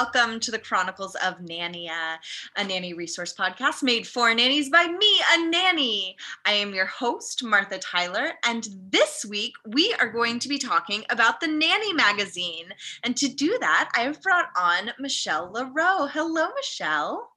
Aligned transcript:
welcome 0.00 0.40
to 0.40 0.50
the 0.50 0.58
Chronicles 0.58 1.14
of 1.16 1.34
Nania, 1.40 2.16
a 2.56 2.64
nanny 2.64 2.94
resource 2.94 3.34
podcast 3.34 3.82
made 3.82 4.06
for 4.06 4.32
nannies 4.32 4.70
by 4.70 4.86
me, 4.86 5.20
a 5.34 5.46
nanny. 5.50 6.16
I 6.46 6.52
am 6.52 6.72
your 6.72 6.86
host, 6.86 7.44
Martha 7.44 7.78
Tyler, 7.78 8.32
and 8.46 8.66
this 8.88 9.26
week 9.28 9.52
we 9.66 9.94
are 10.00 10.08
going 10.08 10.38
to 10.38 10.48
be 10.48 10.56
talking 10.56 11.04
about 11.10 11.38
the 11.38 11.48
Nanny 11.48 11.92
magazine. 11.92 12.72
And 13.04 13.14
to 13.18 13.28
do 13.28 13.58
that, 13.60 13.90
I 13.94 14.00
have 14.04 14.22
brought 14.22 14.46
on 14.58 14.90
Michelle 14.98 15.52
LaRowe. 15.52 16.08
Hello, 16.10 16.48
Michelle. 16.56 17.28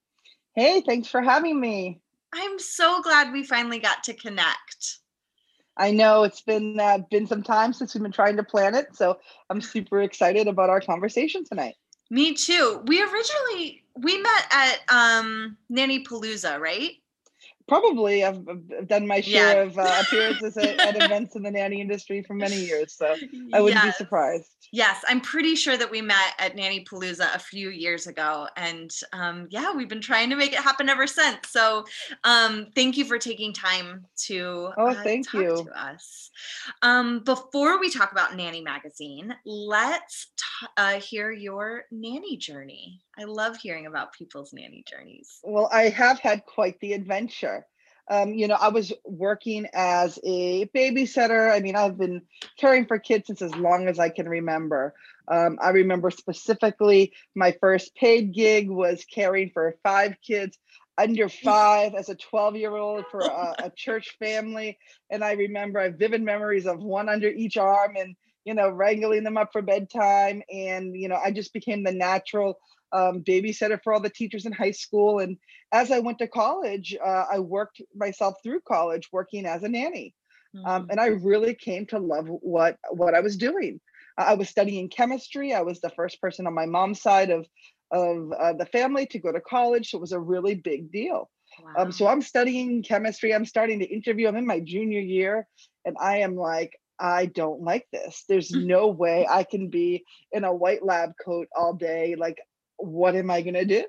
Hey, 0.55 0.79
thanks 0.79 1.09
for 1.09 1.21
having 1.21 1.59
me. 1.59 1.99
I'm 2.33 2.57
so 2.59 3.01
glad 3.01 3.33
we 3.33 3.43
finally 3.43 3.79
got 3.79 4.05
to 4.05 4.13
connect. 4.13 4.99
I 5.75 5.91
know 5.91 6.23
it's 6.23 6.41
been 6.41 6.79
uh, 6.79 6.99
been 7.11 7.27
some 7.27 7.43
time 7.43 7.73
since 7.73 7.93
we've 7.93 8.03
been 8.03 8.13
trying 8.13 8.37
to 8.37 8.43
plan 8.43 8.73
it, 8.73 8.95
so 8.95 9.17
I'm 9.49 9.59
super 9.59 10.01
excited 10.01 10.47
about 10.47 10.69
our 10.69 10.79
conversation 10.79 11.43
tonight. 11.43 11.75
Me 12.09 12.33
too. 12.33 12.81
We 12.85 13.01
originally 13.01 13.83
we 13.95 14.17
met 14.17 14.47
at 14.51 14.79
um 14.89 15.57
Nanny 15.69 16.03
Palooza, 16.03 16.59
right? 16.59 16.97
Probably 17.67 18.23
I've, 18.23 18.47
I've 18.47 18.87
done 18.87 19.07
my 19.07 19.21
share 19.21 19.57
Yeah. 19.57 19.63
of 19.63 19.77
uh, 19.77 19.97
appearances 20.07 20.57
at, 20.57 20.79
at 20.79 20.95
events 20.95 21.35
in 21.35 21.43
the 21.43 21.51
nanny 21.51 21.81
industry 21.81 22.21
for 22.23 22.33
many 22.33 22.65
years, 22.65 22.93
so 22.93 23.15
I 23.53 23.61
wouldn't 23.61 23.83
Yes. 23.83 23.97
be 23.97 24.03
surprised. 24.03 24.49
Yes, 24.71 25.03
I'm 25.07 25.21
pretty 25.21 25.55
sure 25.55 25.77
that 25.77 25.91
we 25.91 26.01
met 26.01 26.33
at 26.39 26.55
Nanny 26.55 26.83
Palooza 26.83 27.35
a 27.35 27.39
few 27.39 27.69
years 27.69 28.07
ago, 28.07 28.47
and 28.57 28.89
um, 29.11 29.47
yeah, 29.51 29.71
we've 29.71 29.87
been 29.87 30.01
trying 30.01 30.31
to 30.31 30.35
make 30.35 30.51
it 30.51 30.59
happen 30.59 30.89
ever 30.89 31.05
since. 31.05 31.49
So, 31.49 31.85
um, 32.23 32.67
thank 32.73 32.97
you 32.97 33.05
for 33.05 33.19
taking 33.19 33.53
time 33.53 34.07
to 34.25 34.71
Oh, 34.75 34.87
uh, 34.87 35.03
thank 35.03 35.29
talk 35.29 35.41
you. 35.41 35.63
to 35.65 35.79
us. 35.79 36.31
Um, 36.81 37.23
before 37.23 37.79
we 37.79 37.91
talk 37.91 38.11
about 38.13 38.35
Nanny 38.35 38.61
Magazine, 38.61 39.35
let's 39.45 40.31
t- 40.37 40.67
uh, 40.75 40.99
hear 40.99 41.31
your 41.31 41.83
nanny 41.91 42.35
journey. 42.37 42.99
I 43.17 43.25
love 43.25 43.57
hearing 43.57 43.85
about 43.85 44.13
people's 44.13 44.53
nanny 44.53 44.83
journeys. 44.87 45.39
Well, 45.43 45.69
I 45.71 45.89
have 45.89 46.19
had 46.19 46.45
quite 46.45 46.79
the 46.79 46.93
adventure. 46.93 47.65
Um, 48.09 48.33
you 48.33 48.47
know, 48.47 48.57
I 48.59 48.67
was 48.67 48.91
working 49.05 49.67
as 49.73 50.19
a 50.23 50.65
babysitter. 50.67 51.51
I 51.51 51.59
mean, 51.59 51.75
I've 51.75 51.97
been 51.97 52.23
caring 52.57 52.85
for 52.85 52.99
kids 52.99 53.27
since 53.27 53.41
as 53.41 53.55
long 53.55 53.87
as 53.87 53.97
I 53.97 54.09
can 54.09 54.27
remember. 54.27 54.93
Um, 55.29 55.57
I 55.61 55.69
remember 55.69 56.11
specifically 56.11 57.13
my 57.33 57.55
first 57.61 57.95
paid 57.95 58.33
gig 58.33 58.69
was 58.69 59.05
caring 59.05 59.51
for 59.51 59.77
five 59.83 60.17
kids 60.25 60.57
under 60.97 61.29
five 61.45 61.93
as 61.95 62.09
a 62.09 62.15
12 62.15 62.57
year 62.57 62.75
old 62.75 63.05
for 63.09 63.21
a, 63.21 63.55
a 63.63 63.69
church 63.75 64.17
family. 64.19 64.77
And 65.09 65.23
I 65.23 65.33
remember 65.33 65.79
I 65.79 65.85
have 65.85 65.95
vivid 65.95 66.21
memories 66.21 66.65
of 66.65 66.79
one 66.79 67.07
under 67.07 67.29
each 67.29 67.55
arm 67.55 67.95
and, 67.95 68.15
you 68.43 68.53
know, 68.53 68.69
wrangling 68.69 69.23
them 69.23 69.37
up 69.37 69.53
for 69.53 69.61
bedtime. 69.61 70.43
And, 70.51 70.93
you 70.93 71.07
know, 71.07 71.19
I 71.23 71.31
just 71.31 71.53
became 71.53 71.83
the 71.83 71.93
natural 71.93 72.59
um, 72.93 73.23
babysitter 73.23 73.79
for 73.83 73.93
all 73.93 73.99
the 73.99 74.09
teachers 74.09 74.45
in 74.45 74.51
high 74.51 74.71
school. 74.71 75.19
And 75.19 75.37
as 75.71 75.91
I 75.91 75.99
went 75.99 76.19
to 76.19 76.27
college, 76.27 76.95
uh, 77.03 77.25
I 77.31 77.39
worked 77.39 77.81
myself 77.95 78.35
through 78.43 78.61
college 78.67 79.09
working 79.11 79.45
as 79.45 79.63
a 79.63 79.69
nanny. 79.69 80.13
Um, 80.65 80.83
Mm. 80.83 80.91
and 80.91 80.99
I 80.99 81.07
really 81.07 81.55
came 81.55 81.85
to 81.87 81.97
love 81.97 82.27
what 82.27 82.77
what 82.91 83.15
I 83.15 83.21
was 83.21 83.37
doing. 83.37 83.81
I 84.17 84.35
was 84.35 84.49
studying 84.49 84.87
chemistry. 84.89 85.53
I 85.53 85.61
was 85.61 85.81
the 85.81 85.89
first 85.89 86.21
person 86.21 86.45
on 86.45 86.53
my 86.53 86.67
mom's 86.67 87.01
side 87.01 87.31
of 87.31 87.47
of 87.91 88.31
uh, 88.33 88.53
the 88.53 88.65
family 88.67 89.05
to 89.07 89.19
go 89.19 89.31
to 89.31 89.41
college, 89.41 89.89
so 89.89 89.97
it 89.97 90.01
was 90.01 90.11
a 90.11 90.19
really 90.19 90.55
big 90.55 90.91
deal. 90.91 91.29
Wow. 91.59 91.73
Um, 91.77 91.91
so 91.91 92.07
I'm 92.07 92.21
studying 92.21 92.83
chemistry. 92.83 93.33
I'm 93.33 93.45
starting 93.45 93.79
to 93.79 93.85
interview. 93.85 94.27
I'm 94.27 94.35
in 94.35 94.45
my 94.47 94.59
junior 94.59 94.99
year, 94.99 95.47
and 95.85 95.95
I 95.99 96.17
am 96.17 96.35
like, 96.35 96.79
I 96.99 97.27
don't 97.27 97.61
like 97.61 97.87
this. 97.91 98.23
There's 98.27 98.51
no 98.75 98.87
way 98.87 99.27
I 99.29 99.43
can 99.43 99.69
be 99.69 100.03
in 100.31 100.43
a 100.43 100.53
white 100.53 100.83
lab 100.83 101.11
coat 101.23 101.47
all 101.55 101.73
day. 101.73 102.15
Like, 102.15 102.37
what 102.83 103.15
am 103.15 103.31
I 103.31 103.41
gonna 103.41 103.65
do? 103.65 103.85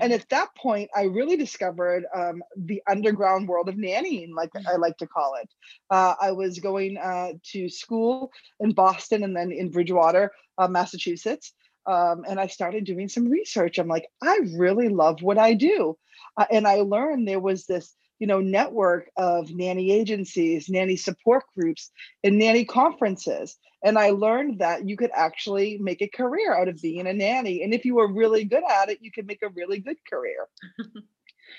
And 0.00 0.12
at 0.12 0.28
that 0.28 0.54
point, 0.56 0.90
I 0.94 1.04
really 1.04 1.36
discovered 1.36 2.04
um, 2.14 2.42
the 2.56 2.82
underground 2.88 3.48
world 3.48 3.68
of 3.68 3.76
nannying, 3.76 4.34
like 4.34 4.50
I 4.68 4.76
like 4.76 4.98
to 4.98 5.06
call 5.06 5.36
it. 5.42 5.48
Uh, 5.88 6.14
I 6.20 6.32
was 6.32 6.58
going 6.58 6.98
uh, 6.98 7.32
to 7.52 7.68
school 7.68 8.30
in 8.60 8.72
Boston 8.72 9.24
and 9.24 9.34
then 9.34 9.52
in 9.52 9.70
Bridgewater, 9.70 10.32
uh, 10.58 10.68
Massachusetts. 10.68 11.54
Um, 11.86 12.24
and 12.28 12.38
I 12.38 12.46
started 12.46 12.84
doing 12.84 13.08
some 13.08 13.26
research. 13.28 13.78
I'm 13.78 13.88
like, 13.88 14.06
I 14.22 14.40
really 14.54 14.90
love 14.90 15.22
what 15.22 15.38
I 15.38 15.54
do. 15.54 15.96
Uh, 16.36 16.44
and 16.50 16.68
I 16.68 16.82
learned 16.82 17.26
there 17.26 17.40
was 17.40 17.64
this, 17.64 17.96
you 18.20 18.26
know, 18.26 18.40
network 18.40 19.10
of 19.16 19.50
nanny 19.52 19.90
agencies, 19.90 20.68
nanny 20.68 20.94
support 20.94 21.42
groups, 21.56 21.90
and 22.22 22.38
nanny 22.38 22.64
conferences. 22.64 23.56
And 23.82 23.98
I 23.98 24.10
learned 24.10 24.60
that 24.60 24.86
you 24.86 24.96
could 24.96 25.10
actually 25.14 25.78
make 25.78 26.02
a 26.02 26.08
career 26.08 26.54
out 26.54 26.68
of 26.68 26.80
being 26.80 27.06
a 27.06 27.12
nanny. 27.14 27.62
And 27.62 27.74
if 27.74 27.84
you 27.84 27.96
were 27.96 28.12
really 28.12 28.44
good 28.44 28.62
at 28.70 28.90
it, 28.90 28.98
you 29.00 29.10
could 29.10 29.26
make 29.26 29.42
a 29.42 29.48
really 29.48 29.80
good 29.80 29.96
career. 30.08 30.46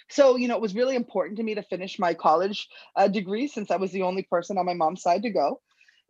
So, 0.10 0.36
you 0.36 0.48
know, 0.48 0.56
it 0.56 0.62
was 0.62 0.76
really 0.76 0.96
important 0.96 1.38
to 1.38 1.44
me 1.44 1.56
to 1.56 1.64
finish 1.64 2.00
my 2.00 2.14
college 2.14 2.68
uh, 2.96 3.08
degree 3.08 3.48
since 3.48 3.72
I 3.72 3.78
was 3.78 3.92
the 3.92 4.04
only 4.04 4.24
person 4.24 4.58
on 4.58 4.66
my 4.66 4.74
mom's 4.74 5.02
side 5.02 5.24
to 5.24 5.30
go. 5.30 5.62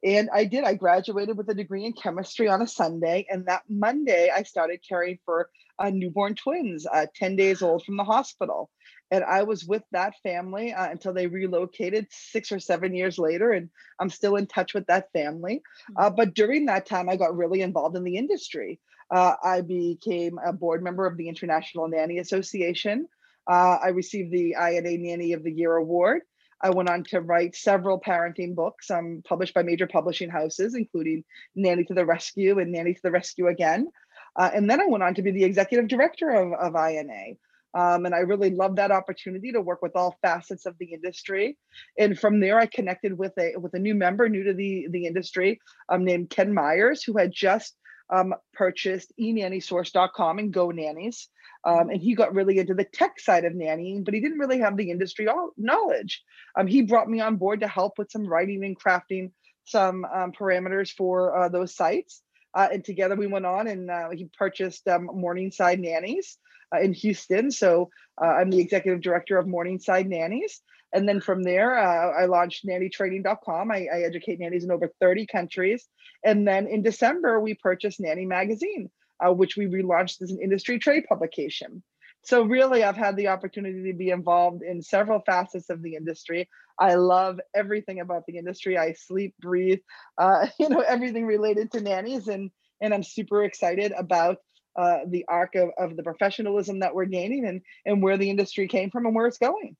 And 0.03 0.29
I 0.33 0.45
did. 0.45 0.63
I 0.63 0.73
graduated 0.73 1.37
with 1.37 1.49
a 1.49 1.53
degree 1.53 1.85
in 1.85 1.93
chemistry 1.93 2.47
on 2.47 2.61
a 2.61 2.67
Sunday. 2.67 3.27
And 3.29 3.45
that 3.45 3.63
Monday, 3.69 4.31
I 4.35 4.43
started 4.43 4.79
caring 4.87 5.19
for 5.25 5.49
uh, 5.77 5.91
newborn 5.91 6.35
twins, 6.35 6.87
uh, 6.91 7.05
10 7.15 7.35
days 7.35 7.61
old 7.61 7.83
from 7.85 7.97
the 7.97 8.03
hospital. 8.03 8.71
And 9.11 9.25
I 9.25 9.43
was 9.43 9.65
with 9.65 9.83
that 9.91 10.13
family 10.23 10.73
uh, 10.73 10.89
until 10.89 11.13
they 11.13 11.27
relocated 11.27 12.07
six 12.09 12.51
or 12.51 12.59
seven 12.59 12.95
years 12.95 13.19
later. 13.19 13.51
And 13.51 13.69
I'm 13.99 14.09
still 14.09 14.37
in 14.37 14.47
touch 14.47 14.73
with 14.73 14.87
that 14.87 15.11
family. 15.11 15.61
Uh, 15.97 16.09
but 16.09 16.33
during 16.33 16.65
that 16.65 16.85
time, 16.85 17.09
I 17.09 17.17
got 17.17 17.35
really 17.35 17.61
involved 17.61 17.97
in 17.97 18.05
the 18.05 18.15
industry. 18.15 18.79
Uh, 19.11 19.33
I 19.43 19.61
became 19.61 20.39
a 20.43 20.53
board 20.53 20.81
member 20.81 21.05
of 21.05 21.17
the 21.17 21.27
International 21.27 21.89
Nanny 21.89 22.19
Association. 22.19 23.07
Uh, 23.49 23.77
I 23.83 23.89
received 23.89 24.31
the 24.31 24.55
INA 24.57 24.97
Nanny 24.97 25.33
of 25.33 25.43
the 25.43 25.51
Year 25.51 25.75
award. 25.75 26.21
I 26.61 26.69
went 26.69 26.89
on 26.89 27.03
to 27.05 27.19
write 27.19 27.55
several 27.55 27.99
parenting 27.99 28.55
books 28.55 28.89
um, 28.91 29.23
published 29.25 29.53
by 29.53 29.63
major 29.63 29.87
publishing 29.87 30.29
houses, 30.29 30.75
including 30.75 31.25
Nanny 31.55 31.83
to 31.85 31.93
the 31.93 32.05
Rescue 32.05 32.59
and 32.59 32.71
Nanny 32.71 32.93
to 32.93 33.01
the 33.03 33.11
Rescue 33.11 33.47
Again. 33.47 33.87
Uh, 34.35 34.51
and 34.53 34.69
then 34.69 34.79
I 34.79 34.85
went 34.85 35.03
on 35.03 35.15
to 35.15 35.21
be 35.21 35.31
the 35.31 35.43
executive 35.43 35.89
director 35.89 36.29
of, 36.29 36.53
of 36.53 36.75
INA. 36.75 37.35
Um, 37.73 38.05
and 38.05 38.13
I 38.13 38.19
really 38.19 38.49
loved 38.49 38.77
that 38.77 38.91
opportunity 38.91 39.51
to 39.51 39.61
work 39.61 39.81
with 39.81 39.95
all 39.95 40.17
facets 40.21 40.65
of 40.65 40.77
the 40.77 40.93
industry. 40.93 41.57
And 41.97 42.19
from 42.19 42.39
there, 42.39 42.59
I 42.59 42.65
connected 42.65 43.17
with 43.17 43.33
a 43.37 43.55
with 43.57 43.73
a 43.73 43.79
new 43.79 43.95
member, 43.95 44.27
new 44.27 44.43
to 44.43 44.53
the 44.53 44.87
the 44.89 45.05
industry, 45.05 45.59
um, 45.89 46.03
named 46.03 46.29
Ken 46.29 46.53
Myers, 46.53 47.03
who 47.03 47.17
had 47.17 47.31
just 47.31 47.75
um, 48.11 48.35
purchased 48.53 49.13
eNannySource.com 49.19 50.39
and 50.39 50.53
Go 50.53 50.69
Nannies. 50.69 51.29
Um, 51.63 51.89
and 51.89 52.01
he 52.01 52.15
got 52.15 52.33
really 52.33 52.57
into 52.57 52.73
the 52.73 52.83
tech 52.83 53.19
side 53.19 53.45
of 53.45 53.53
nannying, 53.53 54.03
but 54.03 54.13
he 54.13 54.19
didn't 54.19 54.39
really 54.39 54.59
have 54.59 54.75
the 54.75 54.91
industry 54.91 55.27
all 55.27 55.51
knowledge. 55.57 56.21
Um, 56.57 56.67
he 56.67 56.81
brought 56.81 57.09
me 57.09 57.21
on 57.21 57.37
board 57.37 57.61
to 57.61 57.67
help 57.67 57.97
with 57.97 58.11
some 58.11 58.27
writing 58.27 58.65
and 58.65 58.77
crafting 58.77 59.31
some 59.63 60.05
um, 60.05 60.31
parameters 60.31 60.91
for 60.91 61.37
uh, 61.37 61.49
those 61.49 61.75
sites. 61.75 62.21
Uh, 62.53 62.67
and 62.71 62.83
together 62.83 63.15
we 63.15 63.27
went 63.27 63.45
on 63.45 63.67
and 63.67 63.89
uh, 63.89 64.09
he 64.09 64.27
purchased 64.37 64.87
um, 64.87 65.09
Morningside 65.13 65.79
Nannies 65.79 66.37
in 66.79 66.93
Houston. 66.93 67.51
So 67.51 67.89
uh, 68.21 68.27
I'm 68.27 68.49
the 68.49 68.59
executive 68.59 69.01
director 69.01 69.37
of 69.37 69.47
Morningside 69.47 70.07
Nannies. 70.07 70.61
And 70.93 71.07
then 71.07 71.21
from 71.21 71.43
there, 71.43 71.77
uh, 71.77 72.21
I 72.21 72.25
launched 72.25 72.65
nannytraining.com. 72.65 73.71
I, 73.71 73.87
I 73.93 74.01
educate 74.01 74.39
nannies 74.39 74.63
in 74.63 74.71
over 74.71 74.91
30 74.99 75.25
countries. 75.27 75.87
And 76.23 76.47
then 76.47 76.67
in 76.67 76.81
December, 76.81 77.39
we 77.39 77.53
purchased 77.53 77.99
Nanny 77.99 78.25
Magazine, 78.25 78.89
uh, 79.25 79.31
which 79.31 79.55
we 79.55 79.67
relaunched 79.67 80.21
as 80.21 80.31
an 80.31 80.39
industry 80.41 80.79
trade 80.79 81.05
publication. 81.07 81.81
So 82.23 82.43
really, 82.43 82.83
I've 82.83 82.97
had 82.97 83.15
the 83.15 83.29
opportunity 83.29 83.91
to 83.91 83.97
be 83.97 84.09
involved 84.09 84.61
in 84.61 84.81
several 84.81 85.21
facets 85.21 85.69
of 85.69 85.81
the 85.81 85.95
industry. 85.95 86.47
I 86.77 86.95
love 86.95 87.39
everything 87.55 87.99
about 87.99 88.25
the 88.27 88.37
industry. 88.37 88.77
I 88.77 88.93
sleep, 88.93 89.33
breathe, 89.39 89.79
uh, 90.17 90.47
you 90.59 90.69
know, 90.69 90.81
everything 90.81 91.25
related 91.25 91.71
to 91.71 91.81
nannies, 91.81 92.27
and 92.27 92.51
and 92.79 92.93
I'm 92.93 93.03
super 93.03 93.43
excited 93.43 93.91
about 93.91 94.37
uh, 94.75 94.99
the 95.07 95.25
arc 95.27 95.55
of, 95.55 95.69
of 95.77 95.95
the 95.97 96.03
professionalism 96.03 96.79
that 96.79 96.93
we're 96.93 97.05
gaining 97.05 97.45
and 97.45 97.61
and 97.85 98.01
where 98.01 98.17
the 98.17 98.29
industry 98.29 98.67
came 98.67 98.89
from 98.89 99.05
and 99.05 99.15
where 99.15 99.27
it's 99.27 99.37
going. 99.37 99.75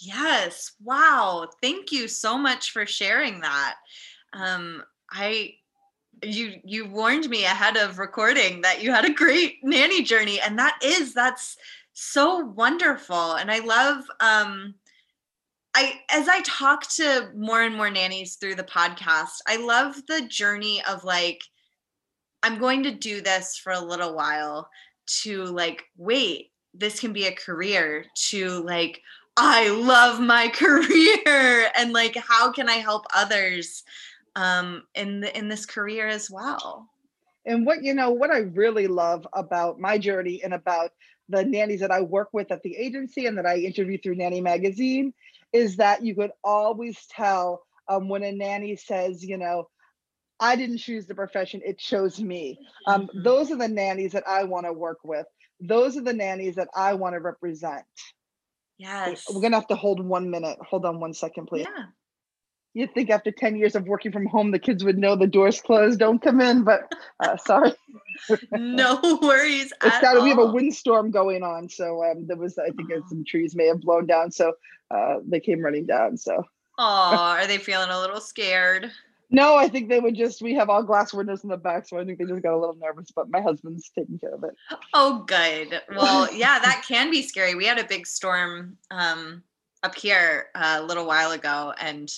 Yes. 0.00 0.72
Wow. 0.82 1.48
Thank 1.62 1.90
you 1.92 2.08
so 2.08 2.36
much 2.36 2.70
for 2.70 2.86
sharing 2.86 3.40
that. 3.40 3.76
Um, 4.32 4.82
I 5.10 5.54
you 6.22 6.54
you 6.64 6.86
warned 6.86 7.28
me 7.28 7.44
ahead 7.44 7.76
of 7.76 7.98
recording 7.98 8.62
that 8.62 8.82
you 8.82 8.90
had 8.90 9.04
a 9.04 9.12
great 9.12 9.58
nanny 9.62 10.02
journey 10.02 10.40
and 10.40 10.58
that 10.58 10.78
is 10.82 11.12
that's 11.12 11.56
so 11.92 12.38
wonderful 12.38 13.34
and 13.34 13.50
i 13.50 13.58
love 13.58 14.02
um 14.20 14.74
i 15.74 16.00
as 16.10 16.26
i 16.28 16.40
talk 16.42 16.88
to 16.88 17.30
more 17.34 17.62
and 17.62 17.74
more 17.74 17.90
nannies 17.90 18.36
through 18.36 18.54
the 18.54 18.64
podcast 18.64 19.40
i 19.46 19.56
love 19.56 19.94
the 20.08 20.26
journey 20.28 20.82
of 20.88 21.04
like 21.04 21.40
i'm 22.46 22.58
going 22.58 22.82
to 22.82 22.90
do 22.90 23.20
this 23.20 23.56
for 23.56 23.72
a 23.72 23.80
little 23.80 24.14
while 24.14 24.68
to 25.06 25.44
like 25.44 25.84
wait 25.96 26.50
this 26.74 27.00
can 27.00 27.12
be 27.12 27.26
a 27.26 27.32
career 27.32 28.04
to 28.14 28.62
like 28.62 29.00
i 29.36 29.68
love 29.68 30.20
my 30.20 30.48
career 30.54 31.70
and 31.76 31.92
like 31.92 32.16
how 32.16 32.50
can 32.50 32.68
i 32.68 32.74
help 32.74 33.04
others 33.14 33.82
um, 34.36 34.82
in 34.94 35.20
the, 35.20 35.36
in 35.36 35.48
this 35.48 35.66
career 35.66 36.06
as 36.06 36.30
well. 36.30 36.88
And 37.46 37.66
what 37.66 37.82
you 37.82 37.94
know, 37.94 38.10
what 38.10 38.30
I 38.30 38.38
really 38.38 38.86
love 38.86 39.26
about 39.32 39.80
my 39.80 39.98
journey 39.98 40.42
and 40.44 40.54
about 40.54 40.90
the 41.28 41.44
nannies 41.44 41.80
that 41.80 41.90
I 41.90 42.02
work 42.02 42.28
with 42.32 42.52
at 42.52 42.62
the 42.62 42.76
agency 42.76 43.26
and 43.26 43.36
that 43.38 43.46
I 43.46 43.56
interview 43.56 43.98
through 43.98 44.16
Nanny 44.16 44.40
Magazine 44.40 45.12
is 45.52 45.76
that 45.76 46.04
you 46.04 46.14
could 46.14 46.32
always 46.44 46.98
tell 47.10 47.62
um, 47.88 48.08
when 48.08 48.22
a 48.22 48.32
nanny 48.32 48.76
says, 48.76 49.24
you 49.24 49.38
know, 49.38 49.68
I 50.40 50.56
didn't 50.56 50.78
choose 50.78 51.06
the 51.06 51.14
profession, 51.14 51.60
it 51.64 51.78
chose 51.78 52.20
me. 52.20 52.58
Um, 52.86 53.06
mm-hmm. 53.06 53.22
Those 53.22 53.50
are 53.50 53.56
the 53.56 53.68
nannies 53.68 54.12
that 54.12 54.24
I 54.26 54.44
want 54.44 54.66
to 54.66 54.72
work 54.72 54.98
with. 55.04 55.26
Those 55.60 55.96
are 55.96 56.02
the 56.02 56.12
nannies 56.12 56.56
that 56.56 56.68
I 56.74 56.94
want 56.94 57.14
to 57.14 57.20
represent. 57.20 57.84
Yes. 58.78 59.24
We're 59.28 59.40
going 59.40 59.52
to 59.52 59.58
have 59.58 59.68
to 59.68 59.76
hold 59.76 60.04
one 60.04 60.30
minute. 60.30 60.58
Hold 60.68 60.84
on 60.84 61.00
one 61.00 61.14
second, 61.14 61.46
please. 61.46 61.66
Yeah 61.74 61.86
you'd 62.76 62.92
think 62.92 63.08
after 63.08 63.30
10 63.30 63.56
years 63.56 63.74
of 63.74 63.86
working 63.86 64.12
from 64.12 64.26
home 64.26 64.50
the 64.50 64.58
kids 64.58 64.84
would 64.84 64.98
know 64.98 65.16
the 65.16 65.26
doors 65.26 65.60
closed 65.62 65.98
don't 65.98 66.20
come 66.20 66.40
in 66.42 66.62
but 66.62 66.92
uh, 67.20 67.36
sorry 67.46 67.72
no 68.52 69.00
worries 69.22 69.72
it's 69.82 70.00
got 70.00 70.22
we 70.22 70.28
have 70.28 70.38
a 70.38 70.52
windstorm 70.52 71.10
going 71.10 71.42
on 71.42 71.68
so 71.68 72.04
um, 72.04 72.26
there 72.26 72.36
was 72.36 72.58
i 72.58 72.66
think 72.66 72.90
oh. 72.94 73.02
some 73.08 73.24
trees 73.26 73.56
may 73.56 73.66
have 73.66 73.80
blown 73.80 74.06
down 74.06 74.30
so 74.30 74.52
uh, 74.90 75.16
they 75.26 75.40
came 75.40 75.62
running 75.62 75.86
down 75.86 76.16
so 76.16 76.44
oh 76.78 77.16
are 77.38 77.46
they 77.46 77.58
feeling 77.58 77.88
a 77.88 77.98
little 77.98 78.20
scared 78.20 78.92
no 79.30 79.56
i 79.56 79.68
think 79.68 79.88
they 79.88 80.00
would 80.00 80.14
just 80.14 80.42
we 80.42 80.54
have 80.54 80.68
all 80.68 80.82
glass 80.82 81.12
windows 81.12 81.42
in 81.42 81.50
the 81.50 81.56
back 81.56 81.86
so 81.86 81.98
i 81.98 82.04
think 82.04 82.18
they 82.18 82.24
just 82.24 82.42
got 82.42 82.54
a 82.54 82.58
little 82.58 82.76
nervous 82.76 83.10
but 83.14 83.30
my 83.30 83.40
husband's 83.40 83.90
taking 83.96 84.18
care 84.18 84.34
of 84.34 84.44
it. 84.44 84.54
Oh 84.94 85.24
good. 85.26 85.80
Well 85.94 86.32
yeah 86.34 86.58
that 86.58 86.84
can 86.86 87.10
be 87.10 87.22
scary. 87.22 87.54
We 87.54 87.66
had 87.66 87.78
a 87.78 87.84
big 87.84 88.06
storm 88.06 88.76
um, 88.90 89.42
up 89.82 89.94
here 89.94 90.46
uh, 90.54 90.78
a 90.80 90.84
little 90.84 91.06
while 91.06 91.32
ago 91.32 91.72
and 91.80 92.12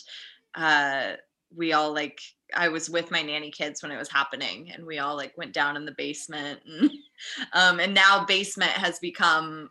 uh, 0.55 1.13
we 1.55 1.73
all 1.73 1.93
like 1.95 2.21
I 2.55 2.69
was 2.69 2.89
with 2.89 3.11
my 3.11 3.23
nanny 3.23 3.51
kids 3.51 3.83
when 3.83 3.93
it 3.93 3.99
was 3.99 4.09
happening, 4.09 4.71
and 4.73 4.87
we 4.87 4.99
all 4.99 5.17
like 5.17 5.37
went 5.37 5.53
down 5.53 5.77
in 5.77 5.85
the 5.85 5.93
basement, 5.93 6.61
and 6.67 6.91
um, 7.53 7.81
and 7.81 7.95
now 7.95 8.25
basement 8.25 8.71
has 8.73 8.99
become 8.99 9.71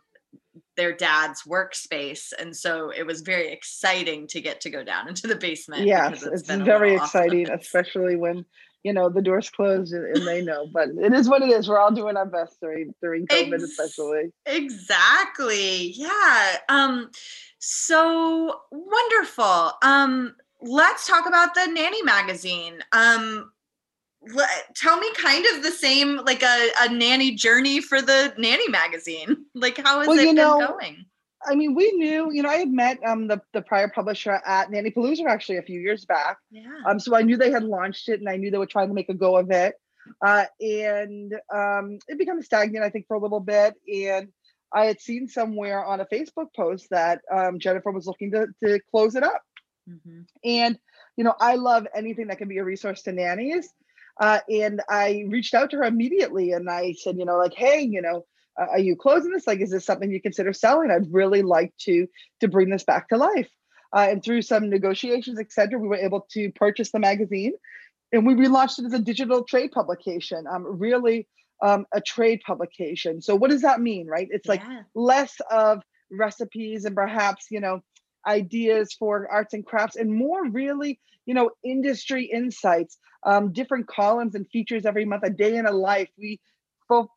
their 0.78 0.94
dad's 0.94 1.42
workspace, 1.42 2.32
and 2.38 2.56
so 2.56 2.90
it 2.90 3.04
was 3.04 3.20
very 3.20 3.52
exciting 3.52 4.28
to 4.28 4.40
get 4.40 4.60
to 4.62 4.70
go 4.70 4.84
down 4.84 5.08
into 5.08 5.26
the 5.26 5.34
basement. 5.34 5.84
Yes, 5.86 6.22
it's, 6.22 6.48
it's 6.48 6.62
very 6.62 6.94
exciting, 6.94 7.50
especially 7.50 8.14
when 8.14 8.46
you 8.84 8.92
know 8.92 9.10
the 9.10 9.20
doors 9.20 9.50
closed 9.50 9.92
and, 9.92 10.16
and, 10.16 10.26
they 10.26 10.40
know. 10.40 10.68
But 10.72 10.90
it 10.96 11.12
is 11.12 11.28
what 11.28 11.42
it 11.42 11.50
is. 11.50 11.68
We're 11.68 11.80
all 11.80 11.90
doing 11.90 12.16
our 12.16 12.26
best 12.26 12.60
during 12.62 12.94
during 13.02 13.26
COVID, 13.26 13.54
Ex- 13.54 13.62
especially. 13.64 14.32
Exactly. 14.46 15.92
Yeah. 15.96 16.56
Um. 16.68 17.10
So 17.58 18.60
wonderful. 18.70 19.72
Um 19.82 20.36
let's 20.60 21.06
talk 21.06 21.26
about 21.26 21.54
the 21.54 21.66
nanny 21.66 22.02
magazine. 22.02 22.82
Um, 22.92 23.52
tell 24.74 24.98
me 24.98 25.12
kind 25.14 25.44
of 25.54 25.62
the 25.62 25.70
same 25.70 26.16
like 26.24 26.42
a, 26.42 26.68
a 26.80 26.92
nanny 26.92 27.34
journey 27.34 27.80
for 27.80 28.00
the 28.00 28.34
nanny 28.38 28.68
magazine. 28.68 29.44
Like 29.54 29.78
how 29.78 29.98
has 29.98 30.08
well, 30.08 30.18
it 30.18 30.24
been 30.24 30.34
know, 30.36 30.58
going? 30.58 31.04
I 31.48 31.54
mean 31.54 31.74
we 31.74 31.90
knew 31.92 32.32
you 32.32 32.42
know 32.42 32.48
i 32.48 32.56
had 32.56 32.70
met 32.70 32.98
um 33.04 33.26
the, 33.26 33.40
the 33.52 33.62
prior 33.62 33.88
publisher 33.88 34.40
at 34.44 34.70
nanny 34.70 34.90
palooza 34.90 35.26
actually 35.26 35.58
a 35.58 35.62
few 35.62 35.80
years 35.80 36.04
back. 36.04 36.38
Yeah. 36.50 36.62
Um 36.86 37.00
so 37.00 37.16
i 37.16 37.22
knew 37.22 37.36
they 37.36 37.50
had 37.50 37.64
launched 37.64 38.08
it 38.08 38.20
and 38.20 38.28
i 38.28 38.36
knew 38.36 38.50
they 38.50 38.58
were 38.58 38.66
trying 38.66 38.88
to 38.88 38.94
make 38.94 39.08
a 39.08 39.14
go 39.14 39.36
of 39.36 39.50
it. 39.50 39.74
Uh 40.24 40.44
and 40.60 41.34
um 41.52 41.98
it 42.08 42.18
became 42.18 42.42
stagnant 42.42 42.84
i 42.84 42.90
think 42.90 43.06
for 43.08 43.16
a 43.16 43.20
little 43.20 43.40
bit. 43.40 43.74
And 43.92 44.28
i 44.72 44.84
had 44.84 45.00
seen 45.00 45.28
somewhere 45.28 45.84
on 45.84 46.00
a 46.00 46.06
facebook 46.06 46.48
post 46.54 46.88
that 46.90 47.20
um 47.32 47.58
jennifer 47.58 47.90
was 47.90 48.06
looking 48.06 48.30
to 48.32 48.46
to 48.62 48.80
close 48.90 49.14
it 49.16 49.22
up. 49.22 49.42
Mm-hmm. 49.88 50.20
And, 50.44 50.78
you 51.16 51.24
know, 51.24 51.34
I 51.40 51.56
love 51.56 51.86
anything 51.94 52.28
that 52.28 52.38
can 52.38 52.48
be 52.48 52.58
a 52.58 52.64
resource 52.64 53.02
to 53.02 53.12
nannies. 53.12 53.68
Uh, 54.20 54.40
and 54.48 54.80
I 54.88 55.24
reached 55.28 55.54
out 55.54 55.70
to 55.70 55.76
her 55.78 55.84
immediately 55.84 56.52
and 56.52 56.68
I 56.68 56.92
said, 56.92 57.18
you 57.18 57.24
know, 57.24 57.36
like, 57.36 57.54
hey, 57.54 57.80
you 57.80 58.02
know, 58.02 58.24
uh, 58.60 58.66
are 58.72 58.78
you 58.78 58.96
closing 58.96 59.30
this? 59.30 59.46
Like, 59.46 59.60
is 59.60 59.70
this 59.70 59.84
something 59.84 60.10
you 60.10 60.20
consider 60.20 60.52
selling? 60.52 60.90
I'd 60.90 61.12
really 61.12 61.42
like 61.42 61.72
to 61.82 62.06
to 62.40 62.48
bring 62.48 62.70
this 62.70 62.84
back 62.84 63.08
to 63.08 63.16
life. 63.16 63.48
Uh, 63.94 64.08
and 64.10 64.22
through 64.22 64.42
some 64.42 64.68
negotiations, 64.68 65.38
et 65.38 65.52
cetera, 65.52 65.78
we 65.78 65.88
were 65.88 65.96
able 65.96 66.26
to 66.32 66.50
purchase 66.52 66.90
the 66.90 66.98
magazine, 66.98 67.52
and 68.12 68.26
we 68.26 68.34
relaunched 68.34 68.78
it 68.78 68.84
as 68.84 68.92
a 68.92 68.98
digital 68.98 69.44
trade 69.44 69.70
publication. 69.72 70.44
Um, 70.46 70.78
really, 70.78 71.26
um, 71.62 71.86
a 71.92 72.00
trade 72.00 72.40
publication. 72.46 73.22
So, 73.22 73.34
what 73.34 73.50
does 73.50 73.62
that 73.62 73.80
mean, 73.80 74.06
right? 74.06 74.28
It's 74.30 74.46
yeah. 74.46 74.52
like 74.52 74.62
less 74.94 75.36
of 75.50 75.82
recipes 76.10 76.84
and 76.84 76.94
perhaps 76.94 77.46
you 77.50 77.60
know 77.60 77.80
ideas 78.28 78.94
for 78.98 79.28
arts 79.30 79.54
and 79.54 79.66
crafts 79.66 79.96
and 79.96 80.12
more 80.12 80.46
really 80.50 81.00
you 81.26 81.34
know 81.34 81.50
industry 81.64 82.24
insights 82.26 82.98
um, 83.24 83.52
different 83.52 83.88
columns 83.88 84.36
and 84.36 84.46
features 84.48 84.86
every 84.86 85.04
month 85.04 85.24
a 85.24 85.30
day 85.30 85.56
in 85.56 85.66
a 85.66 85.72
life. 85.72 86.08
We 86.18 86.40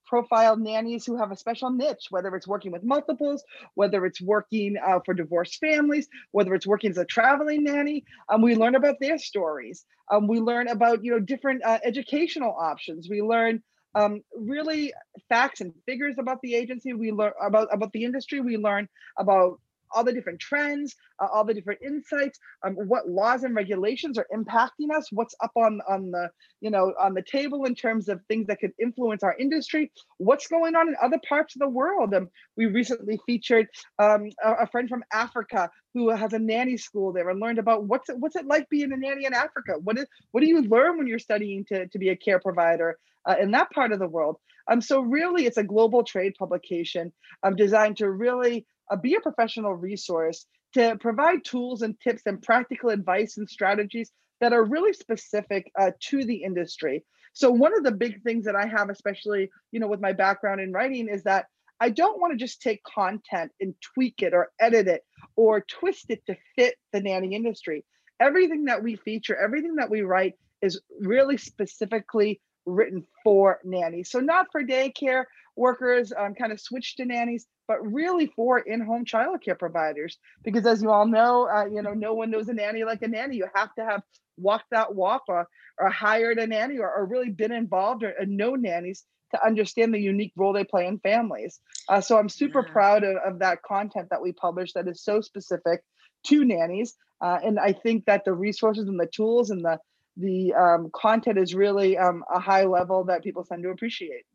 profile 0.05 0.57
nannies 0.57 1.05
who 1.05 1.17
have 1.17 1.31
a 1.31 1.37
special 1.37 1.69
niche 1.69 2.07
whether 2.09 2.35
it's 2.35 2.47
working 2.47 2.73
with 2.73 2.83
multiples 2.83 3.43
whether 3.75 4.05
it's 4.05 4.21
working 4.21 4.75
uh, 4.85 4.99
for 5.05 5.13
divorced 5.13 5.59
families 5.59 6.09
whether 6.31 6.53
it's 6.53 6.67
working 6.67 6.91
as 6.91 6.97
a 6.97 7.05
traveling 7.05 7.63
nanny 7.63 8.03
um, 8.29 8.41
we 8.41 8.55
learn 8.55 8.75
about 8.75 8.95
their 8.99 9.17
stories. 9.17 9.85
Um, 10.11 10.27
we 10.27 10.39
learn 10.39 10.67
about 10.67 11.03
you 11.03 11.11
know 11.11 11.19
different 11.19 11.63
uh, 11.63 11.79
educational 11.83 12.55
options. 12.59 13.09
We 13.09 13.21
learn 13.21 13.63
um, 13.95 14.21
really 14.35 14.93
facts 15.29 15.61
and 15.61 15.73
figures 15.85 16.15
about 16.17 16.41
the 16.41 16.55
agency. 16.55 16.93
We 16.93 17.11
learn 17.11 17.33
about 17.41 17.69
about 17.71 17.91
the 17.93 18.03
industry. 18.03 18.41
We 18.41 18.57
learn 18.57 18.87
about 19.17 19.59
all 19.93 20.03
the 20.03 20.13
different 20.13 20.39
trends, 20.39 20.95
uh, 21.21 21.27
all 21.31 21.43
the 21.43 21.53
different 21.53 21.81
insights, 21.81 22.39
um, 22.63 22.73
what 22.75 23.09
laws 23.09 23.43
and 23.43 23.55
regulations 23.55 24.17
are 24.17 24.27
impacting 24.33 24.91
us, 24.95 25.07
what's 25.11 25.35
up 25.41 25.51
on 25.55 25.81
on 25.87 26.11
the 26.11 26.29
you 26.61 26.69
know 26.69 26.93
on 26.99 27.13
the 27.13 27.21
table 27.21 27.65
in 27.65 27.75
terms 27.75 28.09
of 28.09 28.21
things 28.27 28.47
that 28.47 28.59
could 28.59 28.73
influence 28.79 29.23
our 29.23 29.35
industry, 29.37 29.91
what's 30.17 30.47
going 30.47 30.75
on 30.75 30.87
in 30.87 30.95
other 31.01 31.19
parts 31.27 31.55
of 31.55 31.59
the 31.59 31.67
world. 31.67 32.13
And 32.13 32.27
we 32.57 32.65
recently 32.65 33.19
featured 33.25 33.67
um, 33.99 34.29
a, 34.43 34.53
a, 34.63 34.67
friend 34.67 34.89
from 34.89 35.03
Africa 35.13 35.69
who 35.93 36.09
has 36.09 36.33
a 36.33 36.39
nanny 36.39 36.77
school 36.77 37.11
there 37.11 37.29
and 37.29 37.39
learned 37.39 37.59
about 37.59 37.85
what's 37.85 38.09
it, 38.09 38.17
what's 38.17 38.35
it 38.35 38.45
like 38.45 38.69
being 38.69 38.91
a 38.91 38.97
nanny 38.97 39.25
in 39.25 39.33
Africa. 39.33 39.73
What 39.83 39.97
is 39.97 40.05
what 40.31 40.41
do 40.41 40.47
you 40.47 40.61
learn 40.63 40.97
when 40.97 41.07
you're 41.07 41.19
studying 41.19 41.65
to 41.65 41.87
to 41.87 41.99
be 41.99 42.09
a 42.09 42.15
care 42.15 42.39
provider 42.39 42.97
uh, 43.27 43.35
in 43.39 43.51
that 43.51 43.71
part 43.71 43.91
of 43.91 43.99
the 43.99 44.07
world? 44.07 44.37
Um, 44.71 44.79
so 44.79 45.01
really, 45.01 45.45
it's 45.45 45.57
a 45.57 45.63
global 45.63 46.01
trade 46.01 46.33
publication 46.39 47.11
um, 47.43 47.55
designed 47.57 47.97
to 47.97 48.09
really 48.09 48.65
uh, 48.89 48.95
be 48.95 49.15
a 49.15 49.19
professional 49.19 49.73
resource 49.73 50.45
to 50.73 50.97
provide 50.97 51.43
tools 51.43 51.81
and 51.81 51.99
tips 51.99 52.21
and 52.25 52.41
practical 52.41 52.89
advice 52.89 53.37
and 53.37 53.49
strategies 53.49 54.11
that 54.39 54.53
are 54.53 54.63
really 54.63 54.93
specific 54.93 55.69
uh, 55.77 55.91
to 55.99 56.23
the 56.23 56.43
industry. 56.43 57.03
So 57.33 57.51
one 57.51 57.75
of 57.77 57.83
the 57.83 57.91
big 57.91 58.23
things 58.23 58.45
that 58.45 58.55
I 58.55 58.65
have, 58.65 58.89
especially 58.89 59.49
you 59.73 59.81
know 59.81 59.87
with 59.87 59.99
my 59.99 60.13
background 60.13 60.61
in 60.61 60.71
writing, 60.71 61.09
is 61.09 61.23
that 61.23 61.47
I 61.81 61.89
don't 61.89 62.21
want 62.21 62.31
to 62.31 62.37
just 62.37 62.61
take 62.61 62.81
content 62.83 63.51
and 63.59 63.75
tweak 63.81 64.21
it 64.21 64.33
or 64.33 64.51
edit 64.57 64.87
it 64.87 65.03
or 65.35 65.65
twist 65.67 66.05
it 66.07 66.25
to 66.27 66.37
fit 66.55 66.75
the 66.93 67.01
nanny 67.01 67.35
industry. 67.35 67.83
Everything 68.21 68.65
that 68.65 68.83
we 68.83 68.95
feature, 68.95 69.35
everything 69.35 69.75
that 69.75 69.89
we 69.89 70.01
write 70.01 70.35
is 70.61 70.79
really 71.01 71.37
specifically 71.37 72.39
written 72.65 73.05
for 73.23 73.59
nannies. 73.63 74.11
So 74.11 74.19
not 74.19 74.47
for 74.51 74.63
daycare 74.63 75.25
workers, 75.55 76.13
um, 76.17 76.35
kind 76.35 76.51
of 76.51 76.59
switched 76.59 76.97
to 76.97 77.05
nannies, 77.05 77.47
but 77.67 77.81
really 77.81 78.27
for 78.35 78.59
in-home 78.59 79.05
childcare 79.05 79.57
providers. 79.57 80.17
Because 80.43 80.65
as 80.65 80.81
you 80.81 80.89
all 80.89 81.07
know, 81.07 81.47
uh, 81.49 81.65
you 81.65 81.81
know, 81.81 81.93
no 81.93 82.13
one 82.13 82.31
knows 82.31 82.47
a 82.49 82.53
nanny 82.53 82.83
like 82.83 83.01
a 83.01 83.07
nanny. 83.07 83.35
You 83.35 83.47
have 83.53 83.73
to 83.75 83.85
have 83.85 84.01
walked 84.37 84.71
that 84.71 84.93
walk 84.93 85.23
or, 85.27 85.47
or 85.77 85.89
hired 85.89 86.37
a 86.37 86.47
nanny 86.47 86.77
or, 86.77 86.91
or 86.91 87.05
really 87.05 87.29
been 87.29 87.51
involved 87.51 88.03
or, 88.03 88.13
or 88.19 88.25
know 88.25 88.55
nannies 88.55 89.05
to 89.31 89.45
understand 89.45 89.93
the 89.93 89.99
unique 89.99 90.33
role 90.35 90.53
they 90.53 90.63
play 90.63 90.85
in 90.85 90.99
families. 90.99 91.59
Uh, 91.87 92.01
so 92.01 92.17
I'm 92.17 92.29
super 92.29 92.63
yeah. 92.65 92.73
proud 92.73 93.03
of, 93.03 93.15
of 93.17 93.39
that 93.39 93.61
content 93.63 94.09
that 94.09 94.21
we 94.21 94.31
publish 94.33 94.73
that 94.73 94.87
is 94.87 95.03
so 95.03 95.21
specific 95.21 95.81
to 96.27 96.43
nannies. 96.43 96.95
Uh, 97.21 97.39
and 97.43 97.59
I 97.59 97.73
think 97.73 98.05
that 98.05 98.25
the 98.25 98.33
resources 98.33 98.87
and 98.87 98.99
the 98.99 99.05
tools 99.07 99.49
and 99.49 99.63
the 99.63 99.79
the 100.17 100.53
um, 100.53 100.89
content 100.93 101.37
is 101.37 101.53
really 101.53 101.97
um, 101.97 102.23
a 102.33 102.39
high 102.39 102.65
level 102.65 103.03
that 103.05 103.23
people 103.23 103.43
tend 103.43 103.63
to 103.63 103.69
appreciate. 103.69 104.25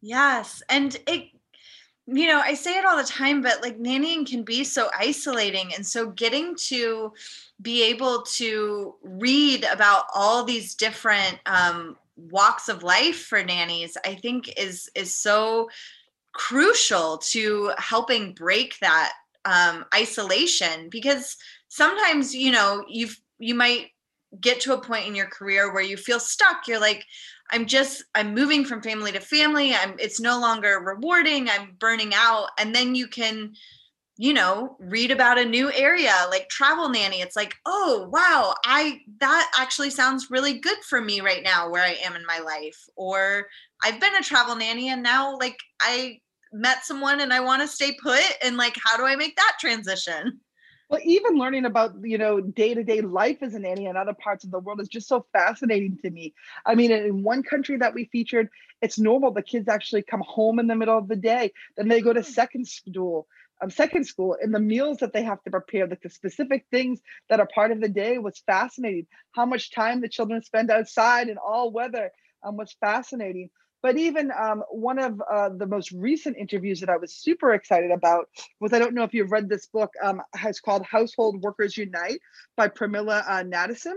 Yes, 0.00 0.62
and 0.68 0.96
it 1.06 1.28
you 2.12 2.26
know 2.26 2.40
i 2.40 2.54
say 2.54 2.76
it 2.76 2.84
all 2.84 2.96
the 2.96 3.04
time 3.04 3.40
but 3.40 3.62
like 3.62 3.78
nannying 3.78 4.26
can 4.26 4.42
be 4.42 4.64
so 4.64 4.90
isolating 4.98 5.72
and 5.74 5.86
so 5.86 6.10
getting 6.10 6.56
to 6.56 7.12
be 7.60 7.84
able 7.84 8.22
to 8.22 8.94
read 9.02 9.64
about 9.70 10.04
all 10.14 10.42
these 10.42 10.74
different 10.74 11.38
um, 11.46 11.96
walks 12.16 12.68
of 12.68 12.82
life 12.82 13.26
for 13.26 13.44
nannies 13.44 13.96
i 14.04 14.14
think 14.14 14.52
is 14.58 14.90
is 14.94 15.14
so 15.14 15.68
crucial 16.32 17.18
to 17.18 17.70
helping 17.78 18.32
break 18.32 18.78
that 18.80 19.12
um, 19.44 19.84
isolation 19.94 20.88
because 20.90 21.36
sometimes 21.68 22.34
you 22.34 22.50
know 22.50 22.84
you've 22.88 23.20
you 23.38 23.54
might 23.54 23.88
get 24.40 24.60
to 24.60 24.74
a 24.74 24.80
point 24.80 25.06
in 25.06 25.14
your 25.14 25.26
career 25.26 25.72
where 25.72 25.82
you 25.82 25.96
feel 25.96 26.20
stuck 26.20 26.68
you're 26.68 26.80
like 26.80 27.04
i'm 27.50 27.66
just 27.66 28.04
i'm 28.14 28.34
moving 28.34 28.64
from 28.64 28.80
family 28.80 29.10
to 29.10 29.20
family 29.20 29.74
i'm 29.74 29.94
it's 29.98 30.20
no 30.20 30.38
longer 30.40 30.80
rewarding 30.84 31.48
i'm 31.50 31.74
burning 31.78 32.12
out 32.14 32.48
and 32.58 32.74
then 32.74 32.94
you 32.94 33.08
can 33.08 33.52
you 34.20 34.34
know 34.34 34.76
read 34.78 35.10
about 35.10 35.38
a 35.38 35.44
new 35.44 35.72
area 35.72 36.12
like 36.30 36.46
travel 36.50 36.90
nanny. 36.90 37.22
It's 37.22 37.36
like 37.36 37.54
oh 37.64 38.06
wow 38.12 38.54
i 38.64 39.00
that 39.18 39.50
actually 39.58 39.88
sounds 39.88 40.30
really 40.30 40.58
good 40.58 40.76
for 40.86 41.00
me 41.00 41.22
right 41.22 41.42
now 41.42 41.70
where 41.70 41.82
i 41.82 41.96
am 42.04 42.14
in 42.14 42.26
my 42.26 42.38
life 42.38 42.78
or 42.96 43.46
i've 43.82 43.98
been 43.98 44.14
a 44.16 44.22
travel 44.22 44.54
nanny 44.54 44.90
and 44.90 45.02
now 45.02 45.38
like 45.38 45.56
i 45.80 46.18
met 46.52 46.84
someone 46.84 47.20
and 47.20 47.32
i 47.32 47.40
want 47.40 47.62
to 47.62 47.68
stay 47.68 47.96
put 48.02 48.22
and 48.44 48.58
like 48.58 48.74
how 48.84 48.98
do 48.98 49.06
i 49.06 49.16
make 49.16 49.36
that 49.36 49.56
transition 49.58 50.38
well, 50.90 51.00
even 51.04 51.38
learning 51.38 51.64
about 51.66 51.94
you 52.02 52.18
know 52.18 52.40
day 52.40 52.74
to 52.74 52.82
day 52.82 53.00
life 53.00 53.38
as 53.42 53.54
a 53.54 53.60
nanny 53.60 53.86
in 53.86 53.96
other 53.96 54.12
parts 54.12 54.44
of 54.44 54.50
the 54.50 54.58
world 54.58 54.80
is 54.80 54.88
just 54.88 55.08
so 55.08 55.24
fascinating 55.32 55.98
to 56.02 56.10
me. 56.10 56.34
I 56.66 56.74
mean, 56.74 56.90
in 56.90 57.22
one 57.22 57.44
country 57.44 57.76
that 57.78 57.94
we 57.94 58.06
featured, 58.06 58.48
it's 58.82 58.98
normal 58.98 59.32
the 59.32 59.42
kids 59.42 59.68
actually 59.68 60.02
come 60.02 60.22
home 60.26 60.58
in 60.58 60.66
the 60.66 60.74
middle 60.74 60.98
of 60.98 61.08
the 61.08 61.16
day, 61.16 61.52
then 61.76 61.88
they 61.88 62.00
go 62.00 62.12
to 62.12 62.24
second 62.24 62.66
school, 62.66 63.28
um, 63.62 63.70
second 63.70 64.04
school, 64.04 64.36
and 64.42 64.52
the 64.52 64.58
meals 64.58 64.98
that 64.98 65.12
they 65.12 65.22
have 65.22 65.42
to 65.44 65.50
prepare, 65.50 65.86
like 65.86 66.02
the 66.02 66.10
specific 66.10 66.66
things 66.72 67.00
that 67.28 67.38
are 67.38 67.48
part 67.54 67.70
of 67.70 67.80
the 67.80 67.88
day, 67.88 68.18
was 68.18 68.42
fascinating. 68.44 69.06
How 69.32 69.46
much 69.46 69.70
time 69.70 70.00
the 70.00 70.08
children 70.08 70.42
spend 70.42 70.70
outside 70.72 71.28
in 71.28 71.38
all 71.38 71.70
weather 71.70 72.10
um, 72.42 72.56
was 72.56 72.74
fascinating. 72.80 73.50
But 73.82 73.96
even 73.96 74.30
um, 74.38 74.62
one 74.70 74.98
of 74.98 75.22
uh, 75.30 75.50
the 75.56 75.66
most 75.66 75.90
recent 75.92 76.36
interviews 76.36 76.80
that 76.80 76.90
I 76.90 76.98
was 76.98 77.14
super 77.14 77.54
excited 77.54 77.90
about 77.90 78.28
was 78.60 78.72
I 78.72 78.78
don't 78.78 78.94
know 78.94 79.04
if 79.04 79.14
you've 79.14 79.32
read 79.32 79.48
this 79.48 79.66
book, 79.66 79.90
um, 80.02 80.20
it's 80.44 80.60
called 80.60 80.84
Household 80.84 81.40
Workers 81.42 81.76
Unite 81.76 82.20
by 82.56 82.68
Premilla 82.68 83.24
uh, 83.26 83.42
Nadasen. 83.42 83.94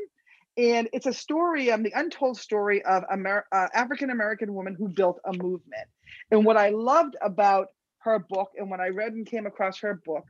And 0.56 0.88
it's 0.94 1.08
a 1.08 1.14
story, 1.14 1.72
um, 1.72 1.82
the 1.82 1.94
untold 1.96 2.38
story 2.38 2.84
of 2.84 3.04
Amer- 3.12 3.46
uh, 3.52 3.68
African 3.74 4.12
American 4.12 4.54
woman 4.54 4.76
who 4.78 4.88
built 4.88 5.20
a 5.26 5.34
movement. 5.34 5.88
And 6.32 6.46
what 6.46 6.58
I 6.58 6.70
loved 6.70 7.16
about 7.22 7.68
her 8.00 8.20
book, 8.20 8.52
and 8.58 8.70
when 8.70 8.80
I 8.80 8.90
read 8.90 9.14
and 9.14 9.26
came 9.26 9.48
across 9.48 9.80
her 9.80 10.00
book, 10.06 10.26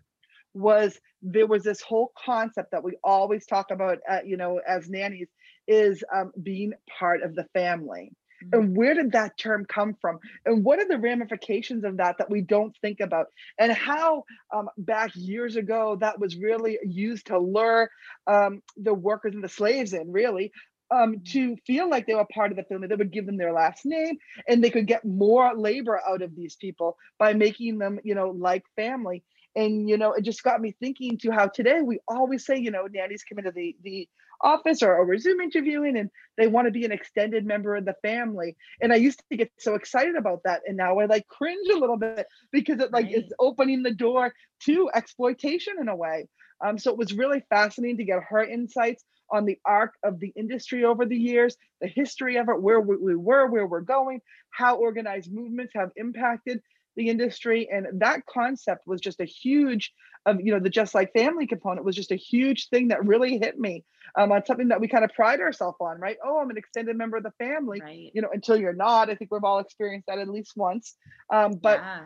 was 0.53 0.98
there 1.22 1.48
was 1.48 1.63
this 1.63 1.81
whole 1.81 2.12
concept 2.17 2.72
that 2.72 2.83
we 2.83 2.98
always 3.03 3.45
talk 3.45 3.72
about, 3.72 3.98
uh, 4.10 4.19
you 4.25 4.38
know, 4.38 4.62
as 4.65 4.89
nannies, 4.89 5.27
is 5.67 6.03
um, 6.13 6.31
being 6.41 6.74
part 7.00 7.22
of 7.22 7.36
the 7.36 7.45
family 7.53 8.12
and 8.51 8.75
where 8.75 8.93
did 8.93 9.12
that 9.12 9.38
term 9.38 9.65
come 9.65 9.95
from 10.01 10.19
and 10.45 10.63
what 10.63 10.79
are 10.79 10.88
the 10.88 10.97
ramifications 10.97 11.83
of 11.83 11.97
that 11.97 12.17
that 12.17 12.29
we 12.29 12.41
don't 12.41 12.75
think 12.81 13.00
about 13.00 13.27
and 13.59 13.71
how 13.71 14.23
um, 14.53 14.69
back 14.77 15.12
years 15.15 15.55
ago 15.55 15.97
that 16.00 16.19
was 16.19 16.35
really 16.35 16.77
used 16.85 17.27
to 17.27 17.38
lure 17.38 17.89
um, 18.27 18.62
the 18.77 18.93
workers 18.93 19.33
and 19.33 19.43
the 19.43 19.50
slaves 19.50 19.93
in 19.93 20.12
really 20.12 20.51
um, 20.91 21.15
mm-hmm. 21.15 21.23
to 21.23 21.57
feel 21.65 21.89
like 21.89 22.05
they 22.05 22.15
were 22.15 22.25
part 22.25 22.51
of 22.51 22.57
the 22.57 22.63
family. 22.63 22.88
They 22.88 22.95
would 22.95 23.12
give 23.12 23.25
them 23.25 23.38
their 23.38 23.53
last 23.53 23.85
name 23.85 24.17
and 24.47 24.63
they 24.63 24.69
could 24.69 24.88
get 24.88 25.05
more 25.05 25.53
labor 25.55 26.00
out 26.07 26.21
of 26.21 26.35
these 26.35 26.55
people 26.55 26.97
by 27.17 27.33
making 27.33 27.77
them, 27.77 28.00
you 28.03 28.15
know, 28.15 28.29
like 28.29 28.63
family. 28.75 29.23
And, 29.55 29.88
you 29.88 29.97
know, 29.97 30.13
it 30.13 30.23
just 30.23 30.43
got 30.43 30.62
me 30.62 30.75
thinking 30.79 31.17
to 31.19 31.31
how 31.31 31.47
today 31.47 31.81
we 31.81 32.00
always 32.07 32.45
say, 32.45 32.57
you 32.57 32.71
know, 32.71 32.88
nannies 32.91 33.23
come 33.23 33.38
into 33.38 33.51
the, 33.51 33.75
the 33.83 34.09
office 34.43 34.83
or, 34.83 35.00
over 35.00 35.17
Zoom 35.17 35.39
interviewing 35.39 35.97
and 35.97 36.09
they 36.38 36.47
want 36.47 36.67
to 36.67 36.71
be 36.71 36.85
an 36.85 36.91
extended 36.91 37.45
member 37.45 37.75
of 37.75 37.85
the 37.85 37.95
family. 38.01 38.55
And 38.81 38.91
I 38.91 38.97
used 38.97 39.23
to 39.31 39.38
get 39.38 39.51
so 39.57 39.75
excited 39.75 40.15
about 40.15 40.41
that. 40.45 40.62
And 40.67 40.77
now 40.77 41.00
I 41.00 41.05
like 41.05 41.27
cringe 41.27 41.67
a 41.69 41.77
little 41.77 41.97
bit 41.97 42.27
because 42.51 42.79
it 42.79 42.91
like 42.91 43.05
right. 43.05 43.15
it's 43.15 43.33
opening 43.39 43.83
the 43.83 43.93
door 43.93 44.33
to 44.65 44.89
exploitation 44.93 45.75
in 45.79 45.88
a 45.88 45.95
way. 45.95 46.27
Um, 46.63 46.77
so 46.77 46.91
it 46.91 46.97
was 46.97 47.13
really 47.13 47.43
fascinating 47.50 47.97
to 47.97 48.03
get 48.05 48.23
her 48.29 48.43
insights 48.43 49.03
on 49.31 49.45
the 49.45 49.57
arc 49.65 49.93
of 50.03 50.19
the 50.19 50.31
industry 50.35 50.85
over 50.85 51.05
the 51.05 51.17
years, 51.17 51.57
the 51.81 51.88
history 51.88 52.38
of 52.38 52.50
it, 52.50 52.62
where 52.62 52.79
we 52.79 53.15
were, 53.15 53.47
where 53.47 53.65
we're 53.65 53.81
going, 53.81 54.21
how 54.51 54.75
organized 54.75 55.31
movements 55.31 55.73
have 55.75 55.91
impacted 55.95 56.62
the 56.95 57.09
industry 57.09 57.69
and 57.71 57.88
that 58.00 58.25
concept 58.25 58.88
was 58.88 59.01
just 59.01 59.19
a 59.19 59.25
huge 59.25 59.93
of 60.25 60.39
you 60.39 60.53
know 60.53 60.59
the 60.59 60.69
just 60.69 60.95
like 60.95 61.12
family 61.13 61.47
component 61.47 61.85
was 61.85 61.95
just 61.95 62.12
a 62.12 62.15
huge 62.15 62.69
thing 62.69 62.89
that 62.89 63.05
really 63.05 63.38
hit 63.38 63.59
me 63.59 63.83
um, 64.17 64.31
on 64.31 64.45
something 64.45 64.67
that 64.69 64.79
we 64.79 64.88
kind 64.88 65.03
of 65.03 65.12
pride 65.12 65.39
ourselves 65.39 65.77
on 65.79 66.00
right 66.00 66.17
oh 66.23 66.39
i'm 66.39 66.50
an 66.50 66.57
extended 66.57 66.95
member 66.95 67.17
of 67.17 67.23
the 67.23 67.31
family 67.31 67.81
right. 67.81 68.12
you 68.13 68.21
know 68.21 68.29
until 68.31 68.55
you're 68.55 68.73
not 68.73 69.09
i 69.09 69.15
think 69.15 69.31
we've 69.31 69.43
all 69.43 69.59
experienced 69.59 70.07
that 70.07 70.19
at 70.19 70.29
least 70.29 70.53
once 70.55 70.95
um, 71.31 71.53
but 71.62 71.79
yeah. 71.79 72.01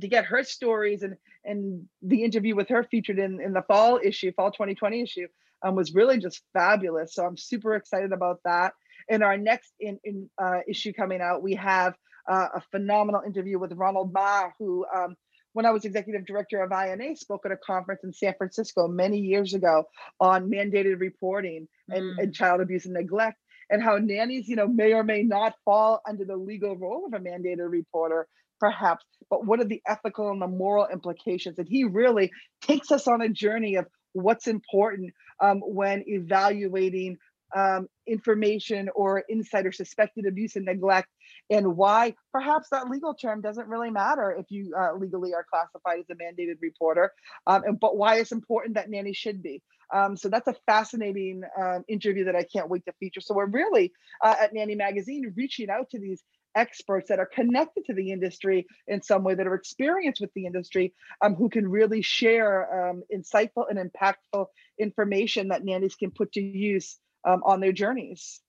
to 0.00 0.08
get 0.08 0.24
her 0.24 0.42
stories 0.42 1.02
and 1.02 1.16
and 1.44 1.86
the 2.02 2.22
interview 2.22 2.54
with 2.54 2.68
her 2.68 2.84
featured 2.84 3.18
in 3.18 3.40
in 3.40 3.52
the 3.52 3.62
fall 3.62 4.00
issue 4.02 4.32
fall 4.32 4.50
2020 4.50 5.02
issue 5.02 5.26
um, 5.62 5.74
was 5.74 5.94
really 5.94 6.18
just 6.18 6.42
fabulous 6.52 7.14
so 7.14 7.24
i'm 7.24 7.36
super 7.36 7.74
excited 7.74 8.12
about 8.12 8.40
that 8.44 8.72
in 9.08 9.22
our 9.22 9.36
next 9.36 9.72
in, 9.80 9.98
in 10.04 10.28
uh, 10.40 10.60
issue 10.68 10.92
coming 10.92 11.20
out 11.20 11.42
we 11.42 11.54
have 11.54 11.94
uh, 12.28 12.48
a 12.56 12.60
phenomenal 12.70 13.22
interview 13.26 13.58
with 13.58 13.72
Ronald 13.72 14.12
Mah, 14.12 14.50
who, 14.58 14.84
um, 14.94 15.16
when 15.52 15.66
I 15.66 15.70
was 15.70 15.84
executive 15.84 16.26
director 16.26 16.62
of 16.62 16.70
INA, 16.70 17.16
spoke 17.16 17.46
at 17.46 17.52
a 17.52 17.56
conference 17.56 18.02
in 18.04 18.12
San 18.12 18.34
Francisco 18.36 18.86
many 18.86 19.18
years 19.18 19.54
ago 19.54 19.84
on 20.20 20.50
mandated 20.50 21.00
reporting 21.00 21.68
and, 21.88 22.02
mm. 22.02 22.22
and 22.22 22.34
child 22.34 22.60
abuse 22.60 22.84
and 22.84 22.94
neglect 22.94 23.38
and 23.70 23.82
how 23.82 23.96
nannies, 23.96 24.48
you 24.48 24.56
know, 24.56 24.66
may 24.66 24.92
or 24.92 25.04
may 25.04 25.22
not 25.22 25.54
fall 25.64 26.00
under 26.08 26.24
the 26.24 26.36
legal 26.36 26.76
role 26.76 27.06
of 27.06 27.12
a 27.12 27.22
mandated 27.22 27.68
reporter, 27.68 28.26
perhaps, 28.60 29.04
but 29.30 29.44
what 29.44 29.60
are 29.60 29.64
the 29.64 29.82
ethical 29.86 30.30
and 30.30 30.40
the 30.40 30.46
moral 30.46 30.88
implications? 30.92 31.58
And 31.58 31.68
he 31.68 31.84
really 31.84 32.30
takes 32.62 32.90
us 32.90 33.06
on 33.06 33.20
a 33.20 33.28
journey 33.28 33.76
of 33.76 33.86
what's 34.12 34.46
important 34.46 35.12
um, 35.40 35.60
when 35.60 36.04
evaluating 36.06 37.18
um, 37.54 37.88
information 38.06 38.88
or 38.94 39.24
insight 39.28 39.66
or 39.66 39.72
suspected 39.72 40.26
abuse 40.26 40.56
and 40.56 40.66
neglect, 40.66 41.08
and 41.50 41.76
why 41.76 42.14
perhaps 42.32 42.68
that 42.70 42.88
legal 42.90 43.14
term 43.14 43.40
doesn't 43.40 43.68
really 43.68 43.90
matter 43.90 44.30
if 44.38 44.50
you 44.50 44.74
uh, 44.78 44.94
legally 44.94 45.34
are 45.34 45.46
classified 45.48 46.00
as 46.00 46.06
a 46.10 46.14
mandated 46.14 46.56
reporter, 46.60 47.12
um, 47.46 47.62
and, 47.64 47.80
but 47.80 47.96
why 47.96 48.16
it's 48.16 48.32
important 48.32 48.74
that 48.74 48.90
nanny 48.90 49.12
should 49.12 49.42
be. 49.42 49.62
Um, 49.92 50.16
so 50.16 50.28
that's 50.28 50.48
a 50.48 50.56
fascinating 50.66 51.42
um, 51.58 51.84
interview 51.88 52.24
that 52.24 52.36
I 52.36 52.42
can't 52.42 52.68
wait 52.68 52.84
to 52.84 52.92
feature. 53.00 53.20
So 53.20 53.34
we're 53.34 53.46
really 53.46 53.92
uh, 54.22 54.34
at 54.38 54.52
Nanny 54.52 54.74
Magazine 54.74 55.32
reaching 55.34 55.70
out 55.70 55.90
to 55.90 55.98
these 55.98 56.22
experts 56.54 57.08
that 57.08 57.18
are 57.18 57.26
connected 57.26 57.84
to 57.86 57.94
the 57.94 58.10
industry 58.12 58.66
in 58.86 59.00
some 59.02 59.22
way 59.22 59.34
that 59.34 59.46
are 59.46 59.54
experienced 59.54 60.20
with 60.20 60.32
the 60.34 60.46
industry 60.46 60.92
um, 61.22 61.34
who 61.34 61.48
can 61.48 61.68
really 61.68 62.02
share 62.02 62.90
um, 62.90 63.02
insightful 63.14 63.64
and 63.70 63.78
impactful 63.78 64.46
information 64.78 65.48
that 65.48 65.64
nannies 65.64 65.94
can 65.94 66.10
put 66.10 66.32
to 66.32 66.40
use 66.40 66.98
um, 67.24 67.42
on 67.44 67.60
their 67.60 67.72
journeys. 67.72 68.40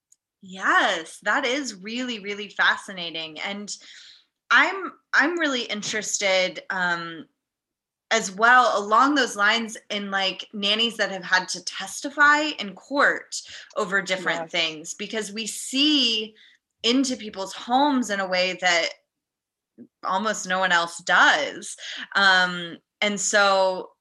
Yes, 0.42 1.20
that 1.24 1.46
is 1.46 1.76
really 1.76 2.20
really 2.20 2.50
fascinating, 2.50 3.40
and 3.40 3.76
I'm 4.52 4.94
I'm 5.14 5.40
really 5.40 5.64
interested 5.64 6.62
um, 6.70 7.26
as 8.12 8.32
well 8.32 8.74
along 8.76 9.16
those 9.16 9.36
lines 9.36 9.78
in 9.90 10.12
like 10.12 10.48
nannies 10.54 10.98
that 10.98 11.12
have 11.12 11.24
had 11.24 11.48
to 11.50 11.64
testify 11.64 12.52
in 12.60 12.74
court 12.74 13.36
over 13.76 14.02
different 14.02 14.42
yes. 14.42 14.52
things 14.52 14.94
because 14.94 15.32
we 15.32 15.46
see 15.46 16.34
into 16.84 17.16
people's 17.16 17.54
homes 17.54 18.10
in 18.10 18.20
a 18.20 18.28
way 18.28 18.58
that 18.62 18.90
almost 20.04 20.48
no 20.48 20.60
one 20.60 20.72
else 20.72 20.98
does 21.00 21.76
um, 22.16 22.78
and 23.02 23.20
so 23.20 23.92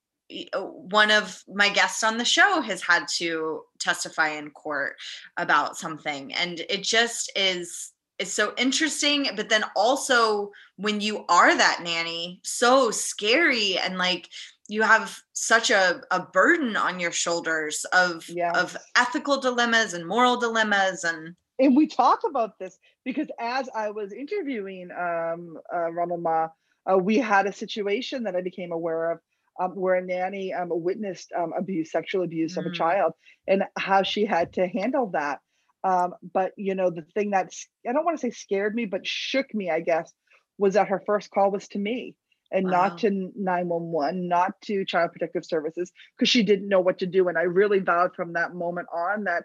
one 0.52 1.11
of 1.11 1.42
my 1.54 1.68
guests 1.68 2.02
on 2.02 2.18
the 2.18 2.25
show 2.25 2.61
has 2.61 2.82
had 2.82 3.06
to 3.16 3.62
testify 3.78 4.28
in 4.28 4.50
court 4.50 4.97
about 5.37 5.76
something 5.76 6.32
and 6.35 6.61
it 6.68 6.82
just 6.82 7.32
is 7.35 7.92
it's 8.18 8.32
so 8.32 8.52
interesting 8.58 9.28
but 9.37 9.49
then 9.49 9.64
also 9.76 10.50
when 10.76 11.00
you 11.00 11.25
are 11.28 11.56
that 11.56 11.80
nanny 11.82 12.40
so 12.42 12.90
scary 12.90 13.78
and 13.78 13.97
like 13.97 14.28
you 14.70 14.82
have 14.82 15.18
such 15.32 15.70
a, 15.70 16.02
a 16.11 16.20
burden 16.20 16.76
on 16.76 17.00
your 17.00 17.12
shoulders 17.12 17.87
of 17.92 18.28
of 18.54 18.76
ethical 18.97 19.40
dilemmas 19.40 19.94
and 19.94 20.06
moral 20.06 20.37
dilemmas 20.37 21.04
and 21.04 21.35
and 21.58 21.76
we 21.76 21.87
talk 21.87 22.20
about 22.25 22.58
this 22.58 22.78
because 23.04 23.28
as 23.40 23.68
I 23.75 23.90
was 23.90 24.12
interviewing 24.12 24.90
um, 24.92 25.58
uh, 25.75 25.90
Ronald 25.90 26.23
Mah, 26.23 26.49
uh, 26.90 26.97
we 26.97 27.18
had 27.18 27.47
a 27.47 27.52
situation 27.52 28.23
that 28.25 28.37
I 28.37 28.42
became 28.42 28.70
aware 28.70 29.11
of 29.11 29.18
um, 29.61 29.71
where 29.73 29.97
a 29.97 30.03
nanny 30.05 30.53
um, 30.53 30.69
witnessed 30.71 31.33
um, 31.37 31.53
abuse, 31.57 31.91
sexual 31.91 32.23
abuse 32.23 32.55
mm. 32.55 32.59
of 32.59 32.67
a 32.67 32.71
mm. 32.71 32.75
child, 32.75 33.12
and 33.47 33.65
how 33.77 34.03
she 34.03 34.25
had 34.25 34.53
to 34.55 34.67
handle 34.67 35.11
that. 35.12 35.41
Um, 35.85 36.15
but 36.33 36.53
you 36.57 36.75
know, 36.75 36.91
the 36.91 37.07
thing 37.15 37.31
that's 37.31 37.67
I 37.88 37.93
don't 37.93 38.05
want 38.05 38.19
to 38.19 38.21
say 38.21 38.31
scared 38.31 38.75
me, 38.75 38.87
but 38.87 39.07
shook 39.07 39.53
me, 39.55 39.71
I 39.71 39.81
guess, 39.81 40.12
was 40.59 40.75
that 40.75 40.88
her 40.88 41.03
first 41.07 41.31
call 41.31 41.50
was 41.50 41.69
to 41.69 41.79
me 41.79 42.15
and 42.50 42.65
wow. 42.65 42.88
not 42.88 42.99
to 42.99 43.11
911, 43.37 44.27
not 44.27 44.53
to 44.62 44.85
Child 44.85 45.12
Protective 45.12 45.45
Services, 45.45 45.93
because 46.17 46.31
she 46.31 46.43
didn't 46.43 46.69
know 46.69 46.81
what 46.81 46.99
to 46.99 47.07
do. 47.07 47.29
And 47.29 47.37
I 47.37 47.43
really 47.43 47.79
vowed 47.79 48.15
from 48.15 48.33
that 48.33 48.55
moment 48.55 48.88
on 48.93 49.25
that 49.25 49.45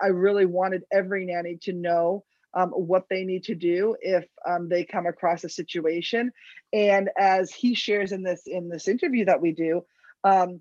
I 0.00 0.06
really 0.06 0.46
wanted 0.46 0.82
every 0.92 1.26
nanny 1.26 1.58
to 1.62 1.72
know 1.72 2.24
um, 2.54 2.70
what 2.70 3.04
they 3.10 3.24
need 3.24 3.44
to 3.44 3.54
do 3.54 3.96
if 4.00 4.24
um, 4.48 4.68
they 4.68 4.84
come 4.84 5.06
across 5.06 5.44
a 5.44 5.48
situation. 5.48 6.30
And 6.72 7.10
as 7.18 7.52
he 7.52 7.74
shares 7.74 8.12
in 8.12 8.22
this 8.22 8.42
in 8.46 8.68
this 8.68 8.88
interview 8.88 9.24
that 9.26 9.40
we 9.40 9.52
do, 9.52 9.82
um, 10.22 10.60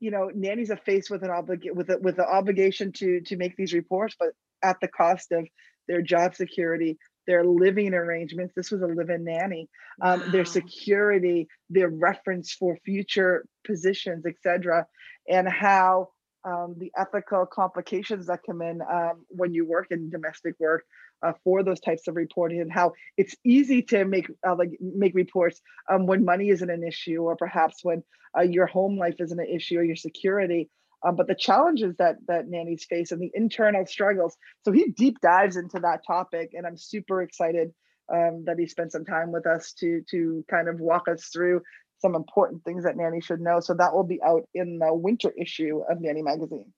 you 0.00 0.10
know, 0.10 0.30
nannies 0.34 0.70
are 0.70 0.76
faced 0.76 1.10
with 1.10 1.22
an 1.22 1.30
oblig 1.30 1.72
with 1.74 1.90
a, 1.90 1.98
with 1.98 2.16
the 2.16 2.26
obligation 2.26 2.92
to 2.92 3.20
to 3.22 3.36
make 3.36 3.56
these 3.56 3.72
reports, 3.72 4.16
but 4.18 4.30
at 4.62 4.76
the 4.80 4.88
cost 4.88 5.32
of 5.32 5.46
their 5.88 6.02
job 6.02 6.34
security, 6.34 6.98
their 7.26 7.44
living 7.44 7.94
arrangements. 7.94 8.54
This 8.54 8.70
was 8.70 8.82
a 8.82 8.86
live-in 8.86 9.24
nanny. 9.24 9.68
Um, 10.02 10.20
wow. 10.20 10.26
Their 10.28 10.44
security, 10.44 11.48
their 11.70 11.88
reference 11.88 12.52
for 12.52 12.76
future 12.84 13.46
positions, 13.64 14.24
etc., 14.26 14.86
and 15.28 15.48
how 15.48 16.10
um, 16.46 16.74
the 16.78 16.92
ethical 16.96 17.44
complications 17.44 18.26
that 18.26 18.40
come 18.46 18.62
in 18.62 18.80
um, 18.82 19.24
when 19.28 19.52
you 19.52 19.66
work 19.66 19.88
in 19.90 20.08
domestic 20.10 20.54
work 20.58 20.84
uh, 21.22 21.32
for 21.42 21.62
those 21.62 21.80
types 21.80 22.06
of 22.06 22.14
reporting 22.14 22.60
and 22.60 22.72
how 22.72 22.92
it's 23.16 23.34
easy 23.44 23.82
to 23.82 24.04
make 24.04 24.30
uh, 24.46 24.54
like 24.54 24.70
make 24.80 25.14
reports 25.14 25.60
um, 25.90 26.06
when 26.06 26.24
money 26.24 26.50
isn't 26.50 26.70
an 26.70 26.84
issue 26.84 27.22
or 27.22 27.36
perhaps 27.36 27.80
when 27.82 28.02
uh, 28.38 28.42
your 28.42 28.66
home 28.66 28.96
life 28.96 29.16
isn't 29.18 29.40
an 29.40 29.48
issue 29.48 29.78
or 29.78 29.82
your 29.82 29.96
security. 29.96 30.70
Um, 31.06 31.16
but 31.16 31.26
the 31.26 31.34
challenges 31.34 31.96
that 31.98 32.16
that 32.28 32.48
nannies 32.48 32.84
face 32.84 33.12
and 33.12 33.20
the 33.20 33.30
internal 33.34 33.84
struggles. 33.86 34.36
So 34.64 34.72
he 34.72 34.90
deep 34.90 35.20
dives 35.20 35.56
into 35.56 35.80
that 35.80 36.00
topic 36.06 36.52
and 36.54 36.66
i'm 36.66 36.76
super 36.76 37.22
excited 37.22 37.72
um, 38.12 38.44
that 38.46 38.58
he 38.58 38.66
spent 38.66 38.92
some 38.92 39.04
time 39.04 39.32
with 39.32 39.46
us 39.46 39.72
to 39.74 40.02
to 40.10 40.44
kind 40.48 40.68
of 40.68 40.80
walk 40.80 41.08
us 41.08 41.26
through 41.26 41.62
some 41.98 42.14
important 42.14 42.64
things 42.64 42.84
that 42.84 42.96
Nanny 42.96 43.20
should 43.20 43.40
know. 43.40 43.60
So 43.60 43.74
that 43.74 43.94
will 43.94 44.04
be 44.04 44.22
out 44.22 44.48
in 44.54 44.78
the 44.78 44.92
winter 44.92 45.32
issue 45.36 45.82
of 45.90 46.00
Nanny 46.00 46.22
Magazine. 46.22 46.72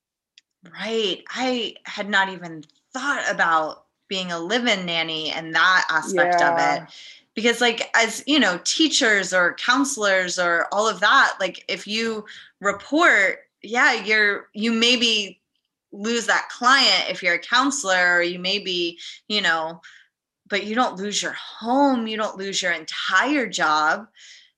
Right. 0.63 1.23
I 1.29 1.75
had 1.85 2.09
not 2.09 2.29
even 2.29 2.63
thought 2.93 3.23
about 3.29 3.85
being 4.07 4.31
a 4.31 4.39
live-in 4.39 4.85
nanny 4.85 5.31
and 5.31 5.53
that 5.55 5.85
aspect 5.89 6.37
yeah. 6.39 6.77
of 6.77 6.83
it. 6.83 6.89
Because 7.35 7.61
like 7.61 7.89
as 7.95 8.23
you 8.27 8.39
know, 8.39 8.59
teachers 8.65 9.33
or 9.33 9.53
counselors 9.53 10.37
or 10.37 10.67
all 10.71 10.89
of 10.89 10.99
that, 10.99 11.35
like 11.39 11.63
if 11.69 11.87
you 11.87 12.25
report, 12.59 13.39
yeah, 13.61 13.93
you're 13.93 14.47
you 14.53 14.73
maybe 14.73 15.39
lose 15.91 16.25
that 16.27 16.49
client 16.49 17.09
if 17.09 17.23
you're 17.23 17.35
a 17.35 17.39
counselor 17.39 18.15
or 18.15 18.21
you 18.21 18.39
maybe, 18.39 18.97
you 19.27 19.41
know, 19.41 19.79
but 20.49 20.65
you 20.65 20.75
don't 20.75 20.97
lose 20.97 21.21
your 21.21 21.33
home, 21.33 22.07
you 22.07 22.17
don't 22.17 22.37
lose 22.37 22.61
your 22.61 22.73
entire 22.73 23.47
job. 23.47 24.07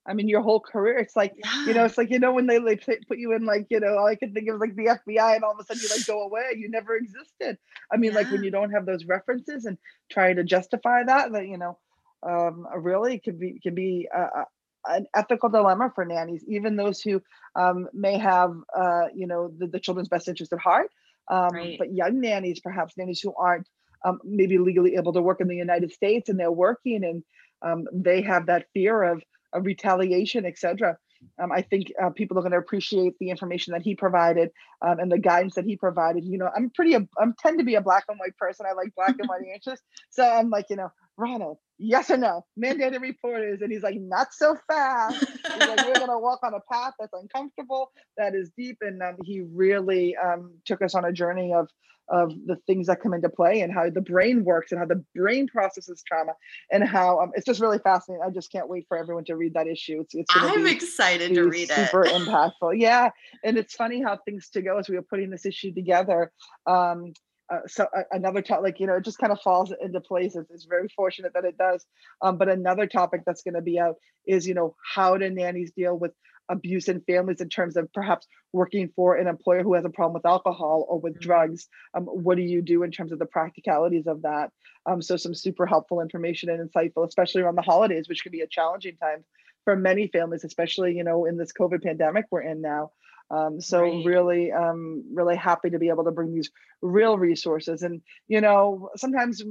I 0.07 0.13
mean, 0.13 0.27
your 0.27 0.41
whole 0.41 0.59
career. 0.59 0.97
It's 0.97 1.15
like, 1.15 1.33
yeah. 1.43 1.65
you 1.67 1.73
know, 1.73 1.85
it's 1.85 1.97
like, 1.97 2.09
you 2.09 2.19
know, 2.19 2.31
when 2.31 2.47
they 2.47 2.59
like 2.59 2.85
put 3.07 3.17
you 3.17 3.33
in 3.33 3.45
like, 3.45 3.67
you 3.69 3.79
know, 3.79 3.97
all 3.97 4.07
I 4.07 4.15
can 4.15 4.33
think 4.33 4.49
of 4.49 4.59
like 4.59 4.75
the 4.75 4.85
FBI 4.87 5.35
and 5.35 5.43
all 5.43 5.53
of 5.53 5.59
a 5.59 5.63
sudden 5.63 5.81
you 5.83 5.89
like 5.89 6.07
go 6.07 6.21
away, 6.27 6.55
you 6.57 6.69
never 6.69 6.95
existed. 6.95 7.57
I 7.91 7.97
mean, 7.97 8.11
yeah. 8.11 8.17
like 8.17 8.31
when 8.31 8.43
you 8.43 8.51
don't 8.51 8.71
have 8.71 8.85
those 8.85 9.05
references 9.05 9.65
and 9.65 9.77
trying 10.11 10.37
to 10.37 10.43
justify 10.43 11.03
that, 11.03 11.31
that, 11.33 11.47
you 11.47 11.57
know, 11.57 11.77
um, 12.23 12.67
really 12.75 13.19
can 13.19 13.37
be, 13.37 13.59
can 13.61 13.75
be 13.75 14.07
uh, 14.15 14.43
an 14.87 15.05
ethical 15.15 15.49
dilemma 15.49 15.91
for 15.93 16.05
nannies, 16.05 16.43
even 16.47 16.75
those 16.75 17.01
who 17.01 17.21
um, 17.55 17.87
may 17.93 18.17
have, 18.17 18.55
uh, 18.75 19.05
you 19.13 19.27
know, 19.27 19.51
the, 19.57 19.67
the, 19.67 19.79
children's 19.79 20.09
best 20.09 20.27
interest 20.27 20.53
at 20.53 20.59
heart. 20.59 20.89
Um, 21.29 21.49
right. 21.53 21.77
But 21.77 21.93
young 21.93 22.19
nannies, 22.19 22.59
perhaps 22.59 22.97
nannies 22.97 23.21
who 23.21 23.33
aren't 23.35 23.67
um, 24.03 24.19
maybe 24.23 24.57
legally 24.57 24.95
able 24.95 25.13
to 25.13 25.21
work 25.21 25.41
in 25.41 25.47
the 25.47 25.55
United 25.55 25.91
States 25.91 26.29
and 26.29 26.39
they're 26.39 26.51
working 26.51 27.03
and 27.03 27.23
um, 27.61 27.87
they 27.93 28.21
have 28.21 28.47
that 28.47 28.65
fear 28.73 29.03
of, 29.03 29.21
retaliation, 29.59 30.45
etc. 30.45 30.97
Um, 31.39 31.51
I 31.51 31.61
think 31.61 31.91
uh, 32.01 32.09
people 32.09 32.37
are 32.37 32.41
going 32.41 32.51
to 32.51 32.57
appreciate 32.57 33.17
the 33.19 33.29
information 33.29 33.73
that 33.73 33.81
he 33.81 33.95
provided 33.95 34.49
um, 34.81 34.99
and 34.99 35.11
the 35.11 35.19
guidance 35.19 35.55
that 35.55 35.65
he 35.65 35.75
provided. 35.75 36.25
You 36.25 36.37
know, 36.37 36.49
I'm 36.55 36.69
pretty, 36.71 36.95
I'm 36.95 37.35
tend 37.39 37.59
to 37.59 37.65
be 37.65 37.75
a 37.75 37.81
black 37.81 38.05
and 38.09 38.17
white 38.19 38.37
person. 38.37 38.65
I 38.67 38.73
like 38.73 38.93
black 38.95 39.15
and 39.19 39.27
white 39.27 39.43
answers. 39.53 39.79
So 40.09 40.27
I'm 40.27 40.49
like, 40.49 40.69
you 40.69 40.75
know, 40.75 40.91
Ronald, 41.17 41.57
yes 41.81 42.09
or 42.09 42.17
no, 42.17 42.45
mandated 42.61 43.01
reporters. 43.01 43.61
And 43.61 43.71
he's 43.71 43.83
like, 43.83 43.99
not 43.99 44.27
so 44.31 44.55
fast. 44.67 45.19
He's 45.19 45.67
like, 45.67 45.85
we're 45.85 45.93
going 45.93 46.07
to 46.07 46.19
walk 46.19 46.39
on 46.43 46.53
a 46.53 46.59
path 46.71 46.93
that's 46.99 47.13
uncomfortable, 47.13 47.91
that 48.17 48.35
is 48.35 48.51
deep. 48.57 48.77
And 48.81 49.01
um, 49.01 49.17
he 49.23 49.41
really 49.41 50.15
um, 50.15 50.53
took 50.65 50.81
us 50.81 50.95
on 50.95 51.05
a 51.05 51.11
journey 51.11 51.53
of, 51.53 51.67
of 52.09 52.33
the 52.45 52.57
things 52.67 52.87
that 52.87 53.01
come 53.01 53.13
into 53.13 53.29
play 53.29 53.61
and 53.61 53.73
how 53.73 53.89
the 53.89 54.01
brain 54.01 54.43
works 54.43 54.71
and 54.71 54.79
how 54.79 54.85
the 54.85 55.03
brain 55.15 55.47
processes 55.47 56.03
trauma 56.05 56.33
and 56.71 56.83
how 56.83 57.21
um, 57.21 57.31
it's 57.35 57.45
just 57.45 57.61
really 57.61 57.79
fascinating. 57.79 58.23
I 58.25 58.29
just 58.31 58.51
can't 58.51 58.67
wait 58.67 58.85
for 58.87 58.97
everyone 58.97 59.23
to 59.25 59.35
read 59.35 59.53
that 59.53 59.67
issue. 59.67 60.01
It's, 60.01 60.13
it's 60.13 60.35
I'm 60.35 60.65
be, 60.65 60.71
excited 60.71 61.33
to 61.35 61.43
read 61.43 61.69
super 61.69 62.03
it. 62.03 62.09
Super 62.09 62.19
impactful. 62.19 62.79
Yeah. 62.79 63.11
And 63.43 63.57
it's 63.57 63.75
funny 63.75 64.01
how 64.01 64.17
things 64.25 64.49
to 64.49 64.61
go 64.61 64.77
as 64.77 64.89
we 64.89 64.95
were 64.95 65.03
putting 65.03 65.29
this 65.29 65.45
issue 65.45 65.73
together. 65.73 66.31
Um, 66.67 67.13
uh, 67.51 67.67
so 67.67 67.85
uh, 67.95 68.03
another 68.11 68.41
topic, 68.41 68.63
like 68.63 68.79
you 68.79 68.87
know, 68.87 68.95
it 68.95 69.05
just 69.05 69.17
kind 69.17 69.31
of 69.31 69.41
falls 69.41 69.73
into 69.81 69.99
place. 69.99 70.35
It's, 70.35 70.49
it's 70.49 70.65
very 70.65 70.87
fortunate 70.95 71.33
that 71.33 71.45
it 71.45 71.57
does. 71.57 71.85
Um, 72.21 72.37
but 72.37 72.49
another 72.49 72.87
topic 72.87 73.21
that's 73.25 73.43
going 73.43 73.55
to 73.55 73.61
be 73.61 73.79
out 73.79 73.95
is 74.25 74.47
you 74.47 74.53
know 74.53 74.75
how 74.93 75.17
do 75.17 75.29
nannies 75.29 75.71
deal 75.71 75.97
with 75.97 76.11
abuse 76.49 76.87
in 76.87 77.01
families 77.01 77.41
in 77.41 77.49
terms 77.49 77.77
of 77.77 77.91
perhaps 77.93 78.27
working 78.51 78.89
for 78.95 79.15
an 79.15 79.27
employer 79.27 79.63
who 79.63 79.73
has 79.73 79.85
a 79.85 79.89
problem 79.89 80.13
with 80.13 80.25
alcohol 80.25 80.85
or 80.89 80.99
with 80.99 81.13
mm-hmm. 81.13 81.27
drugs 81.27 81.67
um, 81.93 82.03
what 82.05 82.35
do 82.35 82.43
you 82.43 82.61
do 82.61 82.83
in 82.83 82.91
terms 82.91 83.11
of 83.11 83.19
the 83.19 83.25
practicalities 83.25 84.05
of 84.05 84.21
that 84.23 84.51
um, 84.85 85.01
so 85.01 85.15
some 85.15 85.33
super 85.33 85.65
helpful 85.65 86.01
information 86.01 86.49
and 86.49 86.69
insightful 86.69 87.07
especially 87.07 87.41
around 87.41 87.55
the 87.55 87.61
holidays 87.61 88.09
which 88.09 88.23
can 88.23 88.31
be 88.31 88.41
a 88.41 88.47
challenging 88.47 88.97
time 88.97 89.23
for 89.63 89.75
many 89.75 90.07
families 90.07 90.43
especially 90.43 90.93
you 90.95 91.03
know 91.03 91.25
in 91.25 91.37
this 91.37 91.53
covid 91.53 91.81
pandemic 91.83 92.25
we're 92.31 92.41
in 92.41 92.61
now 92.61 92.91
um, 93.31 93.61
so 93.61 93.81
right. 93.81 94.05
really, 94.05 94.51
um, 94.51 95.03
really 95.13 95.35
happy 95.35 95.69
to 95.69 95.79
be 95.79 95.89
able 95.89 96.03
to 96.03 96.11
bring 96.11 96.33
these 96.33 96.51
real 96.81 97.17
resources. 97.17 97.81
And 97.81 98.01
you 98.27 98.41
know, 98.41 98.89
sometimes 98.95 99.43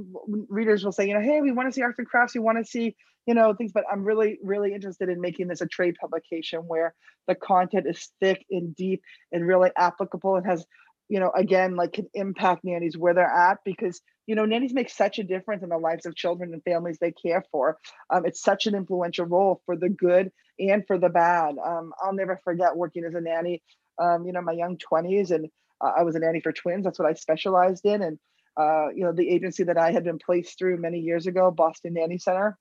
readers 0.49 0.83
will 0.83 0.91
say, 0.91 1.07
you 1.07 1.13
know, 1.13 1.21
hey, 1.21 1.41
we 1.41 1.51
want 1.51 1.67
to 1.67 1.73
see 1.73 1.81
arts 1.81 1.99
and 1.99 2.07
crafts, 2.07 2.35
we 2.35 2.41
want 2.41 2.57
to 2.59 2.65
see, 2.65 2.95
you 3.25 3.33
know, 3.33 3.53
things. 3.53 3.71
But 3.73 3.85
I'm 3.91 4.03
really, 4.03 4.39
really 4.43 4.73
interested 4.73 5.09
in 5.09 5.19
making 5.19 5.47
this 5.47 5.61
a 5.61 5.67
trade 5.67 5.95
publication 5.99 6.61
where 6.61 6.93
the 7.27 7.35
content 7.35 7.87
is 7.87 8.11
thick 8.19 8.45
and 8.51 8.75
deep 8.75 9.01
and 9.31 9.45
really 9.45 9.71
applicable 9.77 10.35
and 10.35 10.45
has 10.45 10.65
you 11.11 11.19
know, 11.19 11.29
again, 11.35 11.75
like 11.75 11.91
can 11.91 12.07
impact 12.13 12.63
nannies 12.63 12.97
where 12.97 13.13
they're 13.13 13.25
at 13.25 13.57
because, 13.65 13.99
you 14.27 14.33
know, 14.33 14.45
nannies 14.45 14.73
make 14.73 14.89
such 14.89 15.19
a 15.19 15.25
difference 15.25 15.61
in 15.61 15.67
the 15.67 15.77
lives 15.77 16.05
of 16.05 16.15
children 16.15 16.53
and 16.53 16.63
families 16.63 16.99
they 17.01 17.11
care 17.11 17.43
for. 17.51 17.77
Um, 18.09 18.25
it's 18.25 18.41
such 18.41 18.65
an 18.65 18.75
influential 18.75 19.25
role 19.25 19.61
for 19.65 19.75
the 19.75 19.89
good 19.89 20.31
and 20.59 20.85
for 20.85 20.97
the 20.97 21.09
bad. 21.09 21.55
Um, 21.63 21.93
I'll 22.01 22.13
never 22.13 22.39
forget 22.43 22.75
working 22.75 23.03
as 23.05 23.15
a 23.15 23.21
nanny, 23.21 23.61
um, 23.99 24.25
you 24.25 24.33
know, 24.33 24.41
my 24.41 24.53
young 24.53 24.77
20s, 24.77 25.31
and 25.31 25.49
uh, 25.79 25.91
I 25.97 26.03
was 26.03 26.15
a 26.15 26.19
nanny 26.19 26.41
for 26.41 26.51
twins. 26.51 26.83
That's 26.83 26.99
what 26.99 27.09
I 27.09 27.13
specialized 27.13 27.85
in. 27.85 28.01
And, 28.01 28.19
uh, 28.57 28.89
you 28.89 29.03
know, 29.03 29.13
the 29.13 29.29
agency 29.29 29.63
that 29.63 29.77
I 29.77 29.91
had 29.91 30.03
been 30.03 30.19
placed 30.19 30.57
through 30.57 30.77
many 30.77 30.99
years 30.99 31.27
ago, 31.27 31.51
Boston 31.51 31.93
Nanny 31.93 32.17
Center. 32.17 32.57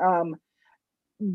Um, 0.00 0.36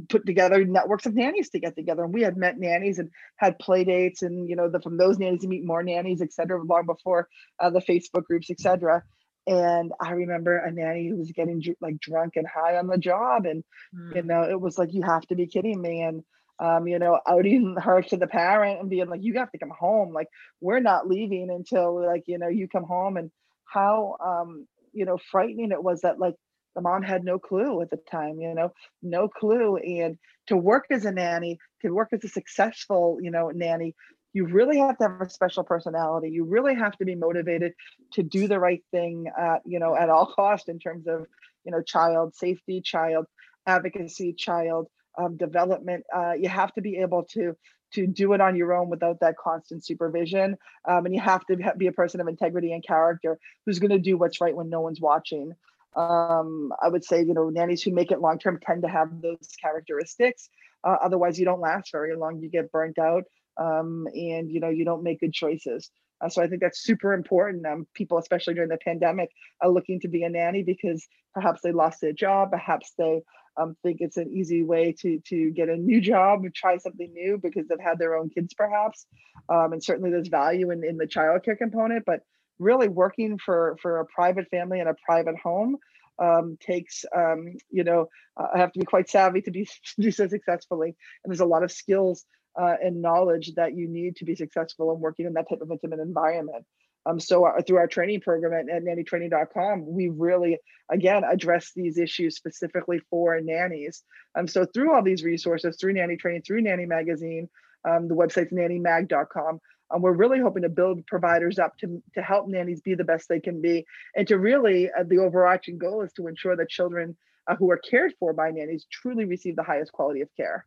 put 0.09 0.25
together 0.25 0.65
networks 0.65 1.05
of 1.05 1.13
nannies 1.13 1.49
to 1.49 1.59
get 1.59 1.75
together 1.75 2.03
and 2.03 2.13
we 2.13 2.21
had 2.21 2.37
met 2.37 2.57
nannies 2.57 2.97
and 2.97 3.11
had 3.35 3.59
play 3.59 3.83
dates 3.83 4.23
and 4.23 4.49
you 4.49 4.55
know 4.55 4.69
the, 4.69 4.79
from 4.81 4.97
those 4.97 5.19
nannies 5.19 5.43
you 5.43 5.49
meet 5.49 5.65
more 5.65 5.83
nannies 5.83 6.21
et 6.21 6.33
cetera 6.33 6.61
long 6.63 6.85
before 6.85 7.27
uh, 7.59 7.69
the 7.69 7.81
facebook 7.81 8.23
groups 8.23 8.49
et 8.49 8.59
cetera 8.59 9.03
and 9.47 9.91
i 10.01 10.11
remember 10.11 10.57
a 10.57 10.71
nanny 10.71 11.07
who 11.07 11.17
was 11.17 11.31
getting 11.31 11.63
like 11.81 11.99
drunk 11.99 12.33
and 12.35 12.47
high 12.47 12.77
on 12.77 12.87
the 12.87 12.97
job 12.97 13.45
and 13.45 13.63
mm. 13.95 14.15
you 14.15 14.23
know 14.23 14.43
it 14.43 14.59
was 14.59 14.77
like 14.77 14.93
you 14.93 15.01
have 15.03 15.25
to 15.27 15.35
be 15.35 15.47
kidding 15.47 15.81
me 15.81 16.01
and 16.01 16.23
um, 16.59 16.87
you 16.87 16.99
know 16.99 17.19
outing 17.27 17.75
her 17.81 18.01
to 18.01 18.17
the 18.17 18.27
parent 18.27 18.79
and 18.79 18.89
being 18.89 19.09
like 19.09 19.23
you 19.23 19.35
have 19.35 19.51
to 19.51 19.57
come 19.57 19.71
home 19.77 20.13
like 20.13 20.27
we're 20.61 20.79
not 20.79 21.07
leaving 21.07 21.49
until 21.49 22.05
like 22.05 22.23
you 22.27 22.37
know 22.37 22.47
you 22.47 22.67
come 22.67 22.83
home 22.83 23.17
and 23.17 23.31
how 23.65 24.15
um 24.23 24.67
you 24.93 25.05
know 25.05 25.17
frightening 25.31 25.71
it 25.71 25.83
was 25.83 26.01
that 26.01 26.19
like 26.19 26.35
the 26.75 26.81
mom 26.81 27.03
had 27.03 27.23
no 27.23 27.39
clue 27.39 27.81
at 27.81 27.89
the 27.89 27.97
time 28.09 28.39
you 28.39 28.53
know 28.53 28.71
no 29.01 29.27
clue 29.27 29.77
and 29.77 30.17
to 30.47 30.55
work 30.55 30.85
as 30.91 31.05
a 31.05 31.11
nanny 31.11 31.57
to 31.81 31.89
work 31.91 32.09
as 32.13 32.23
a 32.23 32.29
successful 32.29 33.17
you 33.21 33.31
know 33.31 33.49
nanny 33.49 33.95
you 34.35 34.45
really 34.45 34.77
have 34.79 34.97
to 34.97 35.07
have 35.07 35.21
a 35.21 35.29
special 35.29 35.63
personality. 35.63 36.29
You 36.29 36.43
really 36.43 36.75
have 36.75 36.97
to 36.97 37.05
be 37.05 37.15
motivated 37.15 37.73
to 38.11 38.21
do 38.21 38.49
the 38.49 38.59
right 38.59 38.83
thing, 38.91 39.31
at, 39.39 39.61
you 39.65 39.79
know, 39.79 39.95
at 39.95 40.09
all 40.09 40.25
cost 40.35 40.67
in 40.67 40.77
terms 40.77 41.07
of, 41.07 41.25
you 41.63 41.71
know, 41.71 41.81
child 41.81 42.35
safety, 42.35 42.81
child 42.81 43.27
advocacy, 43.65 44.33
child 44.33 44.87
um, 45.17 45.37
development. 45.37 46.03
Uh, 46.13 46.33
you 46.33 46.49
have 46.49 46.73
to 46.73 46.81
be 46.81 46.97
able 46.97 47.23
to 47.31 47.55
to 47.93 48.07
do 48.07 48.33
it 48.33 48.41
on 48.41 48.57
your 48.57 48.73
own 48.73 48.89
without 48.89 49.21
that 49.21 49.37
constant 49.37 49.85
supervision, 49.85 50.57
um, 50.85 51.05
and 51.05 51.15
you 51.15 51.21
have 51.21 51.45
to 51.45 51.55
be 51.77 51.87
a 51.87 51.93
person 51.93 52.19
of 52.19 52.27
integrity 52.27 52.73
and 52.73 52.85
character 52.85 53.39
who's 53.65 53.79
going 53.79 53.91
to 53.91 53.99
do 53.99 54.17
what's 54.17 54.41
right 54.41 54.55
when 54.55 54.69
no 54.69 54.81
one's 54.81 54.99
watching. 54.99 55.53
Um, 55.95 56.73
I 56.83 56.89
would 56.89 57.05
say, 57.05 57.23
you 57.23 57.33
know, 57.33 57.49
nannies 57.49 57.81
who 57.83 57.91
make 57.91 58.11
it 58.11 58.19
long 58.19 58.37
term 58.37 58.59
tend 58.61 58.81
to 58.81 58.89
have 58.89 59.21
those 59.21 59.47
characteristics. 59.61 60.49
Uh, 60.83 60.97
otherwise, 61.01 61.39
you 61.39 61.45
don't 61.45 61.61
last 61.61 61.89
very 61.93 62.17
long. 62.17 62.41
You 62.41 62.49
get 62.49 62.69
burnt 62.69 62.99
out, 62.99 63.23
um, 63.57 64.07
and 64.13 64.49
you 64.51 64.59
know 64.59 64.69
you 64.69 64.85
don't 64.85 65.03
make 65.03 65.19
good 65.19 65.33
choices. 65.33 65.89
Uh, 66.21 66.29
so 66.29 66.41
I 66.41 66.47
think 66.47 66.61
that's 66.61 66.81
super 66.81 67.13
important. 67.13 67.65
Um, 67.65 67.87
people, 67.93 68.17
especially 68.17 68.53
during 68.53 68.69
the 68.69 68.77
pandemic, 68.77 69.31
are 69.61 69.69
looking 69.69 69.99
to 70.01 70.07
be 70.07 70.23
a 70.23 70.29
nanny 70.29 70.63
because 70.63 71.05
perhaps 71.33 71.61
they 71.61 71.71
lost 71.71 71.99
their 72.01 72.13
job, 72.13 72.51
perhaps 72.51 72.93
they 72.97 73.21
um, 73.57 73.75
think 73.83 73.97
it's 73.99 74.17
an 74.17 74.31
easy 74.31 74.63
way 74.63 74.93
to 74.99 75.19
to 75.27 75.51
get 75.51 75.69
a 75.69 75.77
new 75.77 76.01
job, 76.01 76.43
and 76.43 76.53
try 76.53 76.77
something 76.77 77.11
new 77.13 77.37
because 77.41 77.67
they've 77.67 77.79
had 77.79 77.99
their 77.99 78.15
own 78.15 78.29
kids, 78.29 78.53
perhaps. 78.53 79.05
Um, 79.49 79.73
and 79.73 79.83
certainly 79.83 80.11
there's 80.11 80.27
value 80.27 80.71
in 80.71 80.83
in 80.83 80.97
the 80.97 81.07
childcare 81.07 81.57
component, 81.57 82.05
but 82.05 82.21
really 82.59 82.87
working 82.87 83.37
for 83.37 83.77
for 83.81 83.99
a 83.99 84.05
private 84.05 84.49
family 84.49 84.79
and 84.79 84.89
a 84.89 84.95
private 85.05 85.37
home 85.37 85.77
um, 86.19 86.57
takes 86.61 87.05
um, 87.15 87.45
you 87.69 87.83
know 87.83 88.07
I 88.37 88.57
have 88.57 88.71
to 88.73 88.79
be 88.79 88.85
quite 88.85 89.09
savvy 89.09 89.41
to 89.41 89.51
be 89.51 89.65
to 89.95 90.01
do 90.01 90.11
so 90.11 90.27
successfully, 90.27 90.95
and 91.23 91.31
there's 91.31 91.39
a 91.41 91.45
lot 91.45 91.63
of 91.63 91.71
skills 91.71 92.25
uh, 92.59 92.75
and 92.81 93.01
knowledge 93.01 93.53
that 93.55 93.75
you 93.75 93.87
need 93.87 94.15
to 94.17 94.25
be 94.25 94.35
successful 94.35 94.93
in 94.93 94.99
working 94.99 95.25
in 95.25 95.33
that 95.33 95.49
type 95.49 95.61
of 95.61 95.71
intimate 95.71 95.99
environment. 95.99 96.65
Um, 97.05 97.19
so 97.19 97.45
uh, 97.45 97.61
through 97.61 97.77
our 97.77 97.87
training 97.87 98.21
program 98.21 98.53
at, 98.53 98.73
at 98.73 98.83
nannytraining.com, 98.83 99.85
we 99.85 100.09
really, 100.09 100.57
again, 100.89 101.23
address 101.23 101.71
these 101.75 101.97
issues 101.97 102.35
specifically 102.35 102.99
for 103.09 103.39
nannies. 103.41 104.03
Um, 104.37 104.47
so 104.47 104.65
through 104.65 104.93
all 104.93 105.03
these 105.03 105.23
resources, 105.23 105.77
through 105.79 105.93
Nanny 105.93 106.17
Training, 106.17 106.41
through 106.41 106.61
Nanny 106.61 106.85
Magazine, 106.85 107.47
um, 107.87 108.07
the 108.07 108.15
website's 108.15 108.51
nannymag.com, 108.51 109.59
um, 109.91 110.01
we're 110.01 110.13
really 110.13 110.39
hoping 110.39 110.63
to 110.63 110.69
build 110.69 111.05
providers 111.05 111.59
up 111.59 111.77
to, 111.77 112.01
to 112.15 112.21
help 112.21 112.47
nannies 112.47 112.81
be 112.81 112.95
the 112.95 113.03
best 113.03 113.29
they 113.29 113.39
can 113.39 113.61
be. 113.61 113.85
And 114.15 114.27
to 114.27 114.39
really, 114.39 114.89
uh, 114.89 115.03
the 115.07 115.19
overarching 115.19 115.77
goal 115.77 116.01
is 116.01 116.11
to 116.13 116.27
ensure 116.27 116.55
that 116.55 116.69
children 116.69 117.15
uh, 117.47 117.55
who 117.55 117.69
are 117.69 117.77
cared 117.77 118.13
for 118.19 118.33
by 118.33 118.49
nannies 118.49 118.87
truly 118.91 119.25
receive 119.25 119.55
the 119.55 119.63
highest 119.63 119.91
quality 119.91 120.21
of 120.21 120.29
care. 120.35 120.65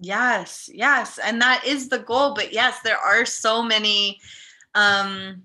Yes, 0.00 0.70
yes. 0.72 1.18
And 1.18 1.40
that 1.42 1.62
is 1.66 1.88
the 1.88 1.98
goal. 1.98 2.34
But 2.34 2.52
yes, 2.52 2.80
there 2.80 2.98
are 2.98 3.26
so 3.26 3.62
many 3.62 4.18
um, 4.74 5.42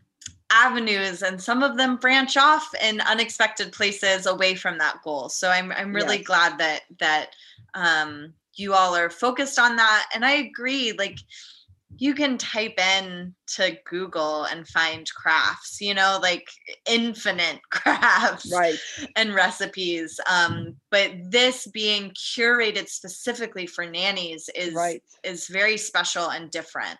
avenues 0.50 1.22
and 1.24 1.42
some 1.42 1.62
of 1.62 1.76
them 1.76 1.98
branch 1.98 2.38
off 2.38 2.74
in 2.82 3.02
unexpected 3.02 3.74
places 3.74 4.26
away 4.26 4.56
from 4.56 4.78
that 4.78 5.02
goal. 5.04 5.28
So 5.28 5.50
I'm 5.50 5.72
I'm 5.74 5.94
really 5.94 6.18
yes. 6.18 6.26
glad 6.26 6.58
that 6.60 6.82
that 7.00 7.36
um, 7.74 8.34
you 8.54 8.74
all 8.74 8.96
are 8.96 9.10
focused 9.10 9.60
on 9.60 9.76
that. 9.76 10.10
And 10.16 10.26
I 10.26 10.32
agree, 10.32 10.94
like 10.94 11.20
you 11.98 12.14
can 12.14 12.38
type 12.38 12.80
in 12.80 13.34
to 13.48 13.78
Google 13.86 14.44
and 14.46 14.68
find 14.68 15.10
crafts, 15.14 15.80
you 15.80 15.94
know, 15.94 16.20
like 16.22 16.48
infinite 16.90 17.60
crafts 17.70 18.52
right. 18.54 18.78
and 19.16 19.34
recipes. 19.34 20.20
Um, 20.30 20.76
but 20.92 21.12
this 21.30 21.68
being 21.68 22.12
curated 22.12 22.90
specifically 22.90 23.68
for 23.68 23.86
nannies 23.86 24.50
is 24.56 24.74
right. 24.74 25.02
is 25.24 25.48
very 25.48 25.78
special 25.78 26.30
and 26.30 26.52
different. 26.52 27.00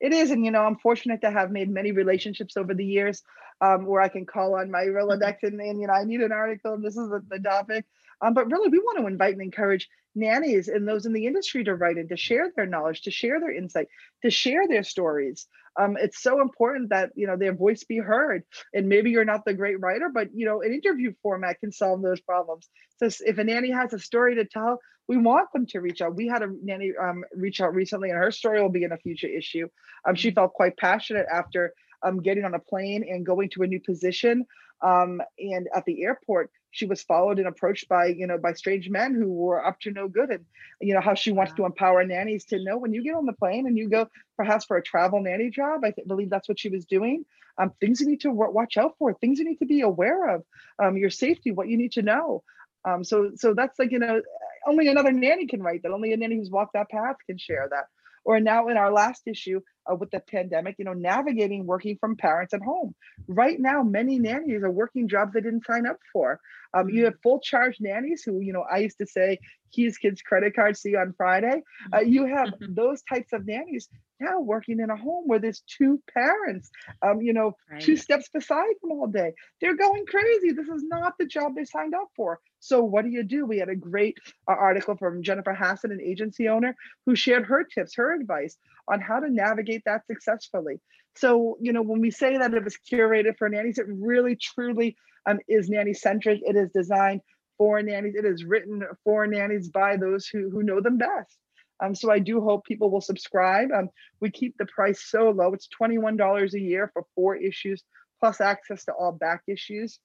It 0.00 0.12
is, 0.12 0.30
and 0.30 0.44
you 0.44 0.50
know, 0.50 0.64
I'm 0.64 0.76
fortunate 0.76 1.20
to 1.22 1.30
have 1.30 1.50
made 1.50 1.70
many 1.70 1.92
relationships 1.92 2.56
over 2.56 2.74
the 2.74 2.84
years 2.84 3.22
um, 3.60 3.86
where 3.86 4.00
I 4.00 4.08
can 4.08 4.24
call 4.24 4.54
on 4.54 4.70
my 4.70 4.84
Rolodex 4.84 5.42
and, 5.42 5.60
and 5.60 5.80
you 5.80 5.86
know, 5.86 5.92
I 5.92 6.04
need 6.04 6.20
an 6.20 6.32
article 6.32 6.74
and 6.74 6.84
this 6.84 6.96
is 6.96 7.08
the, 7.08 7.22
the 7.28 7.38
topic. 7.38 7.84
Um, 8.22 8.34
but 8.34 8.50
really, 8.50 8.68
we 8.68 8.78
want 8.78 8.98
to 8.98 9.06
invite 9.06 9.32
and 9.32 9.42
encourage 9.42 9.88
nannies 10.14 10.68
and 10.68 10.86
those 10.86 11.06
in 11.06 11.12
the 11.12 11.26
industry 11.26 11.64
to 11.64 11.74
write 11.74 11.96
and 11.96 12.08
to 12.08 12.16
share 12.16 12.50
their 12.56 12.66
knowledge, 12.66 13.02
to 13.02 13.10
share 13.10 13.40
their 13.40 13.54
insight, 13.54 13.86
to 14.22 14.30
share 14.30 14.66
their 14.66 14.82
stories. 14.82 15.46
Um, 15.78 15.96
it's 15.98 16.20
so 16.20 16.40
important 16.40 16.90
that 16.90 17.10
you 17.14 17.26
know 17.26 17.36
their 17.36 17.54
voice 17.54 17.84
be 17.84 17.98
heard. 17.98 18.42
And 18.74 18.88
maybe 18.88 19.10
you're 19.10 19.24
not 19.24 19.44
the 19.44 19.54
great 19.54 19.80
writer, 19.80 20.10
but 20.12 20.28
you 20.34 20.46
know 20.46 20.62
an 20.62 20.72
interview 20.72 21.12
format 21.22 21.60
can 21.60 21.72
solve 21.72 22.02
those 22.02 22.20
problems. 22.20 22.68
So 22.98 23.08
if 23.24 23.38
a 23.38 23.44
nanny 23.44 23.70
has 23.70 23.92
a 23.92 23.98
story 23.98 24.34
to 24.34 24.44
tell, 24.44 24.80
we 25.08 25.16
want 25.16 25.48
them 25.52 25.66
to 25.66 25.80
reach 25.80 26.02
out. 26.02 26.16
We 26.16 26.26
had 26.26 26.42
a 26.42 26.48
nanny 26.62 26.92
um, 27.00 27.24
reach 27.34 27.60
out 27.60 27.74
recently, 27.74 28.10
and 28.10 28.18
her 28.18 28.30
story 28.30 28.60
will 28.60 28.68
be 28.68 28.84
in 28.84 28.92
a 28.92 28.98
future 28.98 29.28
issue. 29.28 29.68
Um, 30.06 30.14
she 30.14 30.30
felt 30.30 30.52
quite 30.52 30.76
passionate 30.76 31.26
after 31.32 31.72
um, 32.02 32.20
getting 32.20 32.44
on 32.44 32.54
a 32.54 32.58
plane 32.58 33.04
and 33.08 33.24
going 33.24 33.50
to 33.50 33.62
a 33.62 33.66
new 33.66 33.80
position. 33.80 34.46
Um, 34.82 35.20
and 35.38 35.68
at 35.74 35.84
the 35.84 36.02
airport, 36.02 36.50
she 36.72 36.86
was 36.86 37.02
followed 37.02 37.38
and 37.38 37.48
approached 37.48 37.88
by 37.88 38.06
you 38.06 38.26
know 38.26 38.38
by 38.38 38.52
strange 38.52 38.88
men 38.88 39.14
who 39.14 39.28
were 39.28 39.64
up 39.64 39.78
to 39.80 39.90
no 39.90 40.08
good 40.08 40.30
and 40.30 40.44
you 40.80 40.94
know 40.94 41.00
how 41.00 41.14
she 41.14 41.32
wants 41.32 41.52
to 41.54 41.64
empower 41.64 42.04
nannies 42.04 42.44
to 42.44 42.62
know 42.62 42.78
when 42.78 42.92
you 42.92 43.02
get 43.02 43.14
on 43.14 43.26
the 43.26 43.32
plane 43.32 43.66
and 43.66 43.76
you 43.76 43.88
go 43.88 44.06
perhaps 44.36 44.64
for 44.64 44.76
a 44.76 44.82
travel 44.82 45.20
nanny 45.20 45.50
job 45.50 45.80
i 45.84 45.90
th- 45.90 46.06
believe 46.06 46.30
that's 46.30 46.48
what 46.48 46.58
she 46.58 46.68
was 46.68 46.84
doing. 46.84 47.24
Um, 47.58 47.72
things 47.80 48.00
you 48.00 48.06
need 48.06 48.20
to 48.20 48.28
w- 48.28 48.52
watch 48.52 48.78
out 48.78 48.94
for 48.98 49.12
things 49.12 49.38
you 49.38 49.44
need 49.44 49.58
to 49.58 49.66
be 49.66 49.82
aware 49.82 50.34
of 50.34 50.44
um, 50.82 50.96
your 50.96 51.10
safety 51.10 51.50
what 51.50 51.68
you 51.68 51.76
need 51.76 51.92
to 51.92 52.02
know. 52.02 52.42
Um, 52.86 53.04
so 53.04 53.32
so 53.34 53.52
that's 53.52 53.78
like 53.78 53.92
you 53.92 53.98
know 53.98 54.22
only 54.66 54.88
another 54.88 55.12
nanny 55.12 55.46
can 55.46 55.62
write 55.62 55.82
that 55.82 55.92
only 55.92 56.12
a 56.12 56.16
nanny 56.16 56.36
who's 56.36 56.50
walked 56.50 56.72
that 56.74 56.88
path 56.88 57.16
can 57.26 57.36
share 57.36 57.68
that. 57.70 57.84
Or 58.24 58.40
now 58.40 58.68
in 58.68 58.76
our 58.76 58.92
last 58.92 59.22
issue 59.26 59.60
uh, 59.90 59.94
with 59.94 60.10
the 60.10 60.20
pandemic, 60.20 60.76
you 60.78 60.84
know, 60.84 60.92
navigating 60.92 61.66
working 61.66 61.96
from 61.98 62.16
parents 62.16 62.54
at 62.54 62.62
home. 62.62 62.94
Right 63.28 63.58
now, 63.58 63.82
many 63.82 64.18
nannies 64.18 64.62
are 64.62 64.70
working 64.70 65.08
jobs 65.08 65.32
they 65.32 65.40
didn't 65.40 65.64
sign 65.64 65.86
up 65.86 65.98
for. 66.12 66.40
Um, 66.72 66.88
you 66.88 67.04
have 67.06 67.14
full 67.22 67.40
charge 67.40 67.78
nannies 67.80 68.22
who, 68.22 68.40
you 68.40 68.52
know, 68.52 68.64
I 68.70 68.78
used 68.78 68.98
to 68.98 69.06
say, 69.06 69.38
keys, 69.72 69.98
kids, 69.98 70.22
credit 70.22 70.54
card, 70.54 70.76
see 70.76 70.90
you 70.90 70.98
on 70.98 71.14
Friday. 71.16 71.62
Uh, 71.92 72.00
you 72.00 72.26
have 72.26 72.48
mm-hmm. 72.48 72.74
those 72.74 73.02
types 73.02 73.32
of 73.32 73.46
nannies 73.46 73.88
now 74.20 74.40
working 74.40 74.80
in 74.80 74.90
a 74.90 74.96
home 74.96 75.24
where 75.26 75.38
there's 75.38 75.62
two 75.66 76.00
parents, 76.12 76.70
um, 77.02 77.20
you 77.22 77.32
know, 77.32 77.56
right. 77.70 77.80
two 77.80 77.96
steps 77.96 78.28
beside 78.28 78.74
them 78.82 78.92
all 78.92 79.06
day. 79.06 79.32
They're 79.60 79.76
going 79.76 80.04
crazy. 80.06 80.52
This 80.52 80.68
is 80.68 80.84
not 80.84 81.14
the 81.18 81.26
job 81.26 81.54
they 81.56 81.64
signed 81.64 81.94
up 81.94 82.08
for. 82.14 82.40
So 82.60 82.82
what 82.82 83.04
do 83.04 83.10
you 83.10 83.22
do? 83.22 83.46
We 83.46 83.58
had 83.58 83.70
a 83.70 83.76
great 83.76 84.18
uh, 84.46 84.52
article 84.52 84.96
from 84.96 85.22
Jennifer 85.22 85.54
Hassan, 85.54 85.92
an 85.92 86.00
agency 86.00 86.48
owner, 86.48 86.76
who 87.06 87.16
shared 87.16 87.46
her 87.46 87.64
tips, 87.64 87.94
her 87.96 88.14
advice 88.14 88.58
on 88.88 89.00
how 89.00 89.20
to 89.20 89.30
navigate 89.30 89.82
that 89.86 90.06
successfully. 90.06 90.80
So, 91.16 91.56
you 91.60 91.72
know, 91.72 91.82
when 91.82 92.00
we 92.00 92.10
say 92.10 92.38
that 92.38 92.54
it 92.54 92.64
was 92.64 92.78
curated 92.90 93.36
for 93.38 93.48
nannies, 93.48 93.78
it 93.78 93.86
really 93.88 94.36
truly 94.36 94.96
um, 95.28 95.38
is 95.48 95.68
nanny 95.68 95.92
centric. 95.92 96.40
It 96.42 96.56
is 96.56 96.70
designed 96.72 97.20
for 97.58 97.82
nannies. 97.82 98.14
It 98.14 98.24
is 98.24 98.44
written 98.44 98.82
for 99.04 99.26
nannies 99.26 99.68
by 99.68 99.96
those 99.96 100.26
who, 100.26 100.50
who 100.50 100.62
know 100.62 100.80
them 100.80 100.98
best. 100.98 101.36
Um, 101.82 101.94
so 101.94 102.12
I 102.12 102.18
do 102.18 102.40
hope 102.40 102.64
people 102.64 102.90
will 102.90 103.00
subscribe. 103.00 103.70
Um, 103.72 103.88
we 104.20 104.30
keep 104.30 104.56
the 104.58 104.66
price 104.66 105.02
so 105.08 105.30
low. 105.30 105.52
It's 105.52 105.68
$21 105.80 106.52
a 106.52 106.60
year 106.60 106.90
for 106.92 107.04
four 107.14 107.36
issues, 107.36 107.82
plus 108.20 108.40
access 108.40 108.84
to 108.84 108.92
all 108.92 109.12
back 109.12 109.42
issues 109.48 109.98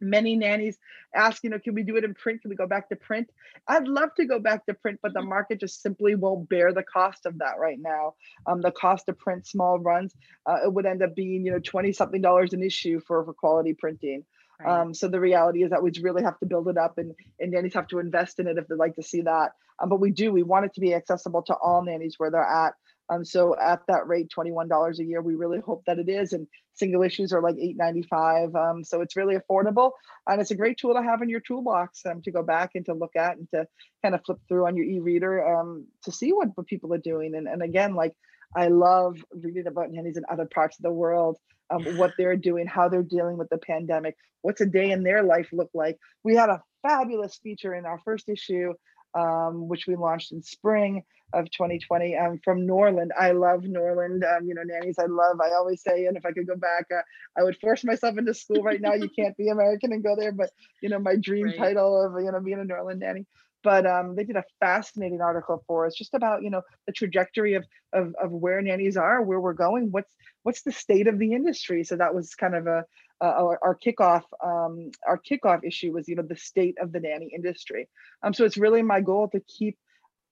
many 0.00 0.36
nannies 0.36 0.78
ask 1.14 1.42
you 1.44 1.50
know 1.50 1.58
can 1.58 1.74
we 1.74 1.82
do 1.82 1.96
it 1.96 2.04
in 2.04 2.14
print? 2.14 2.42
Can 2.42 2.50
we 2.50 2.56
go 2.56 2.66
back 2.66 2.88
to 2.88 2.96
print? 2.96 3.28
I'd 3.68 3.88
love 3.88 4.10
to 4.16 4.26
go 4.26 4.38
back 4.38 4.66
to 4.66 4.74
print 4.74 5.00
but 5.02 5.12
the 5.12 5.20
mm-hmm. 5.20 5.28
market 5.30 5.60
just 5.60 5.82
simply 5.82 6.14
won't 6.14 6.48
bear 6.48 6.72
the 6.72 6.82
cost 6.82 7.26
of 7.26 7.38
that 7.38 7.58
right 7.58 7.78
now. 7.80 8.14
Um, 8.46 8.60
the 8.60 8.70
cost 8.70 9.06
to 9.06 9.12
print 9.12 9.46
small 9.46 9.78
runs 9.78 10.14
uh, 10.46 10.58
it 10.64 10.72
would 10.72 10.86
end 10.86 11.02
up 11.02 11.14
being 11.14 11.44
you 11.44 11.52
know 11.52 11.58
20 11.58 11.92
something 11.92 12.20
dollars 12.20 12.52
an 12.52 12.62
issue 12.62 13.00
for, 13.06 13.24
for 13.24 13.32
quality 13.32 13.74
printing. 13.74 14.24
Right. 14.58 14.80
um, 14.80 14.94
so 14.94 15.06
the 15.08 15.20
reality 15.20 15.64
is 15.64 15.70
that 15.70 15.82
we 15.82 15.92
really 16.00 16.22
have 16.22 16.38
to 16.38 16.46
build 16.46 16.68
it 16.68 16.78
up 16.78 16.96
and, 16.96 17.14
and 17.38 17.52
nannies 17.52 17.74
have 17.74 17.88
to 17.88 17.98
invest 17.98 18.38
in 18.38 18.46
it 18.46 18.56
if 18.56 18.66
they'd 18.68 18.76
like 18.76 18.96
to 18.96 19.02
see 19.02 19.20
that. 19.20 19.52
Um, 19.78 19.90
but 19.90 20.00
we 20.00 20.10
do 20.10 20.32
we 20.32 20.42
want 20.42 20.64
it 20.64 20.74
to 20.74 20.80
be 20.80 20.94
accessible 20.94 21.42
to 21.42 21.54
all 21.54 21.82
nannies 21.82 22.14
where 22.18 22.30
they're 22.30 22.42
at 22.42 22.74
um, 23.08 23.24
so 23.24 23.56
at 23.58 23.82
that 23.88 24.06
rate, 24.06 24.30
$21 24.36 24.98
a 24.98 25.04
year, 25.04 25.22
we 25.22 25.34
really 25.34 25.60
hope 25.60 25.84
that 25.86 25.98
it 25.98 26.08
is. 26.08 26.32
And 26.32 26.46
single 26.74 27.02
issues 27.02 27.32
are 27.32 27.40
like 27.40 27.56
$8.95. 27.56 28.54
Um, 28.54 28.84
so 28.84 29.00
it's 29.00 29.16
really 29.16 29.36
affordable. 29.36 29.92
And 30.26 30.40
it's 30.40 30.50
a 30.50 30.56
great 30.56 30.76
tool 30.76 30.94
to 30.94 31.02
have 31.02 31.22
in 31.22 31.28
your 31.28 31.40
toolbox 31.40 32.04
um, 32.06 32.22
to 32.22 32.30
go 32.30 32.42
back 32.42 32.72
and 32.74 32.84
to 32.86 32.94
look 32.94 33.16
at 33.16 33.36
and 33.36 33.48
to 33.50 33.66
kind 34.02 34.14
of 34.14 34.24
flip 34.24 34.38
through 34.48 34.66
on 34.66 34.76
your 34.76 34.86
e-reader 34.86 35.56
um, 35.56 35.86
to 36.04 36.12
see 36.12 36.32
what, 36.32 36.48
what 36.56 36.66
people 36.66 36.92
are 36.92 36.98
doing. 36.98 37.34
And, 37.34 37.46
and 37.46 37.62
again, 37.62 37.94
like 37.94 38.14
I 38.56 38.68
love 38.68 39.16
reading 39.30 39.66
about 39.66 39.90
nannies 39.90 40.16
in 40.16 40.24
other 40.30 40.46
parts 40.46 40.78
of 40.78 40.82
the 40.82 40.90
world, 40.90 41.38
um, 41.70 41.84
what 41.96 42.12
they're 42.18 42.36
doing, 42.36 42.66
how 42.66 42.88
they're 42.88 43.02
dealing 43.02 43.38
with 43.38 43.48
the 43.50 43.58
pandemic, 43.58 44.16
what's 44.42 44.60
a 44.60 44.66
day 44.66 44.90
in 44.90 45.02
their 45.02 45.22
life 45.22 45.48
look 45.52 45.70
like. 45.74 45.98
We 46.24 46.34
had 46.34 46.48
a 46.48 46.62
fabulous 46.82 47.36
feature 47.36 47.74
in 47.74 47.86
our 47.86 48.00
first 48.04 48.28
issue 48.28 48.74
um, 49.16 49.68
which 49.68 49.86
we 49.86 49.96
launched 49.96 50.32
in 50.32 50.42
spring 50.42 51.02
of 51.32 51.50
2020 51.50 52.16
um, 52.16 52.40
from 52.44 52.66
Norland. 52.66 53.12
I 53.18 53.32
love 53.32 53.64
Norland. 53.64 54.24
Um, 54.24 54.46
you 54.46 54.54
know, 54.54 54.62
nannies, 54.64 54.98
I 54.98 55.06
love. 55.06 55.40
I 55.40 55.54
always 55.54 55.82
say, 55.82 56.06
and 56.06 56.16
if 56.16 56.24
I 56.24 56.32
could 56.32 56.46
go 56.46 56.56
back, 56.56 56.86
uh, 56.94 57.02
I 57.38 57.42
would 57.42 57.56
force 57.58 57.84
myself 57.84 58.16
into 58.18 58.34
school 58.34 58.62
right 58.62 58.80
now. 58.80 58.94
You 58.94 59.08
can't 59.08 59.36
be 59.36 59.48
American 59.48 59.92
and 59.92 60.04
go 60.04 60.14
there, 60.16 60.32
but 60.32 60.50
you 60.82 60.88
know, 60.88 60.98
my 60.98 61.16
dream 61.16 61.46
right. 61.46 61.58
title 61.58 62.06
of 62.06 62.22
you 62.22 62.30
know 62.30 62.40
being 62.40 62.60
a 62.60 62.64
Norland 62.64 63.00
nanny. 63.00 63.26
But 63.66 63.84
um, 63.84 64.14
they 64.14 64.22
did 64.22 64.36
a 64.36 64.44
fascinating 64.60 65.20
article 65.20 65.64
for 65.66 65.86
us 65.86 65.94
just 65.96 66.14
about 66.14 66.44
you 66.44 66.50
know 66.50 66.62
the 66.86 66.92
trajectory 66.92 67.54
of, 67.54 67.64
of 67.92 68.14
of 68.22 68.30
where 68.30 68.62
nannies 68.62 68.96
are 68.96 69.20
where 69.22 69.40
we're 69.40 69.60
going 69.66 69.90
what's 69.90 70.14
what's 70.44 70.62
the 70.62 70.70
state 70.70 71.08
of 71.08 71.18
the 71.18 71.32
industry. 71.32 71.82
So 71.82 71.96
that 71.96 72.14
was 72.14 72.36
kind 72.36 72.54
of 72.54 72.68
a 72.68 72.84
uh, 73.20 73.24
our, 73.24 73.58
our, 73.64 73.74
kickoff 73.74 74.22
um, 74.44 74.92
our 75.04 75.18
kickoff 75.18 75.64
issue 75.64 75.90
was 75.92 76.06
you 76.06 76.14
know 76.14 76.22
the 76.22 76.36
state 76.36 76.76
of 76.80 76.92
the 76.92 77.00
nanny 77.00 77.32
industry. 77.34 77.88
Um, 78.22 78.32
so 78.32 78.44
it's 78.44 78.56
really 78.56 78.82
my 78.82 79.00
goal 79.00 79.28
to 79.30 79.40
keep 79.40 79.76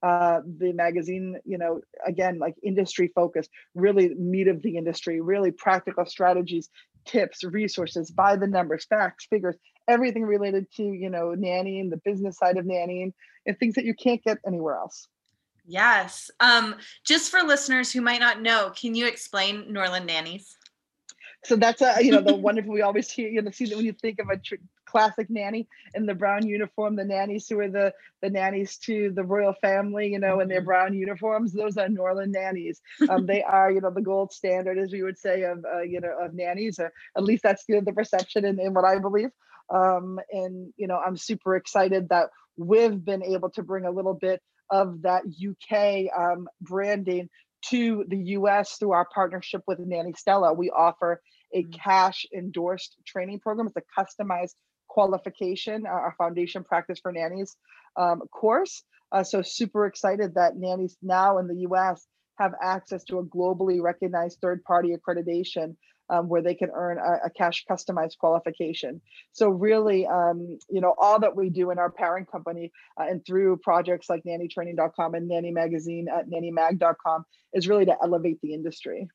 uh, 0.05 0.41
the 0.59 0.73
magazine, 0.73 1.37
you 1.45 1.59
know, 1.59 1.81
again, 2.07 2.39
like 2.39 2.55
industry 2.63 3.11
focused, 3.17 3.51
really 3.75 4.15
meat 4.15 4.47
of 4.47 4.63
the 4.63 4.77
industry, 4.77 5.21
really 5.21 5.51
practical 5.51 6.07
strategies, 6.07 6.69
tips, 7.05 7.43
resources, 7.43 8.13
by 8.13 8.37
the 8.37 8.47
numbers, 8.47 8.85
facts, 8.85 9.27
figures, 9.29 9.57
everything 9.89 10.25
related 10.25 10.71
to, 10.77 10.83
you 10.83 11.11
know, 11.11 11.35
nannying, 11.37 11.91
the 11.91 12.01
business 12.05 12.39
side 12.39 12.57
of 12.57 12.65
nannying, 12.65 13.13
and 13.47 13.59
things 13.59 13.75
that 13.75 13.85
you 13.85 13.95
can't 13.95 14.23
get 14.23 14.39
anywhere 14.47 14.77
else. 14.77 15.09
Yes. 15.67 16.31
Um, 16.41 16.77
just 17.05 17.31
for 17.31 17.41
listeners 17.41 17.93
who 17.93 18.01
might 18.01 18.21
not 18.21 18.43
know, 18.43 18.73
can 18.75 18.95
you 18.95 19.07
explain 19.07 19.73
Norland 19.73 20.07
Nannies? 20.07 20.57
So 21.45 21.57
that's 21.57 21.83
a 21.83 21.97
you 22.03 22.11
know 22.11 22.21
the 22.21 22.35
wonderful 22.49 22.73
we 22.73 22.83
always 22.83 23.11
hear 23.11 23.29
you 23.29 23.43
know 23.43 23.51
see 23.51 23.67
that 23.67 23.77
when 23.77 23.85
you 23.85 23.93
think 23.93 24.19
of 24.19 24.29
a 24.29 24.39
tr- 24.39 24.55
classic 24.95 25.29
nanny 25.29 25.67
in 25.95 26.07
the 26.07 26.15
brown 26.15 26.47
uniform, 26.47 26.95
the 26.95 27.05
nannies 27.05 27.49
who 27.49 27.59
are 27.59 27.69
the 27.69 27.93
the 28.23 28.31
nannies 28.31 28.77
to 28.79 29.11
the 29.11 29.25
royal 29.25 29.55
family, 29.61 30.07
you 30.13 30.21
know, 30.21 30.39
in 30.39 30.47
their 30.49 30.61
mm-hmm. 30.61 30.67
brown 30.67 30.95
uniforms, 30.95 31.53
those 31.53 31.77
are 31.77 31.89
Norland 31.89 32.33
nannies. 32.33 32.81
Um, 33.09 33.27
they 33.27 33.43
are 33.57 33.73
you 33.73 33.81
know 33.81 33.91
the 33.91 34.01
gold 34.01 34.33
standard, 34.33 34.79
as 34.79 34.93
we 34.93 35.03
would 35.03 35.19
say, 35.19 35.43
of 35.43 35.65
uh, 35.65 35.83
you 35.83 36.01
know 36.01 36.17
of 36.23 36.33
nannies, 36.33 36.79
or 36.79 36.93
at 37.17 37.25
least 37.25 37.43
that's 37.43 37.65
you 37.69 37.75
know, 37.75 37.81
the 37.81 37.93
perception 37.93 38.45
and, 38.45 38.61
and 38.61 38.73
what 38.73 38.85
I 38.85 39.01
believe. 39.01 39.31
Um, 39.75 40.21
and 40.31 40.73
you 40.77 40.87
know 40.87 41.01
I'm 41.05 41.17
super 41.17 41.57
excited 41.57 42.11
that 42.11 42.29
we've 42.57 43.05
been 43.05 43.25
able 43.25 43.51
to 43.51 43.65
bring 43.65 43.87
a 43.87 43.91
little 43.91 44.15
bit 44.15 44.41
of 44.71 45.03
that 45.03 45.23
UK 45.27 46.07
um, 46.17 46.47
branding 46.61 47.29
to 47.71 48.05
the 48.07 48.19
US 48.39 48.77
through 48.77 48.93
our 48.93 49.09
partnership 49.13 49.63
with 49.67 49.81
Nanny 49.81 50.13
Stella. 50.17 50.53
We 50.53 50.71
offer 50.71 51.21
a 51.55 51.65
mm. 51.65 51.73
CACHE 51.73 52.27
endorsed 52.35 52.97
training 53.07 53.41
program. 53.41 53.69
It's 53.69 53.77
a 53.77 54.01
customized 54.01 54.55
qualification, 54.95 55.85
uh, 55.87 55.91
our 55.91 56.15
foundation 56.17 56.63
practice 56.63 57.01
for 57.01 57.11
nannies 57.11 57.57
um, 57.97 58.21
course. 58.31 58.85
Uh, 59.11 59.25
so 59.25 59.43
super 59.43 59.87
excited 59.87 60.35
that 60.37 60.57
nannies 60.57 60.97
now 61.03 61.39
in 61.39 61.49
the 61.49 61.67
US 61.69 62.07
have 62.39 62.53
access 62.63 63.03
to 63.05 63.19
a 63.19 63.25
globally 63.25 63.83
recognized 63.83 64.39
third 64.41 64.63
party 64.63 64.95
accreditation 64.97 65.75
um, 66.11 66.29
where 66.29 66.43
they 66.43 66.55
can 66.55 66.71
earn 66.73 66.99
a, 66.99 67.27
a, 67.27 67.31
CACHE 67.31 67.65
customized 67.69 68.19
qualification. 68.19 69.01
So 69.33 69.49
really, 69.49 70.07
um, 70.07 70.59
you 70.71 70.81
know, 70.81 70.95
all 70.99 71.19
that 71.21 71.35
we 71.35 71.49
do 71.49 71.71
in 71.71 71.79
our 71.79 71.91
parent 71.91 72.31
company 72.31 72.71
uh, 73.01 73.05
and 73.09 73.25
through 73.25 73.59
projects 73.59 74.09
like 74.11 74.23
nannytraining.com 74.25 75.15
and 75.15 75.29
nanny 75.29 75.51
magazine 75.51 76.07
at 76.09 76.29
nannymag.com 76.29 77.25
is 77.55 77.69
really 77.69 77.87
to 77.87 77.97
elevate 78.03 78.39
the 78.43 78.53
industry. 78.53 79.09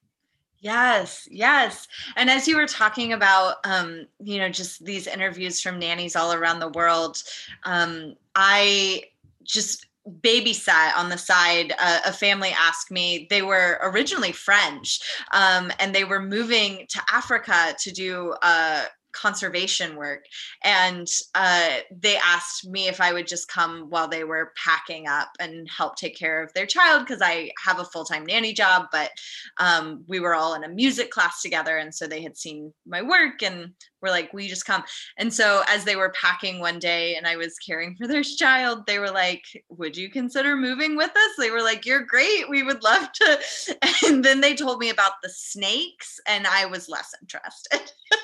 Yes, 0.61 1.27
yes. 1.31 1.87
And 2.17 2.29
as 2.29 2.47
you 2.47 2.57
were 2.57 2.67
talking 2.67 3.13
about, 3.13 3.55
um, 3.63 4.07
you 4.19 4.39
know, 4.39 4.49
just 4.49 4.83
these 4.83 5.07
interviews 5.07 5.61
from 5.61 5.79
nannies 5.79 6.15
all 6.17 6.33
around 6.33 6.59
the 6.59 6.67
world, 6.69 7.23
um, 7.63 8.15
I 8.35 9.03
just 9.43 9.85
babysat 10.21 10.95
on 10.97 11.09
the 11.09 11.17
side 11.17 11.73
uh, 11.79 11.99
a 12.05 12.11
family 12.11 12.49
asked 12.57 12.89
me 12.89 13.27
they 13.29 13.43
were 13.43 13.79
originally 13.83 14.31
french 14.31 14.99
um, 15.33 15.71
and 15.79 15.93
they 15.93 16.03
were 16.03 16.21
moving 16.21 16.85
to 16.89 16.99
africa 17.13 17.75
to 17.77 17.91
do 17.91 18.33
uh, 18.41 18.85
conservation 19.11 19.95
work 19.95 20.25
and 20.63 21.07
uh, 21.35 21.77
they 21.91 22.17
asked 22.17 22.67
me 22.67 22.87
if 22.87 23.01
i 23.01 23.13
would 23.13 23.27
just 23.27 23.47
come 23.47 23.89
while 23.89 24.07
they 24.07 24.23
were 24.23 24.53
packing 24.63 25.07
up 25.07 25.29
and 25.39 25.67
help 25.69 25.95
take 25.95 26.17
care 26.17 26.41
of 26.41 26.53
their 26.53 26.65
child 26.65 27.05
because 27.05 27.21
i 27.21 27.49
have 27.63 27.79
a 27.79 27.85
full-time 27.85 28.25
nanny 28.25 28.53
job 28.53 28.87
but 28.91 29.11
um, 29.57 30.03
we 30.07 30.19
were 30.19 30.35
all 30.35 30.53
in 30.53 30.63
a 30.63 30.69
music 30.69 31.11
class 31.11 31.41
together 31.41 31.77
and 31.77 31.93
so 31.93 32.07
they 32.07 32.21
had 32.21 32.37
seen 32.37 32.73
my 32.85 33.01
work 33.01 33.41
and 33.43 33.73
were 34.01 34.09
like 34.09 34.29
you 34.33 34.47
just 34.47 34.65
come? 34.65 34.83
And 35.17 35.33
so 35.33 35.63
as 35.67 35.83
they 35.83 35.95
were 35.95 36.13
packing 36.19 36.59
one 36.59 36.79
day 36.79 37.15
and 37.15 37.27
i 37.27 37.35
was 37.35 37.57
caring 37.59 37.95
for 37.95 38.07
their 38.07 38.23
child 38.23 38.85
they 38.85 38.99
were 38.99 39.11
like 39.11 39.43
would 39.69 39.97
you 39.97 40.09
consider 40.09 40.55
moving 40.55 40.95
with 40.95 41.11
us? 41.11 41.31
They 41.37 41.51
were 41.51 41.61
like 41.61 41.85
you're 41.85 42.03
great 42.03 42.49
we 42.49 42.63
would 42.63 42.83
love 42.83 43.11
to. 43.13 43.39
And 44.09 44.23
then 44.23 44.41
they 44.41 44.55
told 44.55 44.79
me 44.79 44.89
about 44.89 45.13
the 45.21 45.29
snakes 45.29 46.19
and 46.27 46.47
i 46.47 46.65
was 46.65 46.89
less 46.89 47.13
interested 47.21 47.91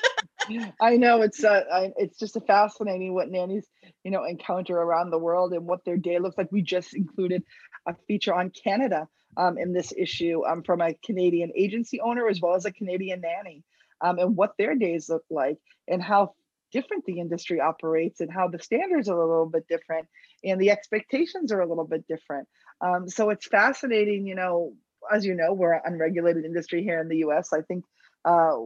I 0.80 0.96
know 0.96 1.22
it's 1.22 1.44
uh, 1.44 1.90
it's 1.96 2.18
just 2.18 2.36
a 2.36 2.40
fascinating 2.40 3.14
what 3.14 3.30
nannies 3.30 3.66
you 4.04 4.10
know 4.10 4.24
encounter 4.24 4.76
around 4.76 5.10
the 5.10 5.18
world 5.18 5.52
and 5.52 5.66
what 5.66 5.84
their 5.84 5.96
day 5.96 6.18
looks 6.18 6.38
like. 6.38 6.52
We 6.52 6.62
just 6.62 6.94
included 6.94 7.42
a 7.86 7.94
feature 8.06 8.34
on 8.34 8.50
Canada 8.50 9.08
um, 9.36 9.58
in 9.58 9.72
this 9.72 9.92
issue 9.96 10.44
um, 10.44 10.62
from 10.62 10.80
a 10.80 10.94
Canadian 11.04 11.52
agency 11.56 12.00
owner 12.00 12.28
as 12.28 12.40
well 12.40 12.54
as 12.54 12.64
a 12.64 12.72
Canadian 12.72 13.20
nanny, 13.20 13.62
um, 14.00 14.18
and 14.18 14.36
what 14.36 14.52
their 14.58 14.74
days 14.74 15.08
look 15.08 15.24
like 15.30 15.58
and 15.88 16.02
how 16.02 16.34
different 16.72 17.04
the 17.06 17.20
industry 17.20 17.60
operates 17.60 18.20
and 18.20 18.30
how 18.32 18.48
the 18.48 18.58
standards 18.58 19.08
are 19.08 19.20
a 19.20 19.26
little 19.26 19.48
bit 19.48 19.66
different 19.68 20.06
and 20.44 20.60
the 20.60 20.70
expectations 20.70 21.52
are 21.52 21.60
a 21.60 21.68
little 21.68 21.86
bit 21.86 22.06
different. 22.08 22.48
Um, 22.80 23.08
so 23.08 23.30
it's 23.30 23.46
fascinating, 23.46 24.26
you 24.26 24.34
know. 24.34 24.72
As 25.12 25.24
you 25.24 25.34
know, 25.34 25.52
we're 25.52 25.74
an 25.74 25.82
unregulated 25.84 26.44
industry 26.44 26.82
here 26.82 27.00
in 27.00 27.08
the 27.08 27.18
U.S. 27.18 27.52
I 27.52 27.60
think 27.60 27.84
uh, 28.26 28.56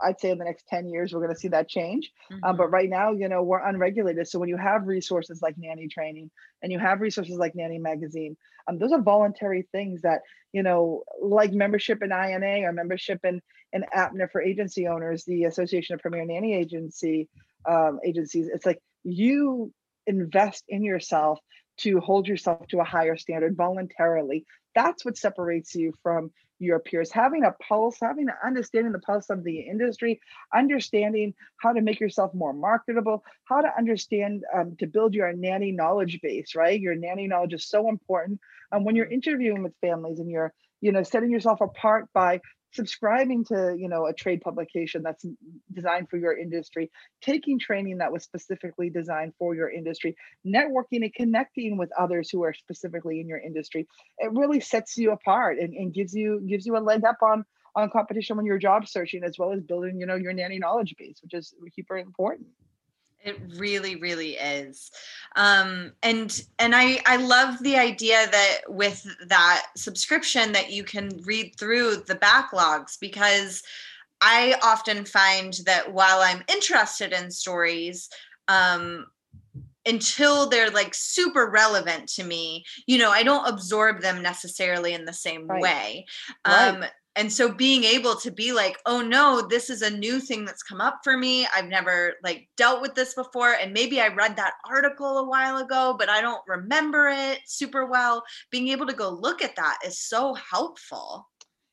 I'd 0.00 0.20
say 0.20 0.30
in 0.30 0.38
the 0.38 0.44
next 0.44 0.68
10 0.68 0.88
years, 0.88 1.12
we're 1.12 1.20
going 1.20 1.34
to 1.34 1.40
see 1.40 1.48
that 1.48 1.68
change. 1.68 2.12
Mm-hmm. 2.30 2.44
Um, 2.44 2.56
but 2.56 2.70
right 2.70 2.88
now, 2.88 3.10
you 3.10 3.28
know, 3.28 3.42
we're 3.42 3.66
unregulated. 3.66 4.28
So 4.28 4.38
when 4.38 4.48
you 4.48 4.56
have 4.56 4.86
resources 4.86 5.42
like 5.42 5.56
nanny 5.58 5.88
training 5.88 6.30
and 6.62 6.70
you 6.70 6.78
have 6.78 7.00
resources 7.00 7.36
like 7.36 7.56
Nanny 7.56 7.78
Magazine, 7.78 8.36
um, 8.68 8.78
those 8.78 8.92
are 8.92 9.02
voluntary 9.02 9.66
things 9.72 10.02
that, 10.02 10.20
you 10.52 10.62
know, 10.62 11.02
like 11.20 11.52
membership 11.52 12.02
in 12.02 12.12
INA 12.12 12.64
or 12.64 12.72
membership 12.72 13.18
in, 13.24 13.42
in 13.72 13.84
APNA 13.94 14.30
for 14.30 14.40
agency 14.40 14.86
owners, 14.86 15.24
the 15.24 15.44
Association 15.44 15.94
of 15.94 16.00
Premier 16.00 16.24
Nanny 16.24 16.54
Agency 16.54 17.28
um, 17.68 17.98
agencies. 18.04 18.48
It's 18.52 18.64
like 18.64 18.78
you 19.02 19.72
invest 20.06 20.64
in 20.68 20.84
yourself 20.84 21.40
to 21.78 21.98
hold 21.98 22.28
yourself 22.28 22.64
to 22.68 22.78
a 22.78 22.84
higher 22.84 23.16
standard 23.16 23.56
voluntarily. 23.56 24.44
That's 24.76 25.04
what 25.04 25.16
separates 25.16 25.74
you 25.74 25.94
from 26.04 26.30
your 26.60 26.78
peers, 26.78 27.10
having 27.10 27.44
a 27.44 27.52
pulse, 27.66 27.96
having 28.00 28.28
an 28.28 28.34
understanding 28.44 28.92
the 28.92 28.98
pulse 29.00 29.30
of 29.30 29.42
the 29.42 29.60
industry, 29.60 30.20
understanding 30.54 31.34
how 31.56 31.72
to 31.72 31.80
make 31.80 31.98
yourself 31.98 32.32
more 32.34 32.52
marketable, 32.52 33.24
how 33.44 33.60
to 33.60 33.68
understand 33.76 34.44
um, 34.54 34.76
to 34.78 34.86
build 34.86 35.14
your 35.14 35.32
nanny 35.32 35.72
knowledge 35.72 36.20
base, 36.22 36.54
right? 36.54 36.80
Your 36.80 36.94
nanny 36.94 37.26
knowledge 37.26 37.54
is 37.54 37.66
so 37.66 37.88
important. 37.88 38.40
And 38.70 38.80
um, 38.80 38.84
when 38.84 38.94
you're 38.94 39.06
interviewing 39.06 39.62
with 39.62 39.72
families 39.80 40.20
and 40.20 40.30
you're, 40.30 40.52
you 40.80 40.92
know, 40.92 41.02
setting 41.02 41.30
yourself 41.30 41.60
apart 41.60 42.08
by 42.14 42.40
subscribing 42.72 43.44
to 43.44 43.74
you 43.78 43.88
know 43.88 44.06
a 44.06 44.12
trade 44.12 44.40
publication 44.40 45.02
that's 45.02 45.24
designed 45.72 46.08
for 46.08 46.16
your 46.16 46.36
industry 46.36 46.90
taking 47.20 47.58
training 47.58 47.98
that 47.98 48.12
was 48.12 48.22
specifically 48.22 48.88
designed 48.88 49.32
for 49.38 49.54
your 49.54 49.70
industry 49.70 50.16
networking 50.46 51.02
and 51.02 51.14
connecting 51.14 51.76
with 51.76 51.90
others 51.98 52.30
who 52.30 52.42
are 52.42 52.54
specifically 52.54 53.20
in 53.20 53.28
your 53.28 53.38
industry 53.38 53.86
it 54.18 54.32
really 54.32 54.60
sets 54.60 54.96
you 54.96 55.10
apart 55.12 55.58
and, 55.58 55.74
and 55.74 55.94
gives 55.94 56.14
you 56.14 56.40
gives 56.48 56.66
you 56.66 56.76
a 56.76 56.78
leg 56.78 57.04
up 57.04 57.18
on 57.22 57.44
on 57.74 57.90
competition 57.90 58.36
when 58.36 58.46
you're 58.46 58.58
job 58.58 58.86
searching 58.86 59.22
as 59.24 59.36
well 59.38 59.52
as 59.52 59.60
building 59.62 59.98
you 59.98 60.06
know 60.06 60.16
your 60.16 60.32
nanny 60.32 60.58
knowledge 60.58 60.94
base 60.98 61.18
which 61.22 61.34
is 61.34 61.54
super 61.74 61.98
important 61.98 62.48
it 63.22 63.36
really, 63.56 63.96
really 63.96 64.36
is. 64.36 64.90
Um, 65.36 65.92
and 66.02 66.42
and 66.58 66.74
I 66.74 67.00
I 67.06 67.16
love 67.16 67.62
the 67.62 67.76
idea 67.76 68.26
that 68.30 68.60
with 68.68 69.06
that 69.26 69.66
subscription 69.76 70.52
that 70.52 70.72
you 70.72 70.84
can 70.84 71.20
read 71.24 71.54
through 71.56 71.96
the 72.06 72.16
backlogs 72.16 72.98
because 73.00 73.62
I 74.20 74.56
often 74.62 75.04
find 75.04 75.54
that 75.66 75.92
while 75.92 76.20
I'm 76.20 76.42
interested 76.48 77.12
in 77.12 77.30
stories, 77.30 78.08
um, 78.48 79.06
until 79.86 80.48
they're 80.48 80.70
like 80.70 80.94
super 80.94 81.48
relevant 81.48 82.08
to 82.08 82.24
me, 82.24 82.64
you 82.86 82.98
know, 82.98 83.10
I 83.10 83.22
don't 83.22 83.48
absorb 83.48 84.02
them 84.02 84.22
necessarily 84.22 84.92
in 84.92 85.04
the 85.04 85.12
same 85.12 85.46
right. 85.46 85.62
way. 85.62 86.06
Um, 86.44 86.80
right 86.80 86.90
and 87.16 87.32
so 87.32 87.50
being 87.50 87.84
able 87.84 88.14
to 88.14 88.30
be 88.30 88.52
like 88.52 88.76
oh 88.86 89.00
no 89.00 89.46
this 89.48 89.70
is 89.70 89.82
a 89.82 89.90
new 89.90 90.20
thing 90.20 90.44
that's 90.44 90.62
come 90.62 90.80
up 90.80 91.00
for 91.02 91.16
me 91.16 91.46
i've 91.54 91.66
never 91.66 92.14
like 92.22 92.48
dealt 92.56 92.80
with 92.80 92.94
this 92.94 93.14
before 93.14 93.54
and 93.54 93.72
maybe 93.72 94.00
i 94.00 94.08
read 94.08 94.36
that 94.36 94.54
article 94.68 95.18
a 95.18 95.28
while 95.28 95.58
ago 95.58 95.94
but 95.98 96.08
i 96.08 96.20
don't 96.20 96.42
remember 96.46 97.08
it 97.08 97.38
super 97.46 97.86
well 97.86 98.22
being 98.50 98.68
able 98.68 98.86
to 98.86 98.94
go 98.94 99.10
look 99.10 99.42
at 99.42 99.56
that 99.56 99.78
is 99.84 99.98
so 99.98 100.34
helpful 100.34 101.28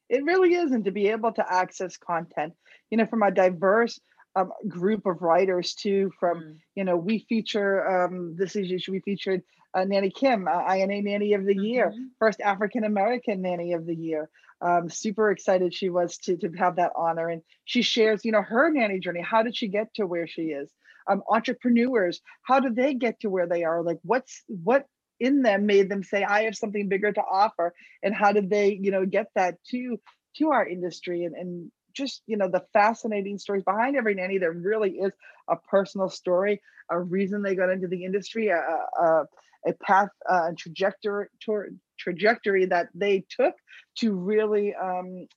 it 0.09 0.23
really 0.23 0.55
is 0.55 0.71
and 0.71 0.85
to 0.85 0.91
be 0.91 1.07
able 1.07 1.31
to 1.31 1.53
access 1.53 1.97
content 1.97 2.53
you 2.89 2.97
know 2.97 3.05
from 3.05 3.23
a 3.23 3.31
diverse 3.31 3.99
um, 4.35 4.51
group 4.67 5.05
of 5.05 5.21
writers 5.21 5.73
too 5.73 6.11
from 6.19 6.39
mm. 6.39 6.55
you 6.75 6.83
know 6.83 6.95
we 6.95 7.25
feature 7.27 8.05
um, 8.05 8.35
this 8.37 8.55
is 8.55 8.87
we 8.87 8.99
featured 9.01 9.41
uh, 9.73 9.83
nanny 9.83 10.09
kim 10.09 10.47
uh, 10.47 10.73
ina 10.73 11.01
nanny 11.01 11.33
of 11.33 11.45
the 11.45 11.53
mm-hmm. 11.53 11.63
year 11.63 11.93
first 12.19 12.39
african 12.41 12.83
american 12.83 13.41
nanny 13.41 13.73
of 13.73 13.85
the 13.85 13.95
year 13.95 14.29
um, 14.61 14.89
super 14.89 15.31
excited 15.31 15.73
she 15.73 15.89
was 15.89 16.17
to, 16.17 16.37
to 16.37 16.49
have 16.57 16.77
that 16.77 16.91
honor. 16.95 17.29
And 17.29 17.41
she 17.65 17.81
shares, 17.81 18.25
you 18.25 18.31
know, 18.31 18.41
her 18.41 18.71
nanny 18.71 18.99
journey. 18.99 19.21
How 19.21 19.43
did 19.43 19.55
she 19.55 19.67
get 19.67 19.93
to 19.95 20.05
where 20.05 20.27
she 20.27 20.43
is? 20.43 20.71
Um, 21.09 21.23
entrepreneurs, 21.29 22.21
how 22.43 22.59
do 22.59 22.69
they 22.69 22.93
get 22.93 23.19
to 23.21 23.29
where 23.29 23.47
they 23.47 23.63
are? 23.63 23.81
Like 23.83 23.99
what's 24.03 24.43
what 24.47 24.85
in 25.19 25.41
them 25.41 25.65
made 25.65 25.89
them 25.89 26.03
say 26.03 26.23
i 26.23 26.43
have 26.43 26.55
something 26.55 26.89
bigger 26.89 27.11
to 27.11 27.21
offer 27.21 27.73
and 28.03 28.13
how 28.13 28.31
did 28.31 28.49
they 28.49 28.77
you 28.81 28.91
know 28.91 29.05
get 29.05 29.27
that 29.35 29.55
to 29.63 29.99
to 30.35 30.51
our 30.51 30.67
industry 30.67 31.23
and, 31.23 31.35
and 31.35 31.71
just 31.93 32.21
you 32.27 32.37
know 32.37 32.49
the 32.49 32.63
fascinating 32.73 33.37
stories 33.39 33.63
behind 33.63 33.95
every 33.95 34.13
nanny 34.13 34.37
there 34.37 34.51
really 34.51 34.91
is 34.91 35.11
a 35.49 35.55
personal 35.55 36.09
story 36.09 36.61
a 36.89 36.99
reason 36.99 37.41
they 37.41 37.55
got 37.55 37.69
into 37.69 37.87
the 37.87 38.05
industry 38.05 38.49
a, 38.49 38.57
a, 38.57 39.23
a 39.65 39.73
path 39.81 40.09
uh, 40.29 40.43
and 40.45 40.57
trajectory 40.57 41.27
trajectory 41.97 42.65
that 42.67 42.87
they 42.93 43.25
took 43.29 43.55
to 43.99 44.13
really 44.13 44.73
um, 44.75 45.27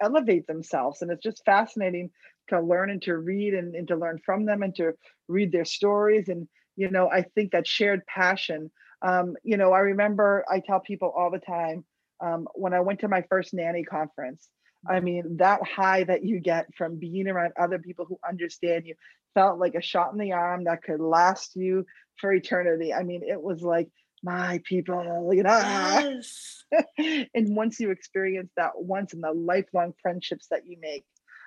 elevate 0.00 0.46
themselves. 0.46 1.02
And 1.02 1.10
it's 1.10 1.22
just 1.22 1.44
fascinating 1.44 2.10
to 2.48 2.60
learn 2.60 2.90
and 2.90 3.02
to 3.02 3.16
read 3.16 3.54
and, 3.54 3.74
and 3.74 3.88
to 3.88 3.96
learn 3.96 4.20
from 4.24 4.44
them 4.44 4.62
and 4.62 4.74
to 4.76 4.92
read 5.28 5.52
their 5.52 5.64
stories. 5.64 6.28
And 6.28 6.48
you 6.76 6.90
know 6.90 7.08
i 7.10 7.22
think 7.22 7.50
that 7.52 7.66
shared 7.66 8.06
passion 8.06 8.70
um, 9.02 9.34
you 9.42 9.56
know 9.56 9.72
i 9.72 9.80
remember 9.80 10.44
i 10.50 10.60
tell 10.60 10.80
people 10.80 11.12
all 11.16 11.30
the 11.30 11.38
time 11.38 11.84
um, 12.20 12.46
when 12.54 12.72
i 12.72 12.80
went 12.80 13.00
to 13.00 13.08
my 13.08 13.22
first 13.28 13.52
nanny 13.52 13.82
conference 13.82 14.48
i 14.88 15.00
mean 15.00 15.36
that 15.38 15.60
high 15.66 16.04
that 16.04 16.24
you 16.24 16.38
get 16.38 16.66
from 16.76 16.98
being 16.98 17.26
around 17.26 17.52
other 17.58 17.78
people 17.78 18.04
who 18.04 18.18
understand 18.28 18.86
you 18.86 18.94
felt 19.34 19.58
like 19.58 19.74
a 19.74 19.82
shot 19.82 20.12
in 20.12 20.18
the 20.18 20.32
arm 20.32 20.64
that 20.64 20.82
could 20.82 20.98
last 20.98 21.54
you 21.56 21.84
for 22.18 22.32
eternity. 22.32 22.94
I 22.94 23.02
mean 23.02 23.22
it 23.22 23.40
was 23.40 23.60
like 23.60 23.88
my 24.22 24.60
people, 24.64 25.30
you 25.32 25.42
know. 25.42 25.58
Yes. 25.58 26.64
and 27.34 27.56
once 27.56 27.80
you 27.80 27.90
experience 27.90 28.50
that 28.56 28.72
once 28.76 29.12
in 29.12 29.20
the 29.20 29.32
lifelong 29.32 29.94
friendships 30.02 30.48
that 30.50 30.66
you 30.66 30.76
make, 30.80 31.04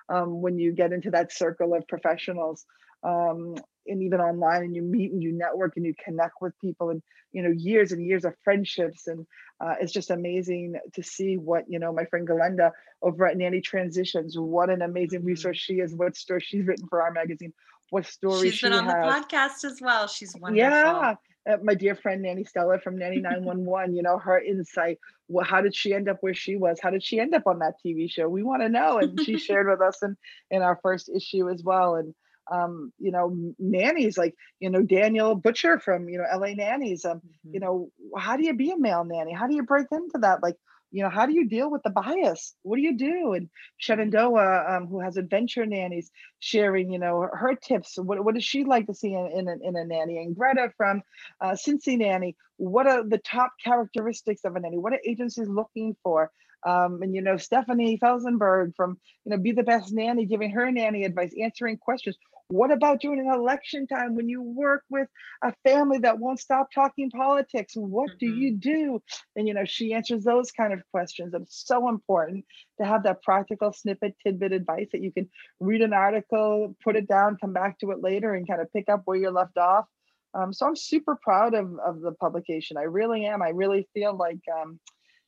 um, 0.09 0.41
when 0.41 0.57
you 0.57 0.71
get 0.71 0.93
into 0.93 1.11
that 1.11 1.31
circle 1.31 1.73
of 1.73 1.87
professionals, 1.87 2.65
um, 3.03 3.55
and 3.87 4.03
even 4.03 4.19
online, 4.19 4.63
and 4.63 4.75
you 4.75 4.81
meet 4.81 5.11
and 5.11 5.23
you 5.23 5.31
network 5.31 5.73
and 5.77 5.85
you 5.85 5.93
connect 6.03 6.35
with 6.41 6.53
people, 6.59 6.89
and 6.89 7.01
you 7.31 7.41
know 7.41 7.49
years 7.49 7.91
and 7.91 8.05
years 8.05 8.25
of 8.25 8.33
friendships, 8.43 9.07
and 9.07 9.25
uh, 9.59 9.75
it's 9.81 9.93
just 9.93 10.11
amazing 10.11 10.75
to 10.93 11.03
see 11.03 11.37
what 11.37 11.63
you 11.67 11.79
know. 11.79 11.93
My 11.93 12.05
friend 12.05 12.27
Galenda 12.27 12.71
over 13.01 13.27
at 13.27 13.37
Nanny 13.37 13.61
Transitions, 13.61 14.37
what 14.37 14.69
an 14.69 14.81
amazing 14.81 15.19
mm-hmm. 15.19 15.27
resource 15.27 15.57
she 15.57 15.75
is. 15.75 15.93
What 15.93 16.15
story 16.15 16.41
she's 16.41 16.65
written 16.65 16.87
for 16.87 17.01
our 17.01 17.11
magazine. 17.11 17.53
What 17.89 18.05
stories 18.05 18.53
she's 18.53 18.61
been 18.61 18.73
she 18.73 18.77
on 18.77 18.85
has. 18.85 18.93
the 18.93 18.99
podcast 18.99 19.71
as 19.71 19.81
well. 19.81 20.07
She's 20.07 20.35
wonderful. 20.35 20.57
Yeah, 20.57 21.15
my 21.63 21.73
dear 21.73 21.95
friend 21.95 22.21
Nanny 22.21 22.43
Stella 22.43 22.79
from 22.79 22.97
Nanny 22.97 23.17
911, 23.21 23.95
you 23.95 24.03
know, 24.03 24.17
her 24.17 24.39
insight. 24.39 24.99
Well, 25.27 25.45
how 25.45 25.61
did 25.61 25.75
she 25.75 25.93
end 25.93 26.09
up 26.09 26.17
where 26.21 26.33
she 26.33 26.55
was? 26.55 26.79
How 26.81 26.89
did 26.89 27.03
she 27.03 27.19
end 27.19 27.33
up 27.33 27.43
on 27.45 27.59
that 27.59 27.75
TV 27.85 28.09
show? 28.09 28.27
We 28.27 28.43
want 28.43 28.61
to 28.61 28.69
know. 28.69 28.99
And 28.99 29.19
she 29.21 29.37
shared 29.39 29.67
with 29.67 29.81
us 29.81 30.01
in, 30.01 30.17
in 30.51 30.61
our 30.61 30.79
first 30.81 31.09
issue 31.09 31.49
as 31.49 31.63
well. 31.63 31.95
And, 31.95 32.13
um, 32.51 32.91
you 32.97 33.11
know, 33.11 33.53
nannies 33.59 34.17
like, 34.17 34.35
you 34.59 34.69
know, 34.69 34.81
Daniel 34.81 35.35
Butcher 35.35 35.79
from, 35.79 36.09
you 36.09 36.17
know, 36.17 36.25
LA 36.35 36.53
Nannies. 36.53 37.05
Um, 37.05 37.17
mm-hmm. 37.17 37.53
You 37.53 37.59
know, 37.59 37.91
how 38.17 38.37
do 38.37 38.45
you 38.45 38.53
be 38.53 38.71
a 38.71 38.77
male 38.77 39.03
nanny? 39.03 39.33
How 39.33 39.47
do 39.47 39.55
you 39.55 39.63
break 39.63 39.87
into 39.91 40.19
that? 40.21 40.41
Like, 40.41 40.55
you 40.91 41.03
know, 41.03 41.09
how 41.09 41.25
do 41.25 41.33
you 41.33 41.47
deal 41.47 41.69
with 41.69 41.83
the 41.83 41.89
bias? 41.89 42.55
What 42.63 42.77
do 42.77 42.81
you 42.81 42.97
do? 42.97 43.33
And 43.33 43.49
Shenandoah, 43.77 44.77
um, 44.77 44.87
who 44.87 44.99
has 44.99 45.17
adventure 45.17 45.65
nannies, 45.65 46.11
sharing, 46.39 46.91
you 46.91 46.99
know, 46.99 47.27
her 47.31 47.55
tips. 47.55 47.97
What, 47.97 48.23
what 48.23 48.35
does 48.35 48.43
she 48.43 48.63
like 48.63 48.87
to 48.87 48.93
see 48.93 49.13
in, 49.13 49.27
in, 49.27 49.47
a, 49.47 49.55
in 49.61 49.75
a 49.75 49.85
nanny? 49.85 50.17
And 50.17 50.35
Greta 50.35 50.71
from 50.77 51.01
uh, 51.41 51.51
Cincy 51.51 51.97
Nanny, 51.97 52.35
what 52.57 52.87
are 52.87 53.07
the 53.07 53.19
top 53.19 53.51
characteristics 53.63 54.41
of 54.45 54.55
a 54.55 54.59
nanny? 54.59 54.77
What 54.77 54.93
are 54.93 54.99
agencies 55.05 55.47
looking 55.47 55.95
for? 56.03 56.31
Um, 56.65 57.01
and 57.01 57.15
you 57.15 57.21
know 57.21 57.37
Stephanie 57.37 57.97
Felzenberg 57.97 58.75
from 58.75 58.97
you 59.25 59.31
know 59.31 59.37
Be 59.37 59.51
the 59.51 59.63
Best 59.63 59.93
Nanny, 59.93 60.25
giving 60.25 60.51
her 60.51 60.71
nanny 60.71 61.03
advice, 61.03 61.33
answering 61.41 61.77
questions. 61.77 62.17
What 62.51 62.71
about 62.71 62.99
during 62.99 63.19
an 63.19 63.31
election 63.31 63.85
time 63.85 64.15
when 64.15 64.27
you 64.27 64.41
work 64.41 64.83
with 64.89 65.07
a 65.43 65.53
family 65.63 65.99
that 65.99 66.17
won't 66.17 66.39
stop 66.39 66.71
talking 66.73 67.11
politics? 67.11 67.73
What 67.75 68.09
mm-hmm. 68.09 68.17
do 68.17 68.25
you 68.25 68.57
do? 68.57 69.03
And 69.35 69.47
you 69.47 69.53
know, 69.53 69.65
she 69.65 69.93
answers 69.93 70.23
those 70.23 70.51
kind 70.51 70.73
of 70.73 70.81
questions. 70.91 71.33
It's 71.35 71.63
so 71.67 71.89
important 71.89 72.45
to 72.81 72.87
have 72.87 73.03
that 73.03 73.21
practical 73.21 73.71
snippet, 73.71 74.15
tidbit 74.25 74.51
advice 74.51 74.87
that 74.93 75.03
you 75.03 75.11
can 75.11 75.29
read 75.59 75.83
an 75.83 75.93
article, 75.93 76.75
put 76.83 76.95
it 76.95 77.07
down, 77.07 77.37
come 77.39 77.53
back 77.53 77.77
to 77.79 77.91
it 77.91 78.01
later, 78.01 78.33
and 78.33 78.47
kind 78.47 78.61
of 78.61 78.73
pick 78.73 78.89
up 78.89 79.03
where 79.05 79.17
you're 79.17 79.31
left 79.31 79.59
off. 79.59 79.85
Um, 80.33 80.51
so 80.51 80.65
I'm 80.65 80.75
super 80.75 81.17
proud 81.21 81.53
of 81.53 81.77
of 81.79 82.01
the 82.01 82.13
publication. 82.13 82.77
I 82.77 82.83
really 82.83 83.25
am. 83.25 83.43
I 83.43 83.49
really 83.49 83.87
feel 83.93 84.17
like 84.17 84.41
um, 84.61 84.79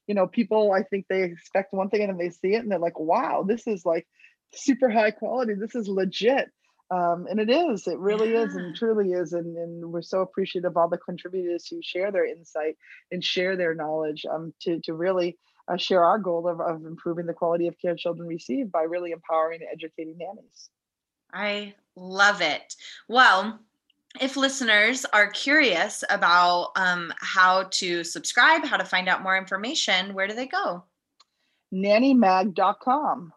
you 0.08 0.16
know, 0.16 0.28
people 0.28 0.72
I 0.72 0.84
think 0.84 1.06
they 1.10 1.24
expect 1.24 1.74
one 1.74 1.90
thing 1.90 2.02
and 2.02 2.10
then 2.10 2.18
they 2.18 2.30
see 2.30 2.56
it 2.56 2.64
and 2.64 2.72
they're 2.72 2.80
like, 2.80 3.00
wow, 3.00 3.44
this 3.48 3.68
is 3.68 3.86
like 3.86 4.08
super 4.54 4.90
high 4.90 5.12
quality. 5.12 5.54
This 5.54 5.76
is 5.76 5.88
legit. 5.88 6.50
Um, 6.90 7.26
and 7.30 7.40
it 7.40 7.50
is, 7.50 7.88
it 7.88 7.98
really 7.98 8.34
yeah. 8.34 8.44
is 8.44 8.56
and 8.56 8.76
truly 8.76 9.14
is. 9.14 9.32
And, 9.32 9.56
and 9.56 9.92
we're 9.92 10.02
so 10.02 10.22
appreciative 10.22 10.72
of 10.72 10.78
all 10.78 10.90
the 10.90 10.98
contributors 10.98 11.66
who 11.68 11.80
share 11.82 12.12
their 12.12 12.26
insight 12.26 12.76
and 13.12 13.24
share 13.24 13.56
their 13.56 13.74
knowledge 13.74 14.26
um, 14.30 14.54
to, 14.64 14.82
to 14.82 14.94
really 14.94 15.38
uh, 15.70 15.78
share 15.78 16.04
our 16.04 16.20
goal 16.20 16.50
of, 16.50 16.60
of 16.60 16.86
improving 16.86 17.26
the 17.26 17.34
quality 17.34 17.68
of 17.68 17.80
care 17.80 17.96
children 17.96 18.28
receive 18.28 18.72
by 18.72 18.82
really 18.82 19.12
empowering 19.12 19.62
and 19.62 19.70
educating 19.72 20.18
nannies. 20.18 20.70
I 21.34 21.76
love 21.96 22.42
it. 22.42 22.76
Well, 23.08 23.60
if 24.20 24.36
listeners 24.36 25.06
are 25.14 25.30
curious 25.30 26.04
about 26.10 26.72
um, 26.76 27.14
how 27.20 27.64
to 27.72 28.04
subscribe, 28.04 28.66
how 28.66 28.78
to 28.78 28.86
find 28.86 29.08
out 29.08 29.24
more 29.24 29.38
information, 29.38 30.14
where 30.14 30.28
do 30.28 30.34
they 30.34 30.48
go? 30.48 30.84
Nannymag.com. 31.74 33.34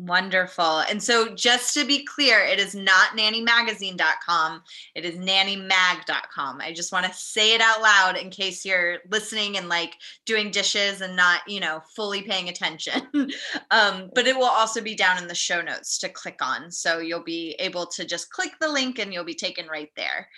Wonderful. 0.00 0.78
And 0.88 1.02
so, 1.02 1.34
just 1.34 1.74
to 1.74 1.84
be 1.84 2.06
clear, 2.06 2.40
it 2.40 2.58
is 2.58 2.74
not 2.74 3.18
nannymagazine.com. 3.18 4.62
It 4.94 5.04
is 5.04 5.16
nannymag.com. 5.16 6.60
I 6.62 6.72
just 6.72 6.90
want 6.90 7.04
to 7.04 7.12
say 7.12 7.54
it 7.54 7.60
out 7.60 7.82
loud 7.82 8.16
in 8.16 8.30
case 8.30 8.64
you're 8.64 9.00
listening 9.10 9.58
and 9.58 9.68
like 9.68 9.96
doing 10.24 10.50
dishes 10.50 11.02
and 11.02 11.14
not, 11.14 11.42
you 11.46 11.60
know, 11.60 11.82
fully 11.94 12.22
paying 12.22 12.48
attention. 12.48 13.02
um, 13.70 14.10
but 14.14 14.26
it 14.26 14.34
will 14.34 14.44
also 14.44 14.80
be 14.80 14.94
down 14.94 15.18
in 15.18 15.28
the 15.28 15.34
show 15.34 15.60
notes 15.60 15.98
to 15.98 16.08
click 16.08 16.38
on. 16.40 16.70
So, 16.70 17.00
you'll 17.00 17.22
be 17.22 17.54
able 17.58 17.84
to 17.88 18.06
just 18.06 18.30
click 18.30 18.52
the 18.58 18.70
link 18.70 18.98
and 18.98 19.12
you'll 19.12 19.24
be 19.24 19.34
taken 19.34 19.66
right 19.66 19.90
there. 19.96 20.28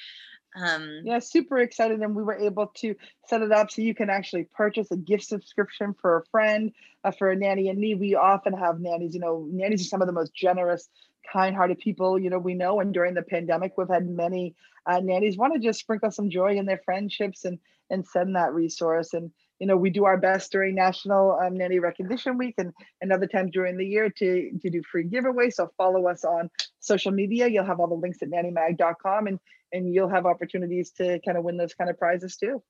Um, 0.55 1.01
yeah, 1.05 1.19
super 1.19 1.59
excited. 1.59 2.01
And 2.01 2.15
we 2.15 2.23
were 2.23 2.37
able 2.37 2.67
to 2.77 2.95
set 3.27 3.43
it 3.43 3.53
up 3.53 3.71
so 3.71 3.83
you 3.83 3.95
can 3.95 4.11
actually 4.11 4.45
purchase 4.55 4.91
a 4.91 4.97
gift 4.97 5.25
subscription 5.25 5.95
for 6.01 6.19
a 6.19 6.27
friend, 6.27 6.73
uh, 7.05 7.11
for 7.11 7.31
a 7.31 7.37
nanny 7.37 7.69
and 7.69 7.79
me. 7.79 7.95
We 7.95 8.15
often 8.15 8.53
have 8.53 8.81
nannies, 8.81 9.15
you 9.15 9.21
know, 9.21 9.47
nannies 9.51 9.83
are 9.83 9.88
some 9.88 10.03
of 10.03 10.07
the 10.07 10.12
most 10.12 10.35
generous, 10.35 10.88
kind 11.33 11.57
hearted 11.57 11.79
people, 11.79 12.19
you 12.19 12.29
know, 12.29 12.38
we 12.38 12.55
know. 12.55 12.81
And 12.81 12.93
during 12.93 13.15
the 13.15 13.23
pandemic, 13.23 13.79
we've 13.79 13.88
had 13.88 14.09
many 14.09 14.55
uh, 14.87 15.01
nannies 15.01 15.38
want 15.38 15.55
to 15.55 15.61
just 15.61 15.81
sprinkle 15.81 16.11
some 16.11 16.29
joy 16.29 16.57
in 16.57 16.67
their 16.67 16.81
friendships 16.85 17.45
and, 17.45 17.59
and 17.88 18.07
send 18.07 18.37
that 18.37 18.53
resource. 18.53 19.15
And, 19.15 19.31
you 19.62 19.68
know, 19.68 19.77
we 19.77 19.90
do 19.90 20.07
our 20.07 20.16
best 20.16 20.51
during 20.51 20.75
National 20.75 21.38
um, 21.40 21.57
Nanny 21.57 21.79
Recognition 21.79 22.37
Week 22.37 22.57
and, 22.59 22.72
and 23.01 23.12
other 23.12 23.29
times 23.29 23.53
during 23.53 23.77
the 23.77 23.87
year 23.87 24.11
to, 24.11 24.59
to 24.61 24.70
do 24.70 24.83
free 24.90 25.09
giveaways. 25.09 25.53
So 25.53 25.70
follow 25.79 26.09
us 26.09 26.25
on 26.25 26.51
social 26.81 27.12
media. 27.12 27.46
You'll 27.46 27.66
have 27.66 27.79
all 27.79 27.87
the 27.87 27.94
links 27.94 28.18
at 28.22 28.29
nannymag.com 28.29 29.29
and 29.29 29.38
and 29.72 29.94
you'll 29.94 30.09
have 30.09 30.27
opportunities 30.27 30.90
to 30.98 31.20
kind 31.25 31.38
of 31.38 31.44
win 31.44 31.59
those 31.59 31.75
kind 31.75 31.88
of 31.88 31.96
prizes 31.96 32.37
too. 32.37 32.61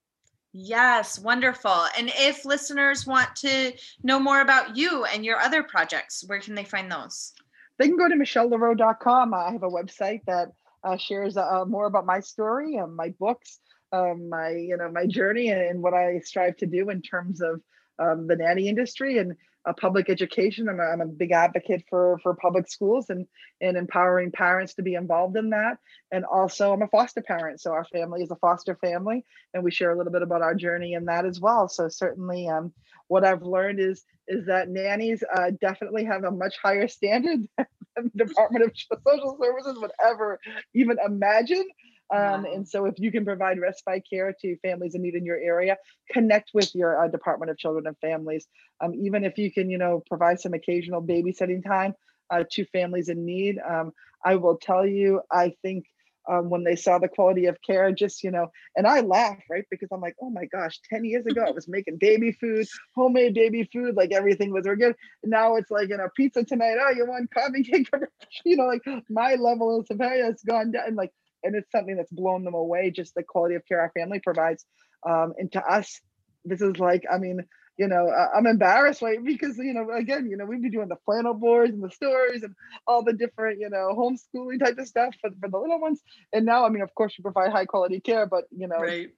Yes, 0.53 1.19
wonderful. 1.19 1.87
And 1.97 2.13
if 2.15 2.45
listeners 2.45 3.07
want 3.07 3.37
to 3.37 3.73
know 4.03 4.21
more 4.21 4.43
about 4.43 4.77
you 4.77 5.05
and 5.05 5.25
your 5.25 5.41
other 5.41 5.63
projects, 5.63 6.23
where 6.27 6.41
can 6.41 6.55
they 6.55 6.65
find 6.65 6.93
those? 6.93 7.33
They 7.79 7.89
can 7.89 7.97
go 7.97 8.07
to 8.07 8.15
michellelarowe.com. 8.15 9.33
I 9.33 9.51
have 9.51 9.63
a 9.63 9.71
website 9.71 10.21
that 10.27 10.49
uh, 10.85 10.99
shares 10.99 11.39
uh, 11.39 11.65
more 11.67 11.87
about 11.87 12.05
my 12.05 12.21
story 12.21 12.77
and 12.77 12.95
my 12.95 13.15
books, 13.19 13.61
um, 13.93 14.29
my 14.29 14.51
you 14.51 14.77
know 14.77 14.91
my 14.91 15.07
journey 15.07 15.49
and, 15.49 15.61
and, 15.61 15.83
what 15.83 15.95
I 15.95 16.21
strive 16.21 16.57
to 16.59 16.67
do 16.67 16.91
in 16.91 17.03
terms 17.03 17.41
of 17.41 17.61
um, 17.99 18.27
the 18.27 18.37
nanny 18.37 18.69
industry 18.69 19.19
and 19.19 19.37
uh, 19.65 19.73
public 19.75 20.11
education. 20.11 20.69
I'm 20.69 20.81
a, 20.81 20.85
I'm 20.85 21.01
a 21.01 21.07
big 21.07 21.33
advocate 21.33 21.85
for 21.89 22.19
for 22.23 22.35
public 22.35 22.69
schools 22.69 23.11
and 23.11 23.27
and 23.61 23.77
empowering 23.77 24.33
parents 24.33 24.75
to 24.75 24.83
be 24.83 24.95
involved 24.95 25.37
in 25.37 25.51
that. 25.51 25.79
And 26.11 26.25
also, 26.25 26.73
I'm 26.73 26.83
a 26.83 26.89
foster 26.89 27.23
parent, 27.23 27.61
so 27.61 27.73
our 27.73 27.85
family 27.85 28.23
is 28.23 28.31
a 28.31 28.37
foster 28.37 28.77
family, 28.77 29.25
and 29.55 29.63
we 29.63 29.71
share 29.71 29.93
a 29.93 29.97
little 29.97 30.13
bit 30.13 30.23
about 30.23 30.43
our 30.43 30.55
journey 30.55 30.95
in 30.95 31.05
that 31.07 31.27
as 31.27 31.41
well. 31.41 31.69
So 31.69 31.89
certainly, 31.89 32.49
um, 32.49 32.73
what 33.09 33.25
I've 33.25 33.43
learned 33.43 33.81
is 33.81 34.05
is 34.29 34.47
that 34.47 34.69
nannies 34.69 35.23
uh, 35.35 35.51
definitely 35.61 36.05
have 36.05 36.25
a 36.25 36.31
much 36.31 36.57
higher 36.63 36.89
standard 36.89 37.41
than 37.59 38.11
the 38.15 38.25
Department 38.25 38.65
of 38.65 38.73
Social 39.07 39.37
Services 39.41 39.79
would 39.79 39.93
ever 40.05 40.41
even 40.75 40.97
imagine. 41.05 41.65
Um, 42.13 42.43
wow. 42.43 42.53
And 42.55 42.69
so, 42.69 42.85
if 42.85 42.95
you 42.99 43.11
can 43.11 43.25
provide 43.25 43.59
respite 43.59 44.05
care 44.09 44.35
to 44.43 44.57
families 44.59 44.95
in 44.95 45.03
need 45.03 45.15
in 45.15 45.25
your 45.25 45.39
area, 45.39 45.77
connect 46.11 46.51
with 46.53 46.75
your 46.75 47.03
uh, 47.03 47.09
Department 47.09 47.51
of 47.51 47.59
Children 47.59 47.87
and 47.87 47.97
Families. 47.99 48.47
Um, 48.83 48.95
even 48.95 49.25
if 49.25 49.39
you 49.39 49.51
can, 49.51 49.71
you 49.71 49.79
know, 49.79 50.03
provide 50.09 50.41
some 50.41 50.53
occasional 50.53 51.03
babysitting 51.03 51.65
time 51.67 51.95
uh, 52.31 52.45
to 52.53 52.65
families 52.67 53.09
in 53.09 53.25
need. 53.25 53.59
Um, 53.59 53.93
I 54.25 54.37
will 54.37 54.57
tell 54.57 54.87
you, 54.87 55.23
I 55.31 55.55
think 55.63 55.87
um, 56.31 56.51
when 56.51 56.65
they 56.65 56.77
saw 56.77 56.99
the 56.99 57.09
quality 57.09 57.47
of 57.47 57.57
care, 57.67 57.91
just, 57.93 58.23
you 58.23 58.31
know, 58.31 58.49
and 58.77 58.87
I 58.87 59.01
laugh, 59.01 59.39
right? 59.51 59.65
Because 59.71 59.89
I'm 59.93 60.01
like, 60.01 60.15
oh 60.23 60.31
my 60.31 60.45
gosh, 60.47 60.79
10 60.89 61.05
years 61.05 61.27
ago, 61.27 61.45
I 61.47 61.51
was 61.51 61.67
making 61.67 61.99
baby 61.99 62.33
food, 62.33 62.67
homemade 62.95 63.35
baby 63.35 63.69
food, 63.73 63.97
like 63.97 64.13
everything 64.13 64.53
was 64.53 64.67
organic. 64.67 64.97
Now 65.25 65.57
it's 65.57 65.71
like, 65.71 65.89
you 65.89 65.97
know, 65.97 66.09
pizza 66.17 66.45
tonight. 66.45 66.77
Oh, 66.81 66.91
you 66.91 67.07
want 67.07 67.31
coffee 67.33 67.65
cake? 67.65 67.89
you 68.45 68.57
know, 68.57 68.67
like 68.67 68.83
my 69.09 69.35
level 69.35 69.81
of 69.81 69.87
severity 69.87 70.23
has 70.23 70.43
gone 70.43 70.71
down. 70.73 70.95
Like 70.95 71.11
and 71.43 71.55
it's 71.55 71.71
something 71.71 71.97
that's 71.97 72.13
blown 72.13 72.45
them 72.45 72.55
away. 72.55 72.91
Just 72.91 73.15
the 73.15 73.23
quality 73.23 73.55
of 73.55 73.67
care 73.67 73.81
our 73.81 73.93
family 73.97 74.21
provides, 74.21 74.65
um, 75.09 75.33
and 75.39 75.51
to 75.53 75.65
us, 75.65 76.01
this 76.45 76.61
is 76.61 76.79
like, 76.79 77.05
I 77.13 77.19
mean, 77.19 77.45
you 77.79 77.89
know, 77.89 78.09
I'm 78.35 78.47
embarrassed, 78.47 79.03
right? 79.03 79.19
Because, 79.25 79.57
you 79.59 79.73
know, 79.73 79.91
again, 79.91 80.29
you 80.31 80.37
know, 80.37 80.45
we'd 80.45 80.63
be 80.63 80.71
doing 80.71 80.89
the 80.89 80.97
flannel 81.05 81.35
boards 81.35 81.73
and 81.73 81.83
the 81.83 81.91
stories 81.91 82.43
and 82.43 82.55
all 82.87 83.03
the 83.03 83.13
different, 83.13 83.61
you 83.61 83.71
know, 83.71 83.95
homeschooling 83.97 84.61
type 84.61 84.79
of 84.79 84.87
stuff 84.87 85.15
for, 85.21 85.31
for 85.41 85.49
the 85.49 85.59
little 85.59 85.81
ones. 85.81 86.01
And 86.33 86.45
now, 86.45 86.67
I 86.67 86.69
mean, 86.69 86.83
of 86.83 86.95
course, 86.95 87.15
we 87.19 87.23
provide 87.23 87.51
high 87.51 87.65
quality 87.65 88.01
care, 88.01 88.27
but, 88.27 88.45
you 88.51 88.69
know, 88.69 88.79
right. 88.79 89.09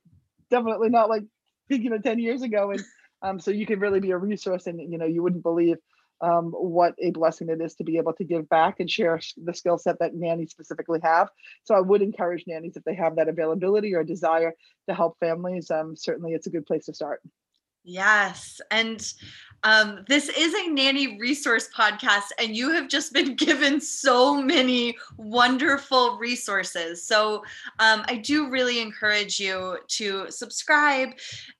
definitely 0.51 0.91
not 0.91 1.09
like, 1.09 1.23
you 1.69 1.91
know, 1.91 1.99
10 1.99 2.19
years 2.19 2.43
ago. 2.43 2.71
And 2.71 2.85
um, 3.23 3.41
so 3.41 3.51
you 3.51 3.67
can 3.67 3.81
really 3.81 4.01
be 4.01 4.13
a 4.13 4.19
resource 4.19 4.67
and, 4.67 4.81
you 4.81 4.99
know, 4.99 5.07
you 5.07 5.23
wouldn't 5.23 5.43
believe 5.43 5.79
um, 6.21 6.53
what 6.53 6.95
a 6.99 7.11
blessing 7.11 7.49
it 7.49 7.61
is 7.61 7.75
to 7.77 7.85
be 7.85 7.99
able 7.99 8.13
to 8.15 8.25
give 8.25 8.49
back 8.49 8.81
and 8.81 8.91
share 8.91 9.21
the 9.37 9.55
skill 9.55 9.79
set 9.79 9.99
that 9.99 10.15
nannies 10.15 10.51
specifically 10.51 11.01
have. 11.03 11.29
So 11.65 11.75
I 11.75 11.81
would 11.81 12.03
encourage 12.03 12.45
nannies 12.47 12.77
if 12.77 12.85
they 12.85 12.95
have 12.95 13.17
that 13.17 13.29
availability 13.29 13.95
or 13.95 14.05
desire 14.05 14.55
to 14.89 14.95
help 14.95 15.19
families. 15.19 15.71
Um, 15.71 15.97
certainly, 15.97 16.33
it's 16.33 16.47
a 16.47 16.51
good 16.51 16.67
place 16.67 16.87
to 16.87 16.95
start. 16.95 17.21
Yes. 17.85 18.61
And 18.71 19.07
um, 19.63 20.05
this 20.09 20.29
is 20.29 20.55
a 20.55 20.69
nanny 20.69 21.19
resource 21.19 21.69
podcast, 21.75 22.31
and 22.39 22.55
you 22.55 22.71
have 22.71 22.89
just 22.89 23.13
been 23.13 23.35
given 23.37 23.81
so 23.81 24.41
many 24.41 24.97
wonderful 25.17 26.19
resources. 26.19 27.07
So 27.07 27.37
um, 27.79 28.05
I 28.07 28.17
do 28.17 28.51
really 28.51 28.81
encourage 28.81 29.41
you 29.41 29.79
to 29.89 30.31
subscribe 30.31 31.11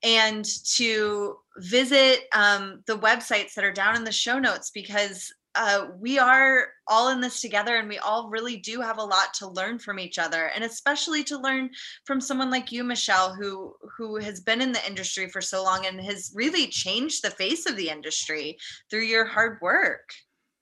and 0.03 0.45
to 0.75 1.37
visit 1.59 2.25
um, 2.35 2.83
the 2.87 2.99
websites 2.99 3.55
that 3.55 3.65
are 3.65 3.73
down 3.73 3.97
in 3.97 4.05
the 4.05 4.13
show 4.13 4.39
notes 4.39 4.71
because 4.71 5.33
uh, 5.55 5.87
we 6.01 6.19
are 6.19 6.69
all 6.89 7.11
in 7.11 7.21
this 7.21 7.41
together 7.41 7.77
and 7.77 7.89
we 7.89 7.99
all 7.99 8.29
really 8.29 8.57
do 8.57 8.81
have 8.81 8.99
a 8.99 9.05
lot 9.05 9.33
to 9.35 9.49
learn 9.49 9.79
from 9.79 9.99
each 9.99 10.19
other. 10.19 10.51
And 10.55 10.65
especially 10.65 11.23
to 11.25 11.39
learn 11.39 11.71
from 12.05 12.21
someone 12.21 12.51
like 12.51 12.73
you 12.73 12.85
michelle 12.85 13.35
who 13.35 13.75
who 13.97 14.17
has 14.17 14.41
been 14.41 14.61
in 14.61 14.73
the 14.73 14.87
industry 14.87 15.29
for 15.29 15.41
so 15.41 15.63
long 15.63 15.87
and 15.87 16.01
has 16.01 16.33
really 16.35 16.67
changed 16.67 17.23
the 17.23 17.31
face 17.31 17.69
of 17.69 17.77
the 17.77 17.89
industry 17.89 18.59
through 18.91 19.03
your 19.03 19.25
hard 19.25 19.59
work. 19.63 20.11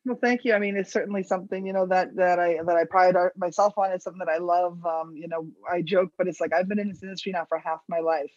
Well 0.05 0.19
thank 0.21 0.45
you. 0.45 0.53
I 0.55 0.59
mean 0.59 0.77
it's 0.77 0.93
certainly 0.93 1.23
something 1.23 1.67
you 1.67 1.73
know 1.73 1.87
that 1.87 2.15
that 2.17 2.39
i 2.39 2.59
that 2.65 2.77
i 2.77 2.85
pride 2.85 3.17
myself 3.37 3.75
on. 3.79 3.93
It's 3.93 4.05
something 4.05 4.25
that 4.25 4.29
i 4.29 4.39
love. 4.39 4.79
Um, 4.85 5.15
you 5.17 5.29
know 5.29 5.49
i 5.71 5.81
joke 5.83 6.11
but 6.19 6.29
it's 6.29 6.41
like 6.41 6.53
i've 6.53 6.69
been 6.69 6.79
in 6.79 6.89
this 6.89 7.03
industry 7.03 7.33
now 7.33 7.47
for 7.49 7.59
half 7.59 7.81
my 7.89 8.01
life. 8.01 8.33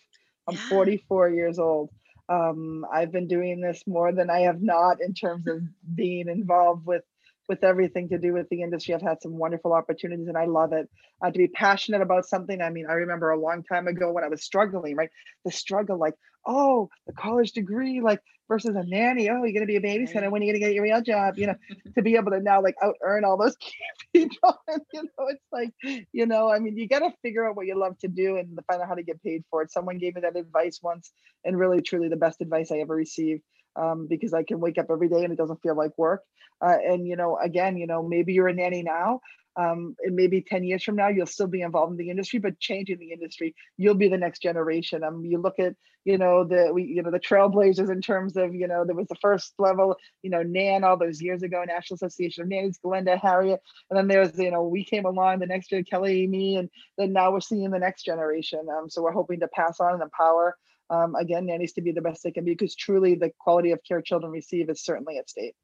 I'm 0.47 0.55
yeah. 0.55 0.69
44 0.69 1.29
years 1.29 1.59
old 1.59 1.89
um, 2.29 2.85
I've 2.91 3.11
been 3.11 3.27
doing 3.27 3.61
this 3.61 3.83
more 3.87 4.11
than 4.11 4.29
I 4.29 4.41
have 4.41 4.61
not 4.61 5.01
in 5.01 5.13
terms 5.13 5.47
of 5.47 5.61
being 5.95 6.27
involved 6.27 6.85
with 6.85 7.03
with 7.47 7.63
everything 7.63 8.09
to 8.09 8.17
do 8.17 8.33
with 8.33 8.49
the 8.49 8.61
industry. 8.61 8.93
I've 8.93 9.01
had 9.01 9.21
some 9.21 9.37
wonderful 9.37 9.73
opportunities 9.73 10.27
and 10.27 10.37
I 10.37 10.45
love 10.45 10.73
it. 10.73 10.89
Uh, 11.21 11.31
to 11.31 11.37
be 11.37 11.47
passionate 11.47 12.01
about 12.01 12.25
something. 12.25 12.61
I 12.61 12.69
mean, 12.69 12.87
I 12.89 12.93
remember 12.93 13.31
a 13.31 13.39
long 13.39 13.63
time 13.63 13.87
ago 13.87 14.11
when 14.11 14.23
I 14.23 14.27
was 14.27 14.43
struggling, 14.43 14.95
right? 14.95 15.09
The 15.45 15.51
struggle, 15.51 15.97
like, 15.97 16.15
oh, 16.45 16.89
the 17.07 17.13
college 17.13 17.51
degree, 17.51 18.01
like 18.01 18.21
versus 18.47 18.75
a 18.75 18.83
nanny. 18.83 19.29
Oh, 19.29 19.43
you're 19.43 19.53
gonna 19.53 19.65
be 19.65 19.77
a 19.77 19.81
babysitter. 19.81 20.29
When 20.29 20.41
are 20.41 20.45
you 20.45 20.51
gonna 20.51 20.59
get 20.59 20.73
your 20.73 20.83
real 20.83 21.01
job? 21.01 21.37
You 21.37 21.47
know, 21.47 21.55
to 21.95 22.01
be 22.01 22.15
able 22.15 22.31
to 22.31 22.39
now 22.39 22.61
like 22.61 22.75
out 22.81 22.95
earn 23.01 23.25
all 23.25 23.37
those 23.37 23.55
people. 24.13 24.59
you 24.93 25.03
know, 25.03 25.27
it's 25.27 25.45
like, 25.51 25.71
you 26.11 26.25
know, 26.25 26.49
I 26.49 26.59
mean, 26.59 26.77
you 26.77 26.87
gotta 26.87 27.11
figure 27.21 27.47
out 27.47 27.55
what 27.55 27.65
you 27.65 27.77
love 27.77 27.97
to 27.99 28.07
do 28.07 28.37
and 28.37 28.59
find 28.67 28.81
out 28.81 28.87
how 28.87 28.95
to 28.95 29.03
get 29.03 29.21
paid 29.23 29.43
for 29.49 29.61
it. 29.61 29.71
Someone 29.71 29.97
gave 29.97 30.15
me 30.15 30.21
that 30.21 30.35
advice 30.35 30.79
once, 30.81 31.11
and 31.43 31.57
really, 31.57 31.81
truly, 31.81 32.09
the 32.09 32.15
best 32.15 32.41
advice 32.41 32.71
I 32.71 32.77
ever 32.77 32.95
received. 32.95 33.41
Um, 33.75 34.07
because 34.07 34.33
I 34.33 34.43
can 34.43 34.59
wake 34.59 34.77
up 34.77 34.87
every 34.89 35.09
day 35.09 35.23
and 35.23 35.33
it 35.33 35.37
doesn't 35.37 35.61
feel 35.61 35.75
like 35.75 35.97
work. 35.97 36.23
Uh, 36.61 36.77
and 36.85 37.07
you 37.07 37.15
know, 37.15 37.37
again, 37.37 37.77
you 37.77 37.87
know, 37.87 38.07
maybe 38.07 38.33
you're 38.33 38.47
a 38.47 38.53
nanny 38.53 38.83
now, 38.83 39.19
um, 39.57 39.95
and 40.03 40.15
maybe 40.15 40.41
10 40.41 40.63
years 40.63 40.83
from 40.83 40.95
now 40.95 41.07
you'll 41.07 41.25
still 41.25 41.47
be 41.47 41.61
involved 41.61 41.91
in 41.91 41.97
the 41.97 42.09
industry 42.09 42.39
but 42.39 42.59
changing 42.59 42.99
the 42.99 43.11
industry 43.11 43.55
you'll 43.77 43.95
be 43.95 44.07
the 44.07 44.17
next 44.17 44.41
generation 44.41 45.03
um, 45.03 45.23
you 45.23 45.37
look 45.37 45.59
at 45.59 45.75
you 46.03 46.17
know 46.17 46.43
the 46.43 46.71
we 46.73 46.83
you 46.83 47.01
know 47.01 47.11
the 47.11 47.19
trailblazers 47.19 47.89
in 47.89 48.01
terms 48.01 48.37
of 48.37 48.53
you 48.53 48.67
know 48.67 48.83
there 48.85 48.95
was 48.95 49.07
the 49.07 49.15
first 49.15 49.53
level 49.57 49.95
you 50.23 50.29
know 50.29 50.43
nan 50.43 50.83
all 50.83 50.97
those 50.97 51.21
years 51.21 51.41
ago 51.41 51.63
national 51.65 51.95
association 51.95 52.43
of 52.43 52.49
nannies 52.49 52.79
glenda 52.83 53.19
harriet 53.19 53.61
and 53.89 53.97
then 53.97 54.07
there's 54.07 54.37
you 54.37 54.51
know 54.51 54.63
we 54.63 54.83
came 54.83 55.05
along 55.05 55.39
the 55.39 55.45
next 55.45 55.71
year 55.71 55.83
kelly 55.83 56.27
me 56.27 56.57
and 56.57 56.69
then 56.97 57.13
now 57.13 57.31
we're 57.31 57.39
seeing 57.39 57.71
the 57.71 57.79
next 57.79 58.03
generation 58.03 58.67
um, 58.77 58.89
so 58.89 59.01
we're 59.01 59.11
hoping 59.11 59.39
to 59.39 59.47
pass 59.47 59.79
on 59.79 59.93
and 59.93 60.03
empower 60.03 60.55
um, 60.89 61.15
again 61.15 61.45
nannies 61.45 61.73
to 61.73 61.81
be 61.81 61.91
the 61.91 62.01
best 62.01 62.23
they 62.23 62.31
can 62.31 62.45
be 62.45 62.51
because 62.51 62.75
truly 62.75 63.15
the 63.15 63.31
quality 63.39 63.71
of 63.71 63.79
care 63.87 64.01
children 64.01 64.31
receive 64.31 64.69
is 64.69 64.83
certainly 64.83 65.17
at 65.17 65.29
stake 65.29 65.55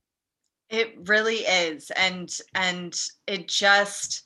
it 0.72 0.98
really 1.04 1.36
is. 1.36 1.92
And 1.92 2.34
and 2.56 2.98
it 3.28 3.48
just 3.48 4.24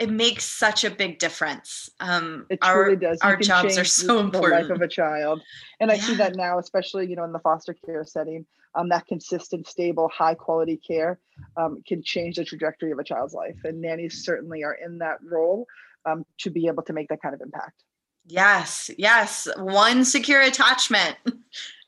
it 0.00 0.10
makes 0.10 0.44
such 0.44 0.84
a 0.84 0.90
big 0.90 1.18
difference. 1.18 1.90
Um, 2.00 2.46
it 2.50 2.60
truly 2.62 2.94
our, 2.94 2.96
does. 2.96 3.18
You 3.22 3.28
our 3.28 3.36
jobs 3.36 3.78
are 3.78 3.84
so 3.84 4.18
important. 4.18 4.62
The 4.62 4.68
life 4.68 4.76
of 4.76 4.82
a 4.82 4.88
child, 4.88 5.42
and 5.78 5.90
I 5.90 5.94
yeah. 5.94 6.02
see 6.02 6.14
that 6.16 6.34
now, 6.34 6.58
especially 6.58 7.06
you 7.06 7.14
know 7.14 7.24
in 7.24 7.32
the 7.32 7.38
foster 7.38 7.74
care 7.74 8.04
setting. 8.04 8.46
Um, 8.74 8.88
that 8.88 9.06
consistent, 9.06 9.68
stable, 9.68 10.08
high 10.08 10.34
quality 10.34 10.78
care 10.78 11.20
um, 11.58 11.82
can 11.86 12.02
change 12.02 12.36
the 12.36 12.44
trajectory 12.46 12.90
of 12.90 12.98
a 12.98 13.04
child's 13.04 13.34
life, 13.34 13.58
and 13.64 13.82
nannies 13.82 14.24
certainly 14.24 14.64
are 14.64 14.72
in 14.72 14.96
that 14.98 15.18
role 15.22 15.66
um, 16.06 16.24
to 16.38 16.48
be 16.48 16.68
able 16.68 16.82
to 16.84 16.94
make 16.94 17.08
that 17.08 17.20
kind 17.20 17.34
of 17.34 17.42
impact. 17.42 17.84
Yes, 18.26 18.90
yes. 18.96 19.48
One 19.56 20.04
secure 20.04 20.40
attachment 20.40 21.16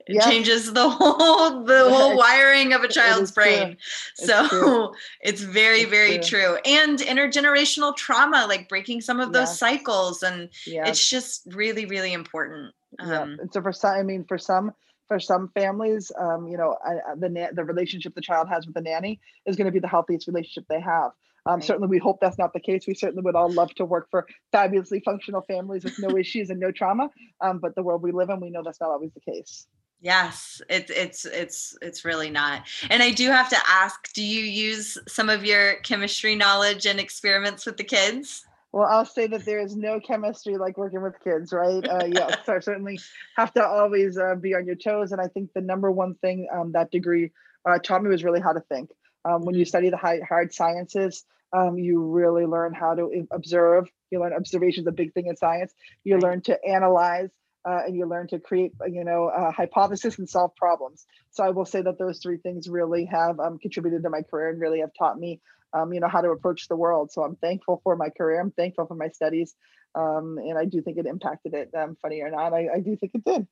it 0.06 0.16
yep. 0.16 0.24
changes 0.24 0.72
the 0.72 0.88
whole 0.88 1.64
the 1.64 1.88
whole 1.88 2.16
wiring 2.16 2.72
of 2.72 2.82
a 2.82 2.88
child's 2.88 3.32
brain 3.32 3.76
it's 4.18 4.26
so 4.26 4.94
it's 5.20 5.42
very 5.42 5.80
it's 5.80 5.90
very 5.90 6.18
true. 6.18 6.40
true. 6.40 6.58
and 6.64 6.98
intergenerational 6.98 7.96
trauma 7.96 8.46
like 8.48 8.68
breaking 8.68 9.00
some 9.00 9.20
of 9.20 9.32
those 9.32 9.56
cycles 9.58 10.22
and 10.22 10.48
it's 10.66 11.08
just 11.08 11.46
really 11.52 11.86
really 11.86 12.12
important 12.12 12.72
um, 13.00 13.10
yeah. 13.10 13.22
and 13.22 13.52
so 13.52 13.62
for 13.62 13.72
some 13.72 13.94
i 13.94 14.02
mean 14.02 14.24
for 14.24 14.38
some 14.38 14.72
for 15.08 15.18
some 15.20 15.48
families 15.54 16.10
um, 16.18 16.48
you 16.48 16.56
know 16.56 16.76
I, 16.84 17.14
the 17.16 17.28
na- 17.28 17.52
the 17.52 17.64
relationship 17.64 18.14
the 18.14 18.20
child 18.20 18.48
has 18.48 18.66
with 18.66 18.74
the 18.74 18.80
nanny 18.80 19.20
is 19.46 19.56
going 19.56 19.66
to 19.66 19.72
be 19.72 19.80
the 19.80 19.88
healthiest 19.88 20.26
relationship 20.26 20.64
they 20.68 20.80
have 20.80 21.12
um, 21.46 21.56
right. 21.56 21.64
Certainly, 21.64 21.88
we 21.88 21.98
hope 21.98 22.18
that's 22.20 22.38
not 22.38 22.52
the 22.52 22.60
case. 22.60 22.86
We 22.86 22.94
certainly 22.94 23.22
would 23.22 23.34
all 23.34 23.50
love 23.50 23.74
to 23.74 23.84
work 23.84 24.08
for 24.10 24.26
fabulously 24.52 25.00
functional 25.00 25.42
families 25.42 25.84
with 25.84 25.98
no 25.98 26.16
issues 26.16 26.50
and 26.50 26.58
no 26.58 26.70
trauma. 26.70 27.10
Um, 27.40 27.58
but 27.58 27.74
the 27.74 27.82
world 27.82 28.02
we 28.02 28.12
live 28.12 28.30
in, 28.30 28.40
we 28.40 28.50
know 28.50 28.62
that's 28.62 28.80
not 28.80 28.90
always 28.90 29.12
the 29.12 29.20
case. 29.20 29.66
Yes, 30.00 30.60
it's 30.68 30.90
it's 30.90 31.24
it's 31.24 31.78
it's 31.80 32.04
really 32.04 32.30
not. 32.30 32.66
And 32.90 33.02
I 33.02 33.10
do 33.10 33.30
have 33.30 33.48
to 33.50 33.56
ask, 33.66 34.12
do 34.12 34.22
you 34.22 34.42
use 34.42 34.98
some 35.08 35.28
of 35.30 35.44
your 35.44 35.76
chemistry 35.76 36.34
knowledge 36.34 36.86
and 36.86 37.00
experiments 37.00 37.64
with 37.64 37.76
the 37.76 37.84
kids? 37.84 38.44
Well, 38.72 38.88
I'll 38.90 39.06
say 39.06 39.28
that 39.28 39.44
there 39.44 39.60
is 39.60 39.76
no 39.76 40.00
chemistry 40.00 40.56
like 40.56 40.76
working 40.76 41.00
with 41.00 41.14
kids, 41.22 41.52
right? 41.52 41.86
Uh, 41.88 42.06
yes, 42.06 42.38
I 42.48 42.58
certainly 42.58 42.98
have 43.36 43.54
to 43.54 43.64
always 43.64 44.18
uh, 44.18 44.34
be 44.34 44.54
on 44.54 44.66
your 44.66 44.74
toes. 44.74 45.12
And 45.12 45.20
I 45.20 45.28
think 45.28 45.52
the 45.52 45.60
number 45.60 45.92
one 45.92 46.16
thing 46.16 46.48
um, 46.52 46.72
that 46.72 46.90
degree 46.90 47.30
uh, 47.64 47.78
taught 47.78 48.02
me 48.02 48.10
was 48.10 48.24
really 48.24 48.40
how 48.40 48.52
to 48.52 48.60
think. 48.60 48.90
Um, 49.24 49.42
when 49.42 49.54
you 49.54 49.64
study 49.64 49.90
the 49.90 49.96
high, 49.96 50.20
hard 50.26 50.52
sciences, 50.52 51.24
um, 51.52 51.78
you 51.78 52.02
really 52.02 52.46
learn 52.46 52.74
how 52.74 52.94
to 52.94 53.26
observe. 53.30 53.88
You 54.10 54.20
learn 54.20 54.32
observation 54.32 54.82
is 54.82 54.86
a 54.86 54.92
big 54.92 55.14
thing 55.14 55.26
in 55.26 55.36
science. 55.36 55.72
You 56.02 56.18
learn 56.18 56.40
to 56.42 56.58
analyze 56.64 57.30
uh, 57.64 57.82
and 57.86 57.96
you 57.96 58.06
learn 58.06 58.28
to 58.28 58.38
create, 58.38 58.72
you 58.90 59.04
know, 59.04 59.30
a 59.34 59.50
hypothesis 59.50 60.18
and 60.18 60.28
solve 60.28 60.54
problems. 60.56 61.06
So 61.30 61.44
I 61.44 61.50
will 61.50 61.64
say 61.64 61.80
that 61.82 61.98
those 61.98 62.18
three 62.18 62.36
things 62.38 62.68
really 62.68 63.06
have 63.06 63.40
um, 63.40 63.58
contributed 63.58 64.02
to 64.02 64.10
my 64.10 64.22
career 64.22 64.50
and 64.50 64.60
really 64.60 64.80
have 64.80 64.90
taught 64.98 65.18
me, 65.18 65.40
um, 65.72 65.92
you 65.92 66.00
know, 66.00 66.08
how 66.08 66.20
to 66.20 66.30
approach 66.30 66.68
the 66.68 66.76
world. 66.76 67.10
So 67.12 67.22
I'm 67.22 67.36
thankful 67.36 67.80
for 67.82 67.96
my 67.96 68.10
career. 68.10 68.40
I'm 68.40 68.50
thankful 68.50 68.86
for 68.86 68.94
my 68.94 69.08
studies, 69.08 69.54
um, 69.94 70.38
and 70.38 70.58
I 70.58 70.66
do 70.66 70.82
think 70.82 70.98
it 70.98 71.06
impacted 71.06 71.54
it. 71.54 71.70
Um, 71.74 71.96
funny 72.02 72.20
or 72.20 72.30
not, 72.30 72.52
I, 72.52 72.68
I 72.74 72.80
do 72.80 72.96
think 72.96 73.12
it 73.14 73.24
did. 73.24 73.46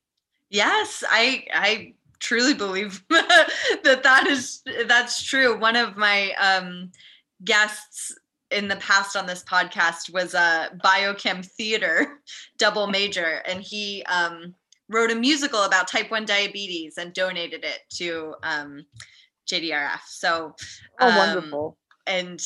Yes, 0.49 1.03
I 1.09 1.45
I 1.51 1.93
truly 2.23 2.53
believe 2.53 3.03
that 3.09 4.01
that 4.03 4.27
is 4.27 4.61
that's 4.87 5.21
true. 5.21 5.59
One 5.59 5.75
of 5.75 5.97
my 5.97 6.31
um, 6.39 6.91
guests 7.43 8.15
in 8.49 8.67
the 8.67 8.77
past 8.77 9.15
on 9.15 9.25
this 9.25 9.43
podcast 9.43 10.11
was 10.13 10.33
a 10.33 10.71
biochem 10.83 11.45
theater 11.45 12.19
double 12.57 12.87
major, 12.87 13.43
and 13.45 13.61
he 13.61 14.03
um, 14.03 14.55
wrote 14.89 15.11
a 15.11 15.15
musical 15.15 15.63
about 15.63 15.87
type 15.87 16.09
1 16.09 16.25
diabetes 16.25 16.97
and 16.97 17.13
donated 17.13 17.65
it 17.65 17.79
to 17.97 18.35
um, 18.43 18.85
JDRF. 19.51 19.99
So, 20.07 20.55
oh, 20.99 21.09
um, 21.09 21.17
wonderful. 21.17 21.77
And 22.07 22.41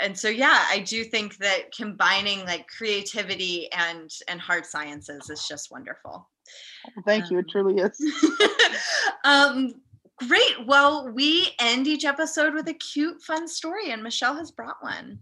and 0.00 0.16
so 0.16 0.28
yeah, 0.28 0.64
I 0.70 0.78
do 0.78 1.04
think 1.04 1.36
that 1.38 1.74
combining 1.76 2.44
like 2.44 2.66
creativity 2.68 3.70
and 3.72 4.10
and 4.28 4.40
hard 4.40 4.64
sciences 4.64 5.28
is 5.28 5.46
just 5.48 5.70
wonderful. 5.70 6.28
Thank 7.06 7.30
you. 7.30 7.38
It 7.38 7.46
um, 7.46 7.50
truly 7.50 7.82
is. 7.82 8.00
um, 9.24 9.74
great. 10.16 10.66
Well, 10.66 11.10
we 11.12 11.48
end 11.60 11.86
each 11.86 12.04
episode 12.04 12.54
with 12.54 12.68
a 12.68 12.74
cute, 12.74 13.22
fun 13.22 13.48
story, 13.48 13.90
and 13.90 14.02
Michelle 14.02 14.36
has 14.36 14.50
brought 14.50 14.82
one. 14.82 15.18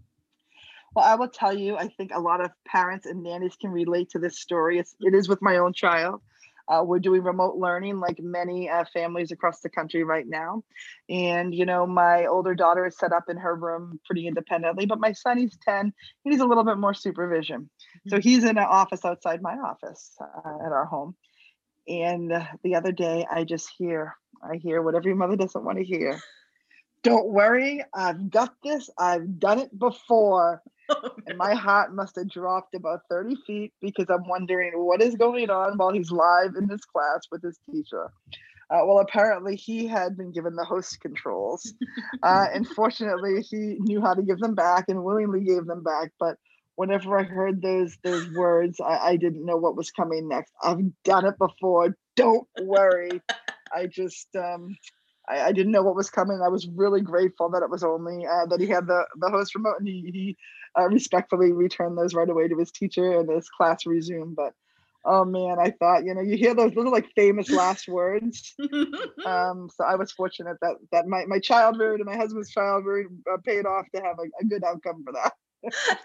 Well, 0.95 1.05
I 1.05 1.15
will 1.15 1.29
tell 1.29 1.55
you, 1.55 1.77
I 1.77 1.87
think 1.89 2.11
a 2.13 2.19
lot 2.19 2.41
of 2.41 2.51
parents 2.65 3.05
and 3.05 3.21
nannies 3.21 3.55
can 3.55 3.71
relate 3.71 4.09
to 4.11 4.19
this 4.19 4.39
story. 4.39 4.79
It's, 4.79 4.95
it 5.01 5.13
is 5.13 5.29
with 5.29 5.41
my 5.41 5.57
own 5.57 5.73
child. 5.73 6.21
Uh, 6.67 6.83
we're 6.83 6.99
doing 6.99 7.23
remote 7.23 7.55
learning 7.55 7.99
like 7.99 8.19
many 8.19 8.69
uh, 8.69 8.83
families 8.93 9.31
across 9.31 9.61
the 9.61 9.69
country 9.69 10.03
right 10.03 10.27
now. 10.27 10.63
And, 11.09 11.55
you 11.55 11.65
know, 11.65 11.87
my 11.87 12.25
older 12.25 12.55
daughter 12.55 12.85
is 12.85 12.97
set 12.97 13.13
up 13.13 13.29
in 13.29 13.37
her 13.37 13.55
room 13.55 13.99
pretty 14.05 14.27
independently, 14.27 14.85
but 14.85 14.99
my 14.99 15.13
son, 15.13 15.37
he's 15.37 15.57
10, 15.65 15.93
he 16.23 16.29
needs 16.29 16.41
a 16.41 16.45
little 16.45 16.65
bit 16.65 16.77
more 16.77 16.93
supervision. 16.93 17.61
Mm-hmm. 17.61 18.09
So 18.09 18.19
he's 18.19 18.43
in 18.43 18.57
an 18.57 18.65
office 18.69 19.05
outside 19.05 19.41
my 19.41 19.55
office 19.55 20.15
uh, 20.19 20.65
at 20.65 20.71
our 20.71 20.85
home. 20.85 21.15
And 21.87 22.33
uh, 22.33 22.45
the 22.63 22.75
other 22.75 22.91
day, 22.91 23.25
I 23.31 23.45
just 23.45 23.69
hear, 23.77 24.15
I 24.43 24.57
hear 24.57 24.81
what 24.81 24.95
every 24.95 25.13
mother 25.13 25.37
doesn't 25.37 25.63
want 25.63 25.77
to 25.77 25.83
hear. 25.85 26.19
Don't 27.03 27.27
worry, 27.27 27.83
I've 27.93 28.29
got 28.29 28.53
this. 28.63 28.89
I've 28.97 29.39
done 29.39 29.59
it 29.59 29.77
before. 29.77 30.61
Oh, 30.89 31.11
and 31.27 31.37
my 31.37 31.53
heart 31.53 31.93
must 31.93 32.15
have 32.15 32.29
dropped 32.29 32.75
about 32.75 33.01
30 33.09 33.35
feet 33.45 33.73
because 33.81 34.07
I'm 34.09 34.27
wondering 34.27 34.73
what 34.75 35.01
is 35.01 35.15
going 35.15 35.49
on 35.49 35.77
while 35.77 35.91
he's 35.91 36.11
live 36.11 36.55
in 36.57 36.67
this 36.67 36.85
class 36.85 37.27
with 37.31 37.41
his 37.43 37.59
teacher. 37.71 38.11
Uh, 38.69 38.81
well, 38.85 38.99
apparently 38.99 39.55
he 39.55 39.87
had 39.87 40.17
been 40.17 40.31
given 40.33 40.55
the 40.55 40.65
host 40.65 40.99
controls. 40.99 41.73
Uh, 42.23 42.45
and 42.53 42.67
fortunately, 42.67 43.41
he 43.41 43.77
knew 43.79 44.01
how 44.01 44.13
to 44.13 44.23
give 44.23 44.39
them 44.39 44.55
back 44.55 44.85
and 44.87 45.03
willingly 45.03 45.43
gave 45.43 45.65
them 45.65 45.83
back. 45.83 46.11
But 46.19 46.35
whenever 46.75 47.17
I 47.17 47.23
heard 47.23 47.61
those 47.61 47.97
those 48.03 48.27
words, 48.29 48.79
I, 48.79 48.97
I 48.97 49.15
didn't 49.17 49.45
know 49.45 49.57
what 49.57 49.75
was 49.75 49.91
coming 49.91 50.27
next. 50.27 50.51
I've 50.63 50.79
done 51.03 51.25
it 51.25 51.37
before. 51.37 51.95
Don't 52.15 52.47
worry. 52.61 53.21
I 53.73 53.87
just 53.87 54.27
um, 54.35 54.75
I, 55.29 55.41
I, 55.41 55.51
didn't 55.51 55.71
know 55.71 55.83
what 55.83 55.95
was 55.95 56.09
coming. 56.09 56.41
I 56.43 56.49
was 56.49 56.67
really 56.67 57.01
grateful 57.01 57.49
that 57.49 57.63
it 57.63 57.69
was 57.69 57.83
only 57.83 58.25
uh, 58.25 58.45
that 58.47 58.59
he 58.59 58.67
had 58.67 58.87
the 58.87 59.05
the 59.17 59.29
host 59.29 59.53
remote 59.55 59.79
and 59.79 59.87
he, 59.87 60.09
he 60.13 60.37
uh, 60.77 60.87
respectfully 60.87 61.51
returned 61.51 61.97
those 61.97 62.13
right 62.13 62.29
away 62.29 62.47
to 62.47 62.57
his 62.57 62.71
teacher 62.71 63.19
and 63.19 63.29
his 63.29 63.49
class 63.49 63.85
resumed. 63.85 64.35
But 64.35 64.53
oh 65.05 65.25
man, 65.25 65.57
I 65.59 65.71
thought 65.71 66.05
you 66.05 66.13
know 66.13 66.21
you 66.21 66.37
hear 66.37 66.53
those 66.53 66.75
little 66.75 66.91
like 66.91 67.09
famous 67.15 67.49
last 67.49 67.87
words. 67.87 68.55
um, 69.25 69.69
so 69.73 69.83
I 69.85 69.95
was 69.95 70.11
fortunate 70.11 70.57
that 70.61 70.75
that 70.91 71.07
my 71.07 71.25
my 71.25 71.39
childhood 71.39 71.99
and 71.99 72.05
my 72.05 72.15
husband's 72.15 72.51
childhood 72.51 73.05
uh, 73.31 73.37
paid 73.43 73.65
off 73.65 73.85
to 73.95 74.01
have 74.01 74.17
a, 74.19 74.27
a 74.41 74.45
good 74.45 74.63
outcome 74.63 75.03
for 75.03 75.13
that. 75.13 75.33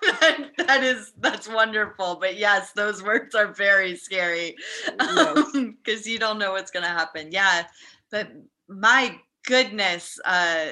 that, 0.03 0.51
that 0.67 0.83
is 0.83 1.13
that's 1.19 1.47
wonderful 1.47 2.17
but 2.17 2.39
yes 2.39 2.73
those 2.73 3.03
words 3.03 3.35
are 3.35 3.49
very 3.49 3.95
scary 3.95 4.57
because 4.99 5.77
yes. 5.87 6.07
you 6.07 6.19
don't 6.19 6.39
know 6.39 6.53
what's 6.53 6.71
going 6.71 6.83
to 6.83 6.89
happen 6.89 7.29
yeah 7.31 7.65
but 8.11 8.33
my 8.67 9.15
goodness 9.45 10.19
uh 10.25 10.69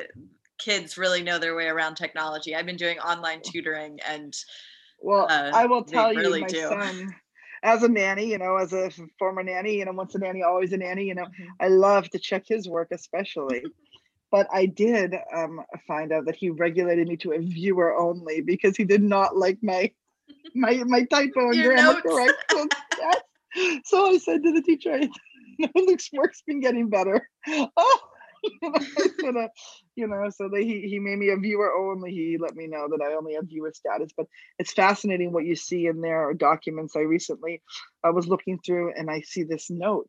kids 0.60 0.98
really 0.98 1.22
know 1.22 1.38
their 1.38 1.56
way 1.56 1.66
around 1.66 1.94
technology 1.94 2.54
i've 2.54 2.66
been 2.66 2.76
doing 2.76 2.98
online 2.98 3.40
tutoring 3.42 3.98
and 4.08 4.36
well 5.00 5.26
uh, 5.30 5.50
i 5.54 5.66
will 5.66 5.84
tell 5.84 6.12
you 6.12 6.40
my 6.40 6.46
do. 6.46 6.60
son 6.60 7.14
as 7.62 7.82
a 7.82 7.88
nanny 7.88 8.26
you 8.26 8.38
know 8.38 8.56
as 8.56 8.72
a 8.72 8.90
former 9.18 9.42
nanny 9.42 9.78
you 9.78 9.84
know 9.84 9.92
once 9.92 10.14
a 10.14 10.18
nanny 10.18 10.42
always 10.42 10.72
a 10.72 10.76
nanny 10.76 11.04
you 11.04 11.14
know 11.14 11.24
mm-hmm. 11.24 11.48
i 11.60 11.68
love 11.68 12.08
to 12.10 12.18
check 12.18 12.44
his 12.46 12.68
work 12.68 12.88
especially 12.92 13.62
but 14.30 14.46
I 14.52 14.66
did 14.66 15.14
um, 15.34 15.62
find 15.86 16.12
out 16.12 16.26
that 16.26 16.36
he 16.36 16.50
regulated 16.50 17.08
me 17.08 17.16
to 17.18 17.32
a 17.32 17.38
viewer 17.38 17.96
only 17.96 18.40
because 18.40 18.76
he 18.76 18.84
did 18.84 19.02
not 19.02 19.36
like 19.36 19.58
my 19.62 19.90
my 20.54 20.82
my 20.86 21.04
typo 21.04 21.50
and 21.50 21.62
grammar 21.62 22.00
corrections. 22.00 22.70
yes. 22.98 23.80
So 23.84 24.06
I 24.06 24.18
said 24.18 24.42
to 24.44 24.52
the 24.52 24.62
teacher, 24.62 25.00
Luke's 25.74 26.10
work's 26.12 26.42
been 26.42 26.60
getting 26.60 26.88
better. 26.88 27.28
Oh, 27.48 27.99
you 28.42 29.32
know, 29.32 29.48
you 29.96 30.06
know, 30.06 30.30
so 30.30 30.48
they, 30.52 30.64
he 30.64 30.82
he 30.88 30.98
made 30.98 31.18
me 31.18 31.30
a 31.30 31.36
viewer 31.36 31.72
only. 31.72 32.10
He 32.10 32.36
let 32.38 32.54
me 32.54 32.66
know 32.66 32.88
that 32.90 33.04
I 33.04 33.14
only 33.14 33.34
have 33.34 33.48
viewer 33.48 33.72
status. 33.74 34.10
But 34.16 34.26
it's 34.58 34.72
fascinating 34.72 35.32
what 35.32 35.44
you 35.44 35.56
see 35.56 35.86
in 35.86 36.00
their 36.00 36.32
documents. 36.34 36.96
I 36.96 37.00
recently 37.00 37.62
I 38.04 38.10
was 38.10 38.28
looking 38.28 38.58
through 38.64 38.94
and 38.96 39.10
I 39.10 39.20
see 39.20 39.42
this 39.42 39.70
note 39.70 40.08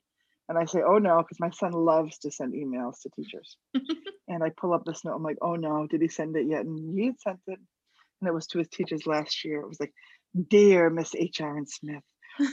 and 0.52 0.58
I 0.58 0.66
say, 0.66 0.82
oh 0.86 0.98
no, 0.98 1.18
because 1.20 1.40
my 1.40 1.50
son 1.52 1.72
loves 1.72 2.18
to 2.20 2.32
send 2.32 2.54
emails 2.54 3.02
to 3.02 3.10
teachers. 3.16 3.56
and 4.28 4.44
I 4.44 4.50
pull 4.50 4.74
up 4.74 4.84
this 4.84 5.06
note. 5.06 5.16
I'm 5.16 5.24
like, 5.24 5.38
oh 5.42 5.56
no, 5.56 5.88
did 5.88 6.02
he 6.02 6.10
send 6.10 6.36
it 6.36 6.46
yet? 6.46 6.66
And 6.66 7.00
he 7.00 7.06
had 7.06 7.20
sent 7.22 7.40
it. 7.48 7.60
And 8.20 8.28
it 8.28 8.34
was 8.34 8.48
to 8.48 8.60
his 8.60 8.68
teachers 8.68 9.08
last 9.08 9.46
year. 9.46 9.62
It 9.62 9.68
was 9.70 9.80
like, 9.80 9.94
Dear 10.50 10.90
Miss 10.90 11.16
H. 11.16 11.40
Aaron 11.40 11.66
Smith, 11.68 12.04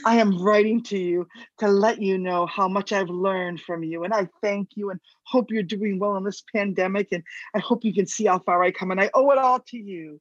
I 0.05 0.17
am 0.17 0.41
writing 0.41 0.83
to 0.83 0.97
you 0.97 1.27
to 1.59 1.67
let 1.67 2.01
you 2.01 2.17
know 2.17 2.45
how 2.45 2.67
much 2.67 2.91
I've 2.91 3.09
learned 3.09 3.61
from 3.61 3.83
you. 3.83 4.03
And 4.03 4.13
I 4.13 4.27
thank 4.41 4.69
you 4.75 4.89
and 4.89 4.99
hope 5.23 5.51
you're 5.51 5.63
doing 5.63 5.99
well 5.99 6.17
in 6.17 6.23
this 6.23 6.43
pandemic. 6.55 7.09
And 7.11 7.23
I 7.55 7.59
hope 7.59 7.83
you 7.83 7.93
can 7.93 8.05
see 8.05 8.25
how 8.25 8.39
far 8.39 8.63
I 8.63 8.71
come. 8.71 8.91
And 8.91 9.01
I 9.01 9.09
owe 9.13 9.31
it 9.31 9.37
all 9.37 9.59
to 9.67 9.77
you. 9.77 10.19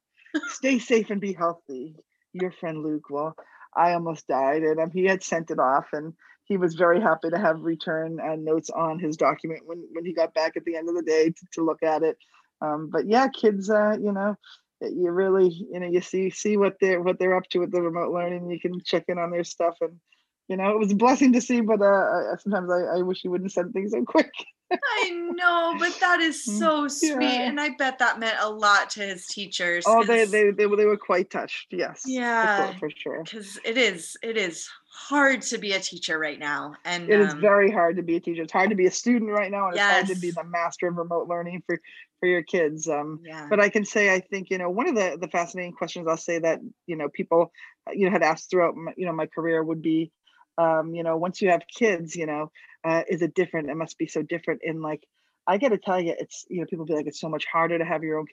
Stay 0.49 0.79
safe 0.79 1.11
and 1.11 1.21
be 1.21 1.33
healthy. 1.33 1.97
Your 2.33 2.51
friend 2.53 2.83
Luke. 2.83 3.11
Well, 3.11 3.35
I 3.77 3.93
almost 3.93 4.27
died. 4.29 4.63
And 4.63 4.81
um, 4.81 4.91
he 4.91 5.05
had 5.05 5.23
sent 5.23 5.51
it 5.51 5.59
off. 5.59 5.89
And 5.93 6.15
he 6.45 6.57
was 6.57 6.75
very 6.75 7.01
happy 7.01 7.31
to 7.31 7.39
have 7.39 7.61
return 7.61 8.19
uh, 8.21 8.37
notes 8.37 8.71
on 8.71 8.99
his 8.99 9.17
document 9.17 9.63
when, 9.67 9.85
when 9.93 10.05
he 10.05 10.13
got 10.13 10.35
back 10.35 10.57
at 10.57 10.65
the 10.65 10.77
end 10.77 10.89
of 10.89 10.95
the 10.95 11.03
day 11.03 11.31
to, 11.31 11.47
to 11.55 11.65
look 11.65 11.83
at 11.83 12.03
it. 12.03 12.17
Um, 12.61 12.89
but 12.91 13.07
yeah, 13.07 13.29
kids, 13.29 13.71
uh, 13.71 13.97
you 14.01 14.13
know, 14.13 14.37
you 14.81 15.11
really, 15.11 15.49
you 15.49 15.81
know, 15.81 15.89
you 15.89 16.01
see 16.01 16.31
see 16.31 16.57
what 16.57 16.77
they're 16.81 17.01
what 17.01 17.19
they're 17.19 17.37
up 17.37 17.49
to 17.51 17.61
with 17.61 17.73
the 17.73 17.83
remote 17.83 18.13
learning. 18.13 18.51
You 18.51 18.61
can 18.61 18.81
check 18.85 19.05
in 19.09 19.19
on 19.19 19.31
their 19.31 19.45
stuff, 19.45 19.77
and 19.81 19.99
you 20.49 20.57
know, 20.57 20.71
it 20.71 20.79
was 20.79 20.93
a 20.93 20.97
blessing 20.97 21.33
to 21.33 21.41
see. 21.41 21.61
But 21.61 21.83
uh, 21.83 22.37
sometimes 22.39 22.71
I, 22.71 22.99
I 22.99 23.03
wish 23.03 23.21
he 23.23 23.29
wouldn't 23.29 23.53
send 23.53 23.73
things 23.73 23.93
so 23.93 24.05
quick. 24.05 24.31
I 24.71 25.11
know, 25.35 25.77
but 25.79 25.99
that 26.01 26.21
is 26.21 26.45
mm, 26.49 26.59
so 26.59 26.89
sweet, 26.89 27.23
yeah. 27.23 27.49
and 27.49 27.61
I 27.61 27.71
bet 27.71 27.99
that 27.99 28.19
meant 28.19 28.37
a 28.41 28.51
lot 28.51 28.91
to 28.91 29.01
his 29.01 29.27
teachers. 29.27 29.85
Oh, 29.87 30.05
they 30.05 30.25
they 30.27 30.51
they, 30.51 30.67
they 30.67 30.85
were 30.85 30.97
quite 30.97 31.31
touched. 31.31 31.69
Yes, 31.71 32.03
yeah, 32.07 32.73
for, 32.73 32.79
for 32.79 32.91
sure. 32.91 33.23
Because 33.25 33.59
it 33.65 33.79
is 33.79 34.17
it 34.23 34.37
is 34.37 34.69
hard 34.93 35.43
to 35.43 35.59
be 35.59 35.73
a 35.73 35.81
teacher 35.81 36.19
right 36.19 36.39
now, 36.39 36.75
and 36.85 37.09
it 37.09 37.21
um, 37.21 37.27
is 37.27 37.35
very 37.35 37.71
hard 37.71 37.97
to 37.97 38.03
be 38.03 38.17
a 38.17 38.21
teacher. 38.21 38.43
It's 38.43 38.53
hard 38.53 38.71
to 38.71 38.77
be 38.77 38.87
a 38.87 38.91
student 38.91 39.31
right 39.31 39.51
now, 39.51 39.69
and 39.69 39.77
yes. 39.77 39.87
it's 39.87 40.09
hard 40.09 40.17
to 40.17 40.21
be 40.21 40.31
the 40.33 40.45
master 40.45 40.89
of 40.89 40.97
remote 40.97 41.29
learning 41.29 41.63
for 41.67 41.81
for 42.21 42.29
your 42.29 42.43
kids. 42.43 42.89
Um, 42.89 43.21
yeah. 43.25 43.47
But 43.49 43.61
I 43.61 43.69
can 43.69 43.85
say, 43.85 44.13
I 44.13 44.21
think 44.21 44.51
you 44.51 44.59
know, 44.59 44.71
one 44.71 44.89
of 44.89 44.95
the 44.95 45.19
the 45.21 45.29
fascinating 45.29 45.73
questions 45.73 46.07
I'll 46.09 46.17
say 46.17 46.39
that 46.39 46.61
you 46.87 46.97
know 46.97 47.09
people 47.09 47.53
you 47.93 48.07
know 48.07 48.13
had 48.13 48.23
asked 48.23 48.51
throughout 48.51 48.77
my, 48.77 48.93
you 48.97 49.07
know 49.07 49.13
my 49.13 49.27
career 49.27 49.63
would 49.63 49.83
be 49.83 50.13
um, 50.59 50.93
you 50.93 51.05
know, 51.05 51.17
once 51.17 51.41
you 51.41 51.51
have 51.51 51.63
kids, 51.73 52.17
you 52.17 52.27
know, 52.27 52.51
uh, 52.85 53.03
is 53.09 53.23
it 53.23 53.35
different? 53.35 53.71
It 53.71 53.77
must 53.77 53.97
be 53.97 54.09
so 54.09 54.23
different 54.23 54.61
in 54.65 54.83
like, 54.83 55.03
I 55.49 55.57
got 55.57 55.71
to 55.71 55.79
tell 55.79 55.99
you, 55.99 56.15
it's, 56.19 56.45
you 56.51 56.61
know, 56.61 56.67
people 56.67 56.85
be 56.85 56.93
like, 56.93 57.07
it's 57.07 57.21
so 57.21 57.29
much 57.29 57.47
harder 57.51 57.79
to 57.79 57.85
have 57.85 58.03
your 58.03 58.19
own. 58.19 58.27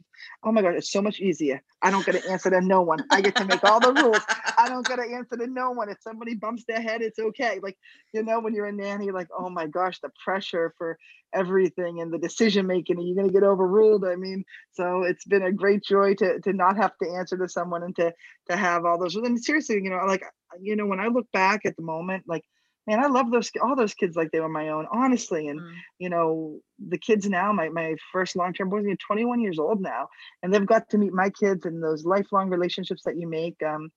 Oh 0.43 0.51
my 0.51 0.61
God, 0.61 0.75
it's 0.75 0.91
so 0.91 1.01
much 1.01 1.21
easier. 1.21 1.63
I 1.81 1.89
don't 1.89 2.05
get 2.05 2.21
to 2.21 2.29
answer 2.29 2.49
to 2.49 2.59
no 2.59 2.81
one. 2.81 3.05
I 3.09 3.21
get 3.21 3.37
to 3.37 3.45
make 3.45 3.63
all 3.63 3.79
the 3.79 3.93
rules. 3.93 4.19
I 4.57 4.67
don't 4.67 4.85
get 4.85 4.97
to 4.97 5.03
answer 5.03 5.37
to 5.37 5.47
no 5.47 5.71
one. 5.71 5.87
If 5.89 5.97
somebody 6.01 6.35
bumps 6.35 6.65
their 6.67 6.81
head, 6.81 7.01
it's 7.01 7.17
okay. 7.17 7.61
Like, 7.63 7.77
you 8.13 8.21
know, 8.21 8.41
when 8.41 8.53
you're 8.53 8.65
a 8.65 8.71
nanny, 8.73 9.11
like, 9.11 9.29
oh 9.37 9.49
my 9.49 9.65
gosh, 9.65 10.01
the 10.01 10.09
pressure 10.21 10.73
for 10.77 10.97
everything 11.33 12.01
and 12.01 12.13
the 12.13 12.17
decision 12.17 12.67
making, 12.67 12.97
and 12.97 13.07
you're 13.07 13.15
going 13.15 13.27
to 13.27 13.33
get 13.33 13.43
overruled. 13.43 14.03
I 14.03 14.17
mean, 14.17 14.43
so 14.73 15.03
it's 15.03 15.23
been 15.25 15.43
a 15.43 15.53
great 15.53 15.83
joy 15.83 16.15
to, 16.15 16.41
to 16.41 16.51
not 16.51 16.75
have 16.75 16.97
to 17.01 17.09
answer 17.11 17.37
to 17.37 17.47
someone 17.47 17.83
and 17.83 17.95
to, 17.95 18.13
to 18.49 18.57
have 18.57 18.83
all 18.83 18.99
those. 18.99 19.15
And 19.15 19.41
seriously, 19.41 19.79
you 19.81 19.89
know, 19.89 20.03
like, 20.05 20.23
you 20.61 20.75
know, 20.75 20.85
when 20.85 20.99
I 20.99 21.07
look 21.07 21.31
back 21.31 21.61
at 21.65 21.77
the 21.77 21.83
moment, 21.83 22.25
like, 22.27 22.43
man, 22.87 23.03
I 23.03 23.07
love 23.07 23.31
those 23.31 23.49
all 23.61 23.75
those 23.75 23.93
kids 23.93 24.15
like 24.15 24.31
they 24.31 24.39
were 24.39 24.49
my 24.49 24.69
own, 24.69 24.87
honestly. 24.91 25.47
And 25.47 25.59
mm. 25.59 25.73
you 25.99 26.09
know, 26.09 26.59
the 26.87 26.97
kids 26.97 27.27
now, 27.27 27.51
my 27.51 27.69
my 27.69 27.95
first 28.11 28.35
long 28.35 28.53
term 28.53 28.69
boys, 28.69 28.85
are 28.85 28.95
21 28.95 29.41
years 29.41 29.59
old 29.59 29.81
now, 29.81 30.09
and 30.43 30.53
they've 30.53 30.65
got 30.65 30.89
to 30.89 30.97
meet 30.97 31.13
my 31.13 31.29
kids 31.29 31.65
and 31.65 31.83
those 31.83 32.05
lifelong 32.05 32.49
relationships 32.49 33.03
that 33.05 33.17
you 33.17 33.27
make. 33.27 33.61
Um, 33.63 33.91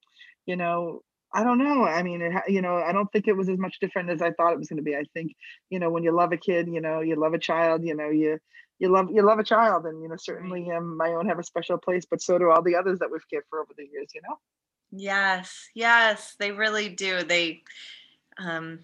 you 0.46 0.56
know, 0.56 1.02
I 1.32 1.44
don't 1.44 1.58
know. 1.58 1.84
I 1.84 2.02
mean, 2.02 2.22
it, 2.22 2.32
you 2.48 2.62
know, 2.62 2.76
I 2.76 2.92
don't 2.92 3.10
think 3.12 3.28
it 3.28 3.36
was 3.36 3.48
as 3.48 3.58
much 3.58 3.78
different 3.80 4.10
as 4.10 4.22
I 4.22 4.32
thought 4.32 4.52
it 4.52 4.58
was 4.58 4.68
going 4.68 4.78
to 4.78 4.82
be. 4.82 4.96
I 4.96 5.04
think, 5.12 5.32
you 5.68 5.78
know, 5.78 5.90
when 5.90 6.02
you 6.02 6.12
love 6.12 6.32
a 6.32 6.38
kid, 6.38 6.68
you 6.68 6.80
know, 6.80 7.00
you 7.00 7.16
love 7.16 7.34
a 7.34 7.38
child, 7.38 7.84
you 7.84 7.94
know, 7.94 8.08
you 8.08 8.38
you 8.78 8.88
love 8.88 9.08
you 9.12 9.22
love 9.22 9.38
a 9.38 9.44
child, 9.44 9.86
and 9.86 10.02
you 10.02 10.08
know, 10.08 10.16
certainly 10.18 10.70
um, 10.70 10.96
my 10.96 11.10
own 11.10 11.28
have 11.28 11.38
a 11.38 11.44
special 11.44 11.78
place, 11.78 12.06
but 12.10 12.22
so 12.22 12.38
do 12.38 12.50
all 12.50 12.62
the 12.62 12.76
others 12.76 13.00
that 13.00 13.10
we've 13.10 13.28
cared 13.30 13.44
for 13.50 13.60
over 13.60 13.72
the 13.76 13.86
years. 13.92 14.08
You 14.14 14.22
know. 14.28 14.38
Yes, 14.90 15.68
yes, 15.74 16.34
they 16.38 16.52
really 16.52 16.88
do. 16.88 17.22
They 17.22 17.62
um 18.38 18.80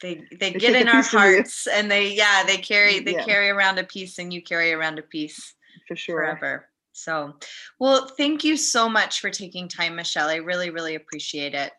they 0.00 0.22
they, 0.30 0.52
they 0.52 0.58
get 0.58 0.74
in 0.74 0.88
our 0.88 1.02
hearts 1.02 1.66
and 1.66 1.90
they 1.90 2.14
yeah, 2.14 2.44
they 2.44 2.58
carry 2.58 3.00
they 3.00 3.14
yeah. 3.14 3.24
carry 3.24 3.48
around 3.48 3.78
a 3.78 3.84
piece 3.84 4.18
and 4.18 4.32
you 4.32 4.42
carry 4.42 4.72
around 4.72 4.98
a 4.98 5.02
piece 5.02 5.54
for 5.88 5.96
sure 5.96 6.18
forever. 6.18 6.68
So, 6.92 7.34
well, 7.80 8.06
thank 8.16 8.44
you 8.44 8.56
so 8.56 8.88
much 8.88 9.20
for 9.20 9.28
taking 9.28 9.66
time, 9.68 9.96
Michelle. 9.96 10.28
I 10.28 10.36
really, 10.36 10.70
really 10.70 10.94
appreciate 10.94 11.54
it. 11.54 11.72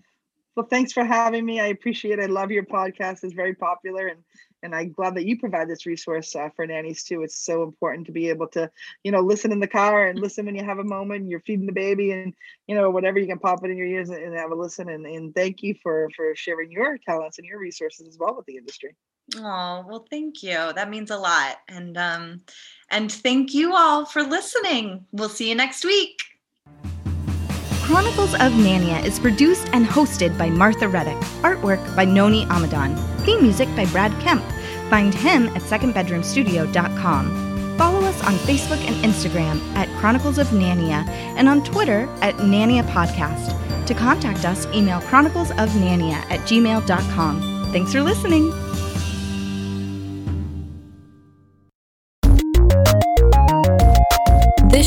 Well, 0.56 0.68
thanks 0.70 0.92
for 0.92 1.06
having 1.06 1.46
me. 1.46 1.60
I 1.60 1.68
appreciate 1.68 2.20
it. 2.20 2.24
I 2.24 2.26
love 2.26 2.52
your 2.52 2.66
podcast. 2.66 3.24
It's 3.24 3.34
very 3.34 3.56
popular 3.56 4.08
and 4.08 4.20
and 4.66 4.76
I'm 4.76 4.92
glad 4.92 5.16
that 5.16 5.26
you 5.26 5.40
provide 5.40 5.70
this 5.70 5.86
resource 5.86 6.36
uh, 6.36 6.50
for 6.56 6.68
nannies 6.68 7.04
too. 7.04 7.24
It's 7.24 7.38
so 7.46 7.64
important 7.64 8.08
to 8.08 8.12
be 8.12 8.30
able 8.30 8.48
to, 8.50 8.70
you 9.04 9.12
know, 9.12 9.22
listen 9.22 9.52
in 9.52 9.60
the 9.60 9.68
car 9.68 10.08
and 10.08 10.20
listen 10.20 10.46
when 10.46 10.56
you 10.56 10.66
have 10.66 10.80
a 10.80 10.84
moment. 10.84 11.30
You're 11.30 11.40
feeding 11.42 11.68
the 11.68 11.72
baby, 11.72 12.12
and 12.12 12.34
you 12.68 12.76
know 12.76 12.90
whatever 12.90 13.20
you 13.20 13.28
can 13.28 13.40
pop 13.40 13.64
it 13.64 13.72
in 13.72 13.78
your 13.78 13.88
ears 13.88 14.10
and, 14.10 14.22
and 14.22 14.36
have 14.36 14.52
a 14.52 14.56
listen. 14.56 14.90
And, 14.90 15.06
and 15.06 15.34
thank 15.34 15.64
you 15.64 15.76
for 15.82 16.10
for 16.16 16.36
sharing 16.36 16.72
your 16.72 16.98
talents 16.98 17.38
and 17.38 17.48
your 17.48 17.60
resources 17.60 18.08
as 18.08 18.18
well 18.20 18.36
with 18.36 18.46
the 18.46 18.58
industry. 18.58 18.96
Oh 19.38 19.86
well, 19.88 20.06
thank 20.10 20.44
you. 20.44 20.74
That 20.74 20.90
means 20.90 21.12
a 21.12 21.18
lot. 21.18 21.58
And 21.70 21.98
um, 21.98 22.42
and 22.92 23.12
thank 23.12 23.54
you 23.54 23.76
all 23.76 24.06
for 24.06 24.24
listening. 24.24 25.06
We'll 25.12 25.30
see 25.30 25.50
you 25.50 25.56
next 25.56 25.86
week. 25.86 26.35
Chronicles 27.86 28.34
of 28.34 28.52
Nania 28.54 29.06
is 29.06 29.20
produced 29.20 29.70
and 29.72 29.86
hosted 29.86 30.36
by 30.40 30.50
Martha 30.50 30.88
Reddick. 30.88 31.18
Artwork 31.44 31.96
by 31.96 32.04
Noni 32.04 32.44
Amadan. 32.48 32.98
Theme 33.20 33.44
music 33.44 33.70
by 33.76 33.86
Brad 33.86 34.12
Kemp. 34.20 34.44
Find 34.90 35.14
him 35.14 35.50
at 35.50 35.62
secondbedroomstudio.com. 35.62 37.78
Follow 37.78 38.00
us 38.00 38.24
on 38.24 38.34
Facebook 38.38 38.80
and 38.88 38.96
Instagram 39.06 39.62
at 39.76 39.88
Chronicles 40.00 40.40
of 40.40 40.48
Nania 40.48 41.08
and 41.38 41.48
on 41.48 41.64
Twitter 41.64 42.10
at 42.24 42.34
Nania 42.38 42.82
Podcast. 42.86 43.54
To 43.86 43.94
contact 43.94 44.46
us, 44.46 44.66
email 44.74 45.00
chroniclesofnania 45.02 46.16
at 46.32 46.40
gmail.com. 46.40 47.72
Thanks 47.72 47.92
for 47.92 48.02
listening. 48.02 48.52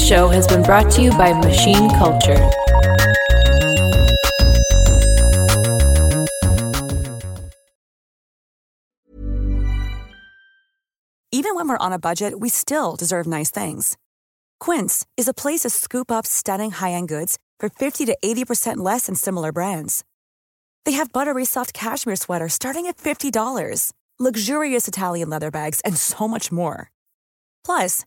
Show 0.09 0.29
has 0.29 0.47
been 0.47 0.63
brought 0.63 0.91
to 0.91 1.03
you 1.03 1.11
by 1.11 1.35
Machine 1.35 1.91
Culture. 1.91 2.51
Even 11.31 11.55
when 11.55 11.69
we're 11.69 11.77
on 11.77 11.93
a 11.93 11.99
budget, 11.99 12.41
we 12.41 12.49
still 12.49 12.97
deserve 12.97 13.27
nice 13.27 13.51
things. 13.51 13.99
Quince 14.59 15.07
is 15.19 15.29
a 15.29 15.35
place 15.35 15.61
to 15.61 15.71
scoop 15.71 16.11
up 16.11 16.27
stunning 16.27 16.71
high 16.71 16.93
end 16.93 17.09
goods 17.09 17.39
for 17.61 17.69
50 17.69 18.07
to 18.07 18.17
80% 18.25 18.79
less 18.79 19.07
than 19.07 19.15
similar 19.15 19.53
brands. 19.53 20.05
They 20.87 20.93
have 20.93 21.13
buttery 21.13 21.45
soft 21.45 21.75
cashmere 21.75 22.17
sweaters 22.17 22.55
starting 22.55 22.87
at 22.87 22.97
$50, 22.97 23.93
luxurious 24.19 24.89
Italian 24.89 25.29
leather 25.29 25.51
bags, 25.51 25.83
and 25.85 25.99
so 25.99 26.27
much 26.27 26.51
more. 26.51 26.91
Plus, 27.65 28.07